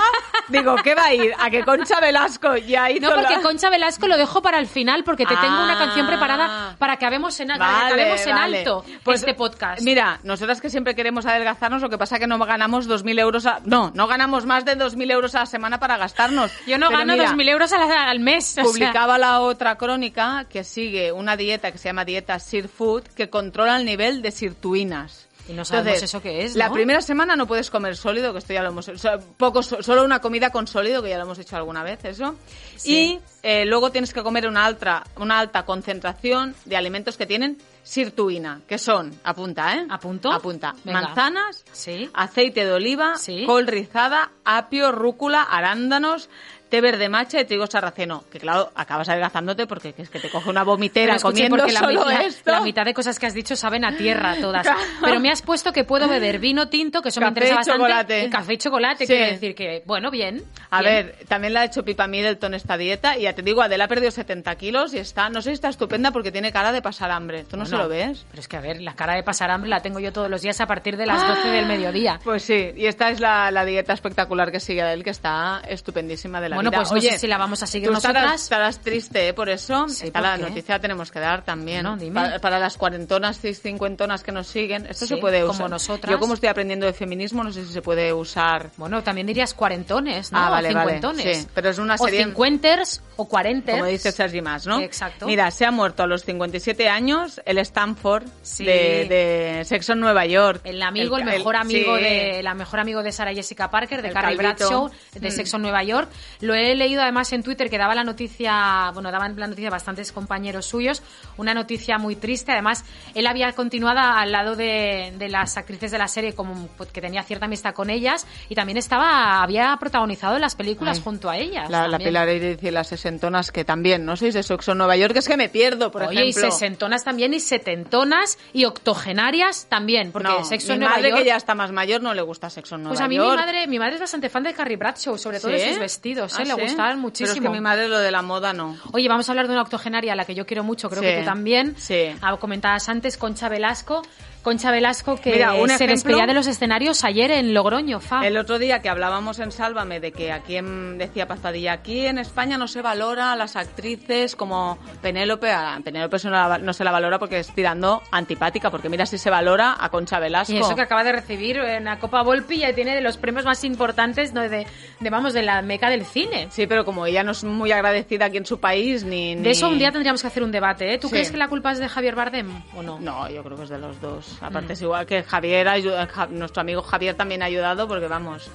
digo, 0.48 0.76
¿qué 0.82 0.94
va 0.94 1.04
a 1.06 1.14
ir? 1.14 1.32
A 1.38 1.50
que 1.50 1.64
Concha 1.64 2.00
Velasco 2.00 2.56
ya 2.56 2.90
hizo 2.90 3.08
No, 3.08 3.14
porque 3.14 3.34
la- 3.36 3.42
Concha 3.42 3.70
Velasco 3.70 4.08
lo 4.08 4.16
dejo 4.16 4.42
para 4.42 4.58
el 4.58 4.66
final, 4.66 5.04
porque 5.04 5.26
te 5.26 5.36
tengo 5.36 5.62
una 5.62 5.74
Ah. 5.74 5.78
canción 5.78 6.06
preparada 6.06 6.76
para 6.78 6.96
que 6.96 7.04
acabemos 7.04 7.38
en, 7.40 7.48
Vale, 7.48 7.64
acabemos 7.64 8.26
en 8.26 8.34
vale. 8.34 8.58
alto 8.58 8.84
Pues, 9.02 9.20
este 9.20 9.34
podcast. 9.34 9.82
Mira, 9.82 10.20
nosotras 10.22 10.60
que 10.60 10.70
siempre 10.70 10.94
queremos 10.94 11.26
adelgazarnos, 11.26 11.82
lo 11.82 11.90
que 11.90 11.98
pasa 11.98 12.18
que 12.18 12.26
no 12.26 12.38
ganamos 12.38 12.86
2.000 12.88 13.18
euros 13.18 13.46
a... 13.46 13.60
No, 13.64 13.92
no 13.94 14.06
ganamos 14.06 14.46
más 14.46 14.64
de 14.64 14.76
2.000 14.76 15.10
euros 15.10 15.34
a 15.34 15.40
la 15.40 15.46
semana 15.46 15.78
para 15.78 15.96
gastarnos. 15.96 16.50
Yo 16.66 16.78
no 16.78 16.88
Pero 16.88 16.98
gano 17.00 17.12
mira, 17.14 17.30
2.000 17.32 17.48
euros 17.50 17.72
al, 17.72 17.90
al 17.90 18.20
mes. 18.20 18.50
o 18.52 18.54
sea. 18.54 18.64
Publicaba 18.64 19.18
la 19.18 19.40
otra 19.40 19.76
crónica 19.76 20.46
que 20.48 20.64
sigue 20.64 21.12
una 21.12 21.36
dieta 21.36 21.70
que 21.72 21.78
se 21.78 21.88
llama 21.88 22.04
dieta 22.04 22.38
Sir 22.38 22.68
Food 22.68 23.02
que 23.16 23.28
controla 23.30 23.76
el 23.76 23.84
nivel 23.84 24.22
de 24.22 24.30
sirtuinas. 24.54 25.28
Y 25.46 25.52
no 25.52 25.62
sabemos 25.66 26.02
eso 26.02 26.22
qué 26.22 26.42
es, 26.46 26.56
La 26.56 26.72
primera 26.72 27.02
semana 27.02 27.36
no 27.36 27.46
puedes 27.46 27.70
comer 27.70 27.96
sólido, 27.98 28.32
que 28.32 28.38
esto 28.38 28.54
ya 28.54 28.62
lo 28.62 28.70
hemos 28.70 28.86
so- 28.86 29.18
poco 29.36 29.62
so- 29.62 29.82
solo 29.82 30.02
una 30.02 30.20
comida 30.20 30.48
con 30.48 30.66
sólido, 30.66 31.02
que 31.02 31.10
ya 31.10 31.18
lo 31.18 31.24
hemos 31.24 31.38
hecho 31.38 31.54
alguna 31.56 31.82
vez, 31.82 32.02
eso. 32.06 32.34
Sí. 32.76 32.90
Y 32.96 33.20
eh, 33.42 33.66
luego 33.66 33.90
tienes 33.92 34.14
que 34.14 34.22
comer 34.22 34.48
una 34.48 34.64
alta, 34.64 35.04
una 35.18 35.38
alta 35.40 35.66
concentración 35.66 36.54
de 36.64 36.78
alimentos 36.78 37.18
que 37.18 37.26
tienen 37.26 37.58
sirtuina, 37.82 38.62
que 38.66 38.78
son, 38.78 39.12
apunta, 39.22 39.74
¿eh? 39.76 39.86
¿Apunto? 39.90 40.32
Apunta. 40.32 40.74
Venga. 40.82 41.02
Manzanas, 41.02 41.62
Sí. 41.72 42.08
aceite 42.14 42.64
de 42.64 42.72
oliva, 42.72 43.16
Sí. 43.18 43.44
col 43.44 43.66
rizada, 43.66 44.30
apio, 44.46 44.92
rúcula, 44.92 45.42
arándanos, 45.42 46.30
té 46.68 46.80
verde 46.80 47.08
macha 47.08 47.40
y 47.40 47.44
trigo 47.44 47.66
sarraceno. 47.66 48.24
Que 48.30 48.38
claro, 48.40 48.70
acabas 48.74 49.08
adelgazándote 49.08 49.66
porque 49.66 49.92
que 49.92 50.02
es 50.02 50.10
que 50.10 50.18
te 50.20 50.30
coge 50.30 50.50
una 50.50 50.64
vomitera 50.64 51.18
comiendo 51.18 51.56
porque 51.56 51.72
la, 51.72 51.80
solo 51.80 52.04
la- 52.08 52.22
esto. 52.24 52.50
la 52.50 52.60
mitad 52.60 52.84
de 52.84 52.94
cosas 52.94 53.18
que 53.18 53.26
has 53.26 53.34
dicho 53.34 53.54
saben 53.56 53.84
a 53.84 53.96
tierra 53.96 54.36
todas. 54.40 54.62
Claro. 54.62 54.80
Pero 55.02 55.20
me 55.20 55.30
has 55.30 55.42
puesto 55.42 55.72
que 55.72 55.84
puedo 55.84 56.08
beber 56.08 56.38
vino 56.38 56.68
tinto, 56.68 57.00
que 57.02 57.10
eso 57.10 57.20
me 57.20 57.26
Café 57.26 57.30
interesa 57.32 57.54
y 57.54 57.56
bastante. 57.58 57.78
chocolate. 57.80 58.30
Café 58.30 58.52
y 58.54 58.58
chocolate, 58.58 59.06
Sí. 59.06 59.12
quiero 59.12 59.30
decir 59.32 59.54
que, 59.54 59.82
bueno, 59.86 60.10
bien. 60.10 60.42
A 60.70 60.80
bien. 60.80 61.06
ver, 61.06 61.16
también 61.28 61.54
la 61.54 61.60
ha 61.60 61.64
hecho 61.64 61.84
Pipa 61.84 62.06
Middleton 62.06 62.54
esta 62.54 62.76
dieta 62.76 63.16
y 63.16 63.22
ya 63.22 63.32
te 63.34 63.42
digo, 63.42 63.62
Adela 63.62 63.84
ha 63.84 63.88
perdido 63.88 64.10
70 64.10 64.54
kilos 64.56 64.94
y 64.94 64.98
está, 64.98 65.28
no 65.28 65.42
sé 65.42 65.50
si 65.50 65.54
está 65.54 65.68
estupenda 65.68 66.10
porque 66.10 66.32
tiene 66.32 66.50
cara 66.52 66.72
de 66.72 66.82
pasar 66.82 67.10
hambre. 67.10 67.44
¿Tú 67.44 67.56
no 67.56 67.66
se 67.66 67.76
lo 67.76 67.88
ves? 67.88 68.24
Pero 68.30 68.40
es 68.40 68.48
que, 68.48 68.56
a 68.56 68.60
ver, 68.60 68.80
la 68.80 68.94
cara 68.94 69.14
de 69.14 69.22
pasar 69.22 69.50
hambre 69.50 69.70
la 69.70 69.80
tengo 69.80 70.00
yo 70.00 70.12
todos 70.12 70.28
los 70.30 70.42
días 70.42 70.60
a 70.60 70.66
partir 70.66 70.96
de 70.96 71.06
las 71.06 71.26
12 71.26 71.48
del 71.48 71.66
mediodía. 71.66 72.18
Pues 72.24 72.42
sí, 72.42 72.72
y 72.74 72.86
esta 72.86 73.10
es 73.10 73.20
la, 73.20 73.50
la 73.50 73.64
dieta 73.64 73.92
espectacular 73.92 74.50
que 74.50 74.60
sigue 74.60 74.82
Adel, 74.82 75.04
que 75.04 75.10
está 75.10 75.62
estupendísima 75.68 76.40
de 76.40 76.48
la 76.48 76.53
Bueno, 76.54 76.70
vida. 76.70 76.78
pues 76.80 76.90
no 76.92 76.96
Oye, 76.98 77.10
sé 77.12 77.18
si 77.18 77.26
la 77.26 77.38
vamos 77.38 77.62
a 77.62 77.66
seguir 77.66 77.88
tú 77.88 77.94
nosotras. 77.94 78.42
estarás 78.42 78.80
triste, 78.80 79.28
¿eh? 79.28 79.34
Por 79.34 79.48
eso. 79.48 79.88
Sí, 79.88 80.06
Esta 80.06 80.18
¿por 80.20 80.28
la 80.28 80.36
qué? 80.36 80.42
noticia 80.42 80.74
la 80.76 80.80
tenemos 80.80 81.10
que 81.10 81.20
dar 81.20 81.44
también. 81.44 81.82
Bueno, 81.82 81.96
dime. 81.96 82.14
Para, 82.20 82.38
para 82.38 82.58
las 82.58 82.76
cuarentonas 82.76 83.44
y 83.44 83.54
cincuentonas 83.54 84.22
que 84.22 84.32
nos 84.32 84.46
siguen, 84.46 84.86
esto 84.86 85.06
Sí, 85.06 85.14
se 85.14 85.20
puede 85.20 85.40
como 85.40 85.52
usar. 85.52 85.70
nosotras. 85.70 86.10
Yo 86.10 86.18
como 86.18 86.34
estoy 86.34 86.48
aprendiendo 86.48 86.86
de 86.86 86.92
feminismo, 86.92 87.42
no 87.44 87.52
sé 87.52 87.64
si 87.64 87.72
se 87.72 87.82
puede 87.82 88.12
usar... 88.12 88.70
Bueno, 88.76 89.02
también 89.02 89.26
dirías 89.26 89.54
cuarentones, 89.54 90.32
¿no? 90.32 90.38
Ah, 90.38 90.48
O 90.48 90.50
vale, 90.52 90.72
vale, 90.74 90.92
cincuentones. 90.94 91.38
sí, 91.38 91.48
pero 91.54 91.70
es 91.70 91.78
una 91.78 91.94
O 91.94 92.04
serie- 92.04 92.24
cincuenters 92.24 93.02
o 93.16 93.28
cuarenters. 93.28 93.78
Como 93.78 93.90
dice 93.90 94.12
Sergi 94.12 94.40
Más, 94.40 94.66
¿no? 94.66 94.80
Exacto. 94.80 95.26
Mira, 95.26 95.50
se 95.50 95.64
ha 95.66 95.70
muerto 95.70 96.02
a 96.02 96.06
los 96.06 96.24
57 96.24 96.88
años 96.88 97.40
el 97.44 97.58
Stanford 97.58 98.24
Sí. 98.42 98.64
de, 98.64 99.06
de 99.08 99.64
Sexo 99.64 99.92
en 99.92 100.00
Nueva 100.00 100.26
York. 100.26 100.60
El 100.64 100.82
amigo, 100.82 101.16
el, 101.18 101.24
mejor 101.24 101.56
amigo 101.56 101.94
de 101.96 102.40
la 102.42 102.54
mejor 102.54 102.80
amigo 102.80 103.02
de 103.02 103.12
Sarah 103.12 103.32
Jessica 103.32 103.70
Parker, 103.70 104.02
de 104.02 104.10
Carrie. 104.10 104.36
Bradshaw, 104.36 104.90
de 105.12 105.28
Mm. 105.28 105.32
Sexo 105.32 105.56
en 105.56 105.62
Nueva 105.62 105.82
York. 105.84 106.08
Lo 106.44 106.54
he 106.54 106.74
leído 106.74 107.02
además 107.02 107.32
en 107.32 107.42
Twitter 107.42 107.70
que 107.70 107.78
daba 107.78 107.94
la 107.94 108.04
noticia, 108.04 108.90
bueno, 108.92 109.10
daban 109.10 109.38
la 109.38 109.46
noticia 109.46 109.70
bastantes 109.70 110.12
compañeros 110.12 110.66
suyos, 110.66 111.02
una 111.36 111.54
noticia 111.54 111.98
muy 111.98 112.16
triste. 112.16 112.52
Además, 112.52 112.84
él 113.14 113.26
había 113.26 113.52
continuado 113.52 113.98
al 114.00 114.30
lado 114.30 114.54
de, 114.56 115.14
de 115.18 115.28
las 115.28 115.56
actrices 115.56 115.90
de 115.90 115.98
la 115.98 116.08
serie 116.08 116.34
como 116.34 116.68
pues, 116.76 116.90
que 116.90 117.00
tenía 117.00 117.22
cierta 117.22 117.46
amistad 117.46 117.74
con 117.74 117.88
ellas 117.90 118.26
y 118.48 118.54
también 118.54 118.76
estaba 118.78 119.42
había 119.42 119.76
protagonizado 119.80 120.38
las 120.38 120.54
películas 120.54 120.98
Ay, 120.98 121.02
junto 121.04 121.30
a 121.30 121.36
ellas. 121.38 121.70
La, 121.70 121.88
la. 121.88 121.98
Pilar 121.98 122.28
Eire 122.28 122.58
y 122.60 122.70
las 122.70 122.88
sesentonas 122.88 123.50
que 123.50 123.64
también, 123.64 124.04
¿no 124.04 124.16
sois 124.16 124.34
de 124.34 124.42
Sexo 124.42 124.72
en 124.72 124.78
Nueva 124.78 124.96
York? 124.96 125.16
Es 125.16 125.26
que 125.26 125.36
me 125.38 125.48
pierdo, 125.48 125.90
por 125.90 126.02
Oye, 126.02 126.20
ejemplo. 126.28 126.48
y 126.48 126.50
sesentonas 126.50 127.04
también, 127.04 127.32
y 127.32 127.40
setentonas, 127.40 128.38
y 128.52 128.66
octogenarias 128.66 129.66
también, 129.68 130.12
porque 130.12 130.28
no, 130.28 130.44
Sexo 130.44 130.68
mi 130.68 130.74
en 130.74 130.80
Nueva 130.80 130.96
madre 130.96 131.08
York... 131.10 131.20
que 131.22 131.26
ya 131.28 131.36
está 131.36 131.54
más 131.54 131.72
mayor 131.72 132.02
no 132.02 132.12
le 132.14 132.22
gusta 132.22 132.50
Sexo 132.50 132.74
en 132.74 132.82
Nueva 132.82 132.92
Pues 132.94 133.00
a 133.00 133.08
mí 133.08 133.16
York. 133.16 133.30
mi 133.30 133.36
madre, 133.36 133.66
mi 133.66 133.78
madre 133.78 133.94
es 133.94 134.00
bastante 134.00 134.28
fan 134.28 134.42
de 134.42 134.52
Carrie 134.52 134.76
Bradshaw, 134.76 135.16
sobre 135.18 135.40
todo 135.40 135.50
de 135.52 135.68
sus 135.70 135.78
vestidos, 135.78 136.33
¿Ah, 136.38 136.42
¿eh? 136.42 136.46
le 136.46 136.54
sí? 136.54 136.60
gustaban 136.62 136.98
muchísimo. 136.98 137.34
Pero 137.34 137.44
es 137.44 137.50
que 137.50 137.56
mi 137.56 137.60
madre 137.60 137.88
lo 137.88 137.98
de 137.98 138.10
la 138.10 138.22
moda 138.22 138.52
no. 138.52 138.76
Oye, 138.92 139.08
vamos 139.08 139.28
a 139.28 139.32
hablar 139.32 139.46
de 139.46 139.52
una 139.52 139.62
octogenaria 139.62 140.12
a 140.12 140.16
la 140.16 140.24
que 140.24 140.34
yo 140.34 140.46
quiero 140.46 140.64
mucho, 140.64 140.88
creo 140.90 141.02
Sí, 141.02 141.08
que 141.08 141.18
tú 141.20 141.24
también. 141.24 141.74
sí. 141.76 142.06
Ah, 142.22 142.36
Comentabas 142.36 142.88
antes, 142.88 143.16
Concha 143.16 143.48
Velasco. 143.48 144.02
Concha 144.42 144.70
Velasco 144.70 145.16
que 145.18 145.32
Mira, 145.32 145.54
un 145.54 145.70
se 145.70 145.86
despedía 145.86 146.26
de 146.26 146.34
los 146.34 146.46
escenarios 146.46 147.02
ayer 147.02 147.30
en 147.30 147.54
Logroño, 147.54 147.98
Fa. 147.98 148.26
El 148.26 148.36
otro 148.36 148.58
día 148.58 148.82
que 148.82 148.90
hablábamos 148.90 149.38
en 149.38 149.50
Sálvame 149.50 150.00
de 150.00 150.12
que 150.12 150.32
aquí 150.32 150.56
en, 150.58 150.98
decía 150.98 151.26
Paz 151.26 151.40
Padilla, 151.40 151.72
aquí 151.72 152.04
en 152.04 152.18
España 152.18 152.58
no 152.58 152.68
se 152.68 152.82
valora 152.82 153.32
a 153.32 153.36
las 153.36 153.56
actrices 153.56 154.36
como 154.36 154.78
Penélope, 155.00 155.50
a 155.50 155.80
Penélope 155.82 156.18
no, 156.60 156.72
se 156.74 156.84
la 156.84 156.92
valora 156.92 157.18
porque 157.18 157.38
es 157.38 157.54
tirando 157.54 158.02
antipática, 158.10 158.70
porque 158.70 158.90
mira 158.90 159.06
si 159.06 159.16
se 159.16 159.30
valora 159.30 159.76
a 159.80 159.88
Concha 159.88 160.18
Velasco. 160.18 160.52
Y 160.52 160.58
eso 160.58 160.74
que 160.74 160.82
acaba 160.82 161.04
de 161.04 161.12
recibir 161.12 161.56
en 161.56 161.84
la 161.84 161.98
Copa 161.98 162.20
Volpi 162.20 162.58
ya 162.58 162.74
tiene 162.74 162.94
de 162.94 163.00
los 163.00 163.16
premios 163.16 163.46
más 163.46 163.64
importantes 163.64 164.34
¿no? 164.34 164.42
de, 164.42 164.66
de, 165.00 165.10
vamos, 165.10 165.32
de 165.32 165.40
la 165.42 165.62
meca 165.62 165.88
del 165.88 166.04
cine. 166.04 166.23
Sí, 166.50 166.66
pero 166.66 166.84
como 166.84 167.06
ella 167.06 167.22
no 167.22 167.32
es 167.32 167.44
muy 167.44 167.72
agradecida 167.72 168.26
aquí 168.26 168.36
en 168.38 168.46
su 168.46 168.58
país, 168.60 169.04
ni... 169.04 169.34
De 169.34 169.40
ni- 169.42 169.48
eso 169.50 169.68
un 169.68 169.78
día 169.78 169.90
tendríamos 169.92 170.20
que 170.22 170.28
hacer 170.28 170.42
un 170.42 170.50
debate, 170.52 170.92
¿eh? 170.94 170.98
¿Tú 170.98 171.08
Sí. 171.08 171.12
crees 171.14 171.30
que 171.30 171.36
la 171.36 171.48
culpa 171.48 171.72
es 171.72 171.78
de 171.78 171.88
Javier 171.88 172.14
Bardem 172.14 172.62
o 172.76 172.82
no? 172.82 172.98
No, 173.00 173.28
yo 173.30 173.42
creo 173.42 173.56
que 173.56 173.64
es 173.64 173.68
de 173.70 173.78
los 173.78 174.00
dos. 174.00 174.38
Aparte 174.40 174.68
Mm. 174.68 174.72
es 174.72 174.82
igual 174.82 175.06
que 175.06 175.22
Javier, 175.22 175.66
Ja- 176.10 176.26
nuestro 176.30 176.60
amigo 176.62 176.82
Javier 176.82 177.14
también 177.14 177.42
ha 177.42 177.46
ayudado, 177.46 177.86
porque 177.88 178.06
vamos... 178.08 178.50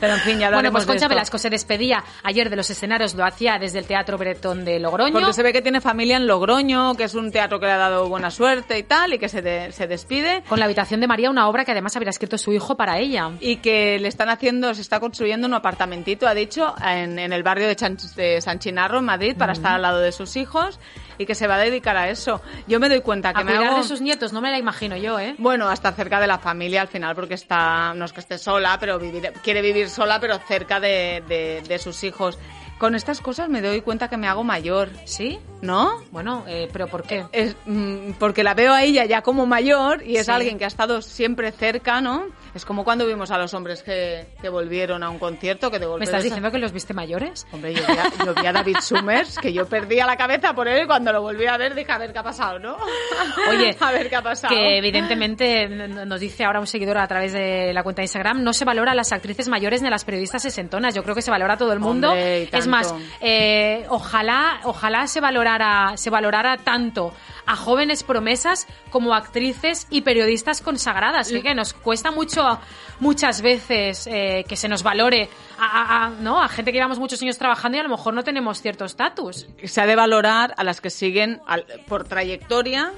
Pero 0.00 0.14
en 0.14 0.20
fin, 0.20 0.38
ya 0.38 0.50
Bueno, 0.50 0.70
pues 0.72 0.84
de 0.84 0.88
Concha 0.92 1.06
esto. 1.06 1.14
Velasco 1.14 1.38
se 1.38 1.48
despedía 1.48 2.02
ayer 2.22 2.50
de 2.50 2.56
los 2.56 2.68
escenarios, 2.68 3.14
lo 3.14 3.24
hacía 3.24 3.58
desde 3.58 3.78
el 3.78 3.86
Teatro 3.86 4.18
Bretón 4.18 4.64
de 4.64 4.78
Logroño. 4.80 5.12
Porque 5.12 5.32
se 5.32 5.42
ve 5.42 5.52
que 5.52 5.62
tiene 5.62 5.80
familia 5.80 6.16
en 6.16 6.26
Logroño, 6.26 6.94
que 6.96 7.04
es 7.04 7.14
un 7.14 7.30
teatro 7.30 7.60
que 7.60 7.66
le 7.66 7.72
ha 7.72 7.76
dado 7.78 8.08
buena 8.08 8.30
suerte 8.30 8.78
y 8.78 8.82
tal, 8.82 9.14
y 9.14 9.18
que 9.18 9.28
se, 9.28 9.42
de- 9.42 9.72
se 9.72 9.86
despide. 9.86 10.42
Con 10.48 10.58
la 10.58 10.64
habitación 10.66 11.00
de 11.00 11.06
María, 11.06 11.30
una 11.30 11.48
obra 11.48 11.64
que 11.64 11.72
además 11.72 11.94
habría 11.96 12.10
escrito 12.10 12.36
su 12.36 12.52
hijo 12.52 12.76
para 12.76 12.98
ella. 12.98 13.30
Y 13.40 13.56
que 13.58 13.98
le 14.00 14.08
están 14.08 14.28
haciendo, 14.28 14.74
se 14.74 14.82
está 14.82 14.98
construyendo 15.00 15.46
un 15.46 15.54
apartamentito, 15.54 16.26
ha 16.26 16.34
dicho, 16.34 16.74
en, 16.96 17.18
en 17.18 17.32
el 17.32 17.42
barrio 17.42 17.66
de, 17.68 17.76
Chan- 17.76 17.96
de 18.16 18.40
San 18.40 18.58
Chinarro, 18.58 18.98
en 18.98 19.04
Madrid, 19.04 19.36
para 19.36 19.52
estar 19.52 19.72
al 19.74 19.82
lado 19.82 20.00
de 20.00 20.12
sus 20.12 20.36
hijos, 20.36 20.80
y 21.18 21.26
que 21.26 21.34
se 21.34 21.46
va 21.46 21.54
a 21.54 21.58
dedicar 21.58 21.96
a 21.96 22.08
eso. 22.10 22.42
Yo 22.66 22.78
me 22.80 22.88
doy 22.88 23.00
cuenta 23.00 23.32
que 23.32 23.40
A 23.40 23.44
me 23.44 23.52
cuidar 23.54 23.68
hago... 23.72 23.76
de 23.82 23.88
sus 23.88 24.00
nietos, 24.00 24.32
no 24.32 24.40
me 24.40 24.50
la 24.50 24.58
imagino 24.58 24.96
yo, 24.96 25.18
¿eh? 25.18 25.34
Bueno, 25.38 25.68
hasta 25.68 25.92
cerca 25.92 26.20
de 26.20 26.26
la 26.26 26.38
familia 26.38 26.82
al 26.82 26.88
final, 26.88 27.14
porque 27.14 27.34
está, 27.34 27.94
no 27.94 28.04
es 28.04 28.12
que 28.12 28.20
esté 28.20 28.38
sola, 28.38 28.76
pero 28.80 28.98
vivir, 28.98 29.32
quiere 29.42 29.62
vivir 29.62 29.88
sola, 29.88 30.18
pero 30.20 30.38
cerca 30.38 30.80
de, 30.80 31.22
de- 31.28 31.62
de 31.66 31.78
sus 31.78 32.02
hijos. 32.04 32.38
Con 32.78 32.94
estas 32.94 33.20
cosas 33.22 33.48
me 33.48 33.62
doy 33.62 33.80
cuenta 33.80 34.08
que 34.08 34.16
me 34.18 34.28
hago 34.28 34.44
mayor, 34.44 34.90
¿Sí? 35.06 35.38
¿no? 35.62 35.92
Bueno, 36.10 36.44
eh, 36.46 36.68
¿pero 36.72 36.86
por 36.88 37.04
qué? 37.04 37.24
Es, 37.32 37.56
mm, 37.64 38.12
porque 38.18 38.44
la 38.44 38.52
veo 38.52 38.74
a 38.74 38.82
ella 38.82 39.06
ya 39.06 39.22
como 39.22 39.46
mayor 39.46 40.02
y 40.02 40.16
es 40.18 40.26
Sí. 40.26 40.32
alguien 40.32 40.58
que 40.58 40.64
ha 40.64 40.68
estado 40.68 41.00
siempre 41.00 41.50
cerca, 41.52 42.02
¿no? 42.02 42.26
Es 42.54 42.64
como 42.66 42.84
cuando 42.84 43.06
vimos 43.06 43.30
a 43.30 43.38
los 43.38 43.54
hombres 43.54 43.82
que, 43.82 44.26
que 44.42 44.48
volvieron 44.50 45.02
a 45.02 45.08
un 45.10 45.18
concierto, 45.18 45.70
que 45.70 45.78
golpe 45.78 46.00
¿Me 46.00 46.04
estás 46.04 46.20
a- 46.20 46.24
diciendo 46.24 46.50
que 46.50 46.58
los 46.58 46.72
viste 46.72 46.92
mayores? 46.94 47.46
Hombre, 47.52 47.72
yo 47.74 47.82
vi, 47.86 47.92
a, 47.98 48.24
yo 48.26 48.34
vi 48.34 48.46
a 48.46 48.52
David 48.52 48.76
Summers, 48.82 49.38
que 49.38 49.52
yo 49.52 49.66
perdía 49.66 50.04
la 50.06 50.16
cabeza 50.16 50.52
por 50.54 50.68
él 50.68 50.84
y 50.84 50.86
cuando 50.86 51.12
lo 51.12 51.22
volví 51.22 51.46
a 51.46 51.56
ver 51.56 51.74
dije, 51.74 51.90
a 51.92 51.98
ver 51.98 52.12
qué 52.12 52.18
ha 52.18 52.22
pasado, 52.22 52.58
¿no? 52.58 52.76
Oye, 53.50 53.74
a 53.80 53.90
ver 53.92 54.08
qué 54.10 54.16
ha 54.16 54.22
pasado. 54.22 54.54
Que 54.54 54.76
evidentemente 54.78 55.66
nos 55.68 56.20
dice 56.20 56.44
ahora 56.44 56.60
un 56.60 56.66
seguidor 56.66 56.98
a 56.98 57.06
través 57.08 57.32
de 57.32 57.72
la 57.72 57.82
cuenta 57.82 58.00
de 58.02 58.04
Instagram, 58.04 58.42
no 58.42 58.52
se 58.52 58.64
valora 58.66 58.92
a 58.92 58.94
las 58.94 59.12
actrices 59.12 59.48
mayores 59.48 59.80
ni 59.82 59.88
a 59.88 59.90
las 59.90 60.04
periodistas 60.04 60.42
sesentonas. 60.42 60.94
Yo 60.94 61.02
creo 61.02 61.14
que 61.14 61.22
se 61.22 61.30
valora 61.30 61.54
a 61.54 61.56
todo 61.56 61.72
el 61.72 61.80
mundo. 61.80 62.10
Hombre, 62.10 62.42
y 62.42 62.46
es 62.66 62.70
más, 62.70 62.94
eh, 63.20 63.86
ojalá, 63.88 64.60
ojalá 64.64 65.06
se 65.06 65.20
valorara, 65.20 65.92
se 65.96 66.10
valorara 66.10 66.56
tanto 66.58 67.12
a 67.46 67.54
jóvenes 67.56 68.02
promesas 68.02 68.66
como 68.90 69.14
actrices 69.14 69.86
y 69.90 70.02
periodistas 70.02 70.60
consagradas. 70.60 71.30
¿eh? 71.30 71.42
Que 71.42 71.54
nos 71.54 71.72
cuesta 71.74 72.10
mucho, 72.10 72.58
muchas 73.00 73.40
veces, 73.40 74.06
eh, 74.08 74.44
que 74.48 74.56
se 74.56 74.68
nos 74.68 74.82
valore 74.82 75.28
a, 75.58 76.06
a, 76.06 76.10
¿no? 76.10 76.42
a 76.42 76.48
gente 76.48 76.72
que 76.72 76.76
llevamos 76.78 76.98
muchos 76.98 77.22
años 77.22 77.38
trabajando 77.38 77.76
y 77.76 77.80
a 77.80 77.84
lo 77.84 77.88
mejor 77.90 78.14
no 78.14 78.24
tenemos 78.24 78.60
cierto 78.60 78.84
estatus. 78.84 79.46
Se 79.64 79.80
ha 79.80 79.86
de 79.86 79.94
valorar 79.96 80.54
a 80.56 80.64
las 80.64 80.80
que 80.80 80.90
siguen 80.90 81.40
al- 81.46 81.66
por 81.86 82.04
trayectoria 82.04 82.92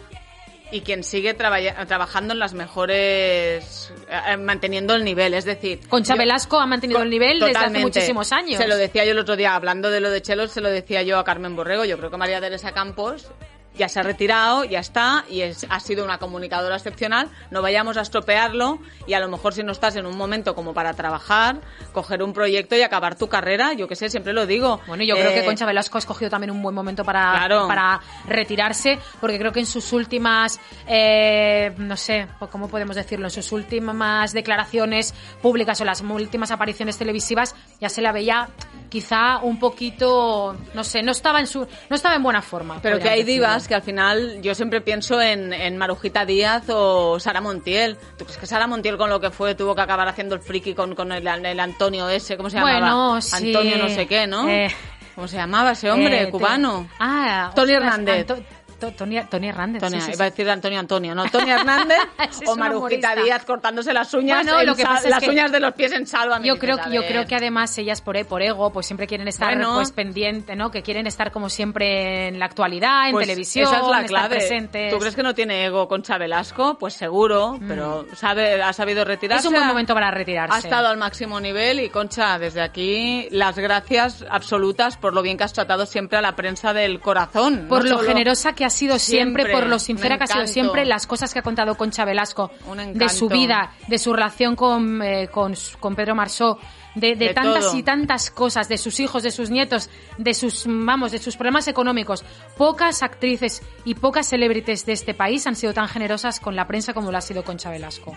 y 0.71 0.81
quien 0.83 1.03
sigue 1.03 1.35
traballa- 1.35 1.87
trabajando 1.87 2.33
en 2.35 2.39
las 2.39 2.55
mejores, 2.55 3.93
eh, 4.09 4.37
manteniendo 4.37 4.95
el 4.95 5.05
nivel. 5.05 5.35
Es 5.35 5.45
decir, 5.45 5.81
Concha 5.89 6.15
yo- 6.15 6.19
Velasco 6.19 6.59
ha 6.59 6.67
mantenido 6.67 7.03
el 7.03 7.11
nivel 7.11 7.41
desde 7.41 7.59
hace 7.59 7.79
muchísimos 7.81 8.33
años. 8.33 8.57
Se 8.61 8.69
lo 8.69 8.77
decía 8.77 9.05
yo 9.05 9.13
el 9.13 9.19
otro 9.19 9.37
día, 9.37 9.55
hablando 9.55 9.91
de 9.91 10.01
lo 10.01 10.11
de 10.11 10.21
Chelo, 10.23 10.47
se 10.49 10.61
lo 10.61 10.69
decía 10.71 11.03
yo 11.03 11.19
a 11.19 11.25
Carmen 11.25 11.57
Borrego. 11.57 11.85
Yo 11.85 11.97
creo 11.99 12.11
que 12.11 12.17
María 12.17 12.41
Teresa 12.41 12.73
Campos 12.73 13.31
ya 13.79 13.89
se 13.89 14.01
ha 14.01 14.03
retirado, 14.03 14.65
ya 14.65 14.81
está, 14.81 15.25
y 15.31 15.41
es, 15.43 15.67
ha 15.71 15.81
sido 15.81 16.05
una 16.05 16.19
comunicadora 16.19 16.77
excepcional. 16.77 17.29
No 17.51 17.63
vayamos 17.63 17.97
a 17.97 18.03
estropearlo 18.03 18.81
y 19.07 19.15
a 19.15 19.21
lo 19.21 19.29
mejor 19.29 19.55
si 19.55 19.63
no 19.63 19.73
estás 19.73 19.97
en 19.97 20.05
un 20.07 20.17
momento 20.19 20.55
como 20.55 20.75
para 20.75 20.93
trabajar, 20.95 21.61
coger 21.93 22.23
un 22.23 22.33
proyecto 22.33 22.77
y 22.77 22.83
acabar 22.83 23.15
tu 23.17 23.29
carrera, 23.29 23.73
yo 23.73 23.87
que 23.89 23.97
sé, 23.97 24.11
siempre 24.11 24.33
lo 24.33 24.47
digo. 24.47 24.81
Bueno, 24.87 25.05
yo 25.05 25.15
creo 25.15 25.31
Eh, 25.31 25.35
que 25.35 25.45
Concha 25.45 25.65
Velasco 25.65 25.97
ha 25.99 26.01
escogido 26.01 26.31
también 26.31 26.51
un 26.51 26.63
buen 26.63 26.75
momento 26.75 27.05
para, 27.05 27.31
Claro. 27.33 27.69
para 27.69 28.01
retirarse, 28.27 28.99
porque 29.21 29.39
creo 29.39 29.53
que 29.53 29.61
en 29.61 29.67
sus 29.67 29.93
últimas, 29.93 30.59
eh, 30.87 31.73
no 31.79 31.97
sé, 31.97 32.27
¿cómo 32.51 32.69
podemos 32.69 32.97
decirlo? 32.97 33.27
En 33.27 33.31
sus 33.31 33.53
últimas 33.53 34.33
declaraciones 34.33 35.15
públicas 35.41 35.81
o 35.81 35.85
las 35.85 36.01
últimas 36.01 36.51
apariciones 36.51 36.99
televisivas 36.99 37.55
ya 37.81 37.89
se 37.89 38.03
la 38.03 38.11
veía 38.13 38.49
quizá 38.89 39.39
un 39.39 39.59
poquito, 39.59 40.57
no 40.75 40.83
sé, 40.85 41.03
no 41.03 41.13
estaba 41.13 41.41
en 41.41 41.47
su, 41.47 41.61
no 41.91 41.97
estaba 41.97 42.17
en 42.17 42.23
buena 42.23 42.43
forma. 42.43 42.79
Pero 42.83 42.99
que 42.99 43.09
hay 43.09 43.21
decirlo. 43.23 43.47
divas 43.47 43.68
que 43.69 43.75
al 43.77 43.83
final 43.83 44.41
yo 44.43 44.55
siempre 44.57 44.81
pienso 44.81 45.21
en, 45.21 45.53
en 45.53 45.77
Marujita 45.77 46.25
Díaz 46.25 46.65
o 46.69 47.21
Sara 47.21 47.41
Montiel. 47.41 47.97
¿Tú 48.17 48.25
crees 48.25 48.39
que 48.39 48.47
Sara 48.47 48.67
Montiel 48.67 48.97
con 48.97 49.11
lo 49.11 49.21
que 49.21 49.31
fue 49.31 49.55
tuvo 49.55 49.75
que 49.77 49.83
acabar 49.83 50.09
haciendo 50.09 50.35
el 50.35 50.41
friki 50.41 50.75
con, 50.75 50.95
con 50.97 51.13
el, 51.13 51.25
el 51.27 51.61
Antonio 51.61 52.09
ese? 52.09 52.37
¿Cómo 52.37 52.51
se 52.51 52.57
llamaba? 52.57 52.79
Bueno, 52.81 53.21
sí. 53.21 53.47
Antonio 53.55 53.79
no 53.79 53.89
sé 53.89 54.07
qué, 54.09 54.27
¿no? 54.27 54.49
Eh, 54.49 54.75
¿Cómo 55.15 55.29
se 55.29 55.37
llamaba 55.37 55.73
ese 55.73 55.91
hombre? 55.91 56.23
Eh, 56.23 56.31
cubano. 56.31 56.89
Ah, 56.99 57.51
Tony 57.55 57.73
ostras, 57.75 57.93
Hernández. 57.99 58.31
Anto- 58.31 58.45
Tony, 58.79 59.21
Tony 59.29 59.49
Hernández. 59.49 59.81
Tony, 59.83 60.01
sí, 60.01 60.07
sí, 60.07 60.13
iba 60.15 60.25
a 60.27 60.31
decir 60.31 60.49
Antonio 60.49 60.79
Antonio, 60.81 61.15
no, 61.15 61.25
Tony 61.31 61.51
Hernández 61.51 61.99
o 62.47 62.57
Marujita. 62.57 63.15
Díaz 63.17 63.45
cortándose 63.45 63.93
las 63.93 64.13
uñas, 64.15 64.45
Bueno, 64.45 64.61
en 64.61 64.67
lo 64.67 64.75
que 64.77 64.85
pasa 64.85 65.05
es 65.05 65.11
las 65.11 65.23
que 65.23 65.31
uñas 65.31 65.51
de 65.53 65.61
los 65.61 65.75
pies 65.75 65.93
en 65.93 66.07
salva. 66.07 66.41
Yo 66.43 66.59
creo, 66.59 66.77
que- 66.79 66.91
yo 66.93 67.03
creo 67.07 67.27
que 67.27 67.35
además 67.35 67.77
ellas 67.79 68.01
por, 68.01 68.17
e- 68.17 68.25
por 68.25 68.43
ego 68.43 68.71
pues 68.73 68.87
siempre 68.87 69.07
quieren 69.07 69.27
estar 69.29 69.55
Bueno. 69.55 69.75
pues 69.77 69.93
pendiente, 69.93 70.55
¿no? 70.57 70.71
Que 70.71 70.83
quieren 70.83 71.07
estar 71.07 71.33
como 71.33 71.49
siempre 71.49 72.29
en 72.29 72.39
la 72.39 72.47
actualidad, 72.47 73.09
en 73.11 73.19
televisión, 73.19 73.67
Pues 73.67 73.77
Esa 73.77 73.85
es 73.87 73.91
la 73.91 73.97
estar 74.03 74.09
clave. 74.09 74.37
presentes. 74.37 74.93
¿Tú 74.93 74.99
crees 74.99 75.15
que 75.17 75.23
no 75.23 75.35
tiene 75.35 75.67
ego 75.67 75.89
Concha 75.89 76.19
Velasco? 76.19 76.77
Pues 76.79 76.95
seguro, 76.95 77.59
pero 77.67 78.07
sabe, 78.15 78.63
ha 78.63 78.73
sabido 78.73 79.05
retirarse. 79.05 79.39
Mm. 79.43 79.47
es 79.47 79.47
un 79.47 79.55
buen 79.55 79.67
momento 79.69 79.95
para 79.95 80.11
retirarse. 80.11 80.55
Ha 80.55 80.59
estado 80.59 80.89
al 80.89 80.97
máximo 80.99 81.41
nivel 81.41 81.81
y 81.81 81.89
Concha, 81.89 82.39
desde 82.39 82.61
aquí, 82.63 83.29
las 83.31 83.59
gracias 83.59 84.25
absolutas 84.31 84.97
por 84.97 85.15
lo 85.15 85.23
bien 85.23 85.37
que 85.37 85.45
has 85.45 85.53
tratado 85.53 85.87
siempre 85.87 86.19
a 86.19 86.23
la 86.23 86.37
prensa 86.37 86.73
del 86.73 87.01
corazón. 87.01 87.67
por 87.69 87.85
no 87.85 87.91
lo 87.91 87.97
solo- 87.99 88.09
generosa 88.09 88.53
que 88.55 88.65
ha 88.69 88.71
sido 88.71 88.99
siempre, 88.99 89.43
Siempre, 89.43 89.53
por 89.53 89.69
lo 89.69 89.79
sincera 89.79 90.17
que 90.17 90.25
ha 90.25 90.27
sido 90.27 90.47
siempre, 90.47 90.85
las 90.87 91.07
cosas 91.07 91.33
que 91.33 91.41
ha 91.41 91.43
contado 91.43 91.75
Concha 91.77 92.05
Velasco, 92.05 92.51
de 92.95 93.09
su 93.09 93.29
vida, 93.29 93.73
de 93.89 93.99
su 93.99 94.13
relación 94.13 94.55
con, 94.55 95.03
eh, 95.03 95.29
con, 95.29 95.55
Pedro 95.97 96.15
Marsó, 96.15 96.59
de, 96.95 97.17
de 97.17 97.29
De 97.29 97.35
tantas 97.35 97.67
todo. 97.67 97.77
y 97.77 97.83
tantas 97.83 98.31
cosas, 98.31 98.69
de 98.69 98.79
sus 98.79 99.01
hijos, 99.01 99.23
de 99.23 99.31
sus 99.31 99.51
nietos, 99.51 99.91
de 100.17 100.35
sus, 100.35 100.65
vamos, 100.67 101.13
de 101.13 101.19
sus 101.19 101.37
problemas 101.37 101.69
económicos. 101.69 102.25
Pocas 102.57 103.03
actrices 103.03 103.63
y 103.85 103.95
pocas 103.95 104.27
celebrities 104.27 104.87
de 104.87 104.93
este 104.93 105.15
país 105.15 105.47
han 105.47 105.57
sido 105.57 105.75
tan 105.75 105.89
generosas 105.89 106.41
con 106.41 106.57
la 106.57 106.67
prensa 106.67 106.95
como 106.95 107.11
lo 107.11 107.19
ha 107.19 107.23
sido 107.23 107.45
Concha 107.45 107.71
Velasco. 107.71 108.15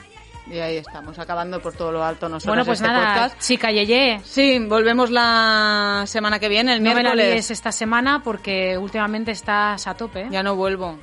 Y 0.49 0.57
ahí 0.59 0.77
estamos, 0.77 1.17
acabando 1.19 1.61
por 1.61 1.73
todo 1.73 1.91
lo 1.91 2.03
alto 2.03 2.27
nosotros 2.27 2.47
Bueno, 2.51 2.65
pues 2.65 2.81
este 2.81 2.91
nada, 2.91 3.13
podcast. 3.13 3.39
chica 3.41 3.71
Yeye, 3.71 4.21
Sí, 4.25 4.59
volvemos 4.59 5.09
la 5.11 6.03
semana 6.07 6.39
que 6.39 6.49
viene, 6.49 6.73
el 6.73 6.83
no 6.83 6.89
me 6.89 7.01
miércoles. 7.01 7.33
líes 7.33 7.51
esta 7.51 7.71
semana 7.71 8.21
porque 8.23 8.77
últimamente 8.77 9.31
estás 9.31 9.85
a 9.87 9.93
tope. 9.93 10.21
¿eh? 10.21 10.27
Ya 10.31 10.43
no 10.43 10.55
vuelvo. 10.55 10.97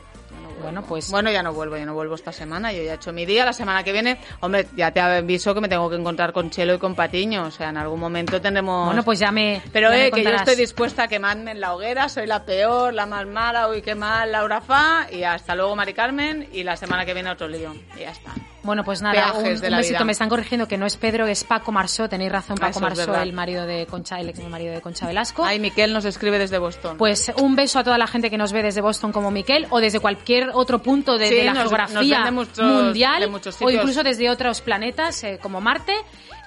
Bueno, 0.60 0.82
pues- 0.82 1.08
Bueno, 1.12 1.30
ya 1.30 1.40
no 1.40 1.52
vuelvo, 1.52 1.76
ya 1.76 1.86
no 1.86 1.94
vuelvo 1.94 2.16
esta 2.16 2.32
semana. 2.32 2.72
Yo 2.72 2.82
ya 2.82 2.90
he 2.92 2.94
hecho 2.96 3.12
mi 3.12 3.24
día. 3.24 3.44
La 3.44 3.52
semana 3.52 3.84
que 3.84 3.92
viene, 3.92 4.18
hombre, 4.40 4.66
ya 4.76 4.90
te 4.90 5.00
aviso 5.00 5.54
que 5.54 5.60
me 5.60 5.68
tengo 5.68 5.88
que 5.88 5.94
encontrar 5.94 6.32
con 6.32 6.50
Chelo 6.50 6.74
y 6.74 6.78
con 6.78 6.96
Patiño. 6.96 7.44
O 7.44 7.50
sea, 7.52 7.68
en 7.68 7.76
algún 7.76 8.00
momento 8.00 8.40
tendremos. 8.40 8.86
Bueno, 8.86 9.04
pues 9.04 9.20
ya 9.20 9.30
me. 9.30 9.62
Pero 9.72 9.88
ya 9.90 9.96
me 9.96 10.06
eh, 10.08 10.10
que 10.10 10.24
yo 10.24 10.30
estoy 10.30 10.56
dispuesta 10.56 11.04
a 11.04 11.08
quemarme 11.08 11.52
en 11.52 11.60
la 11.60 11.74
hoguera, 11.74 12.08
soy 12.08 12.26
la 12.26 12.44
peor, 12.44 12.92
la 12.92 13.06
más 13.06 13.24
mala, 13.24 13.68
uy, 13.68 13.82
qué 13.82 13.94
mal, 13.94 14.32
Laura 14.32 14.60
Fa, 14.60 15.06
y 15.12 15.22
hasta 15.22 15.54
luego 15.54 15.76
Mari 15.76 15.94
Carmen, 15.94 16.48
y 16.52 16.64
la 16.64 16.76
semana 16.76 17.06
que 17.06 17.14
viene 17.14 17.30
otro 17.30 17.46
lío. 17.46 17.72
Y 17.96 18.00
ya 18.00 18.10
está. 18.10 18.32
Bueno, 18.68 18.84
pues 18.84 19.00
nada, 19.00 19.32
un, 19.32 19.44
besito. 19.60 20.04
Me 20.04 20.12
están 20.12 20.28
corrigiendo 20.28 20.68
que 20.68 20.76
no 20.76 20.84
es 20.84 20.96
Pedro, 20.98 21.26
es 21.26 21.42
Paco 21.42 21.72
Marsó. 21.72 22.06
Tenéis 22.06 22.30
razón, 22.30 22.58
Paco 22.58 22.80
Marsó, 22.80 23.14
el 23.16 23.32
marido 23.32 23.64
de 23.64 23.86
Concha, 23.86 24.20
el 24.20 24.28
ex 24.28 24.38
marido 24.46 24.74
de 24.74 24.82
Concha 24.82 25.06
Velasco. 25.06 25.42
Ay, 25.42 25.58
Miquel 25.58 25.94
nos 25.94 26.04
escribe 26.04 26.38
desde 26.38 26.58
Boston. 26.58 26.98
Pues 26.98 27.32
un 27.38 27.56
beso 27.56 27.78
a 27.78 27.84
toda 27.84 27.96
la 27.96 28.06
gente 28.06 28.28
que 28.28 28.36
nos 28.36 28.52
ve 28.52 28.62
desde 28.62 28.82
Boston 28.82 29.10
como 29.10 29.30
Miquel 29.30 29.66
o 29.70 29.80
desde 29.80 30.00
cualquier 30.00 30.50
otro 30.52 30.80
punto 30.82 31.16
de, 31.16 31.28
Sí, 31.28 31.34
de 31.36 31.44
la 31.44 31.54
nos- 31.54 31.64
nos 31.64 31.70
geografía 31.70 32.30
muchos- 32.30 32.58
mundial 32.60 33.30
o 33.60 33.70
incluso 33.70 34.02
desde 34.02 34.28
otros 34.28 34.60
planetas 34.60 35.24
eh, 35.24 35.38
como 35.42 35.62
Marte. 35.62 35.94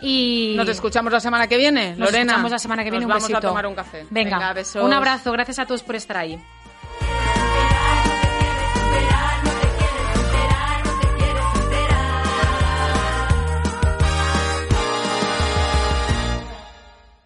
Y 0.03 0.53
Nos 0.57 0.67
escuchamos 0.69 1.11
la 1.11 1.19
semana 1.19 1.47
que 1.47 1.57
viene, 1.57 1.89
nos 1.91 1.99
Lorena. 2.11 2.33
escuchamos 2.33 2.51
la 2.51 2.59
semana 2.59 2.83
que 2.83 2.91
viene. 2.91 3.05
Nos 3.05 3.07
un 3.07 3.09
vamos 3.09 3.23
besito. 3.29 3.37
a 3.47 3.49
tomar 3.49 3.65
un 3.67 3.75
café. 3.75 4.05
Venga, 4.09 4.53
besos. 4.53 4.83
un 4.83 4.93
abrazo. 4.93 5.31
Gracias 5.31 5.59
a 5.59 5.65
todos 5.65 5.83
por 5.83 5.95
estar 5.95 6.17
ahí. 6.17 6.39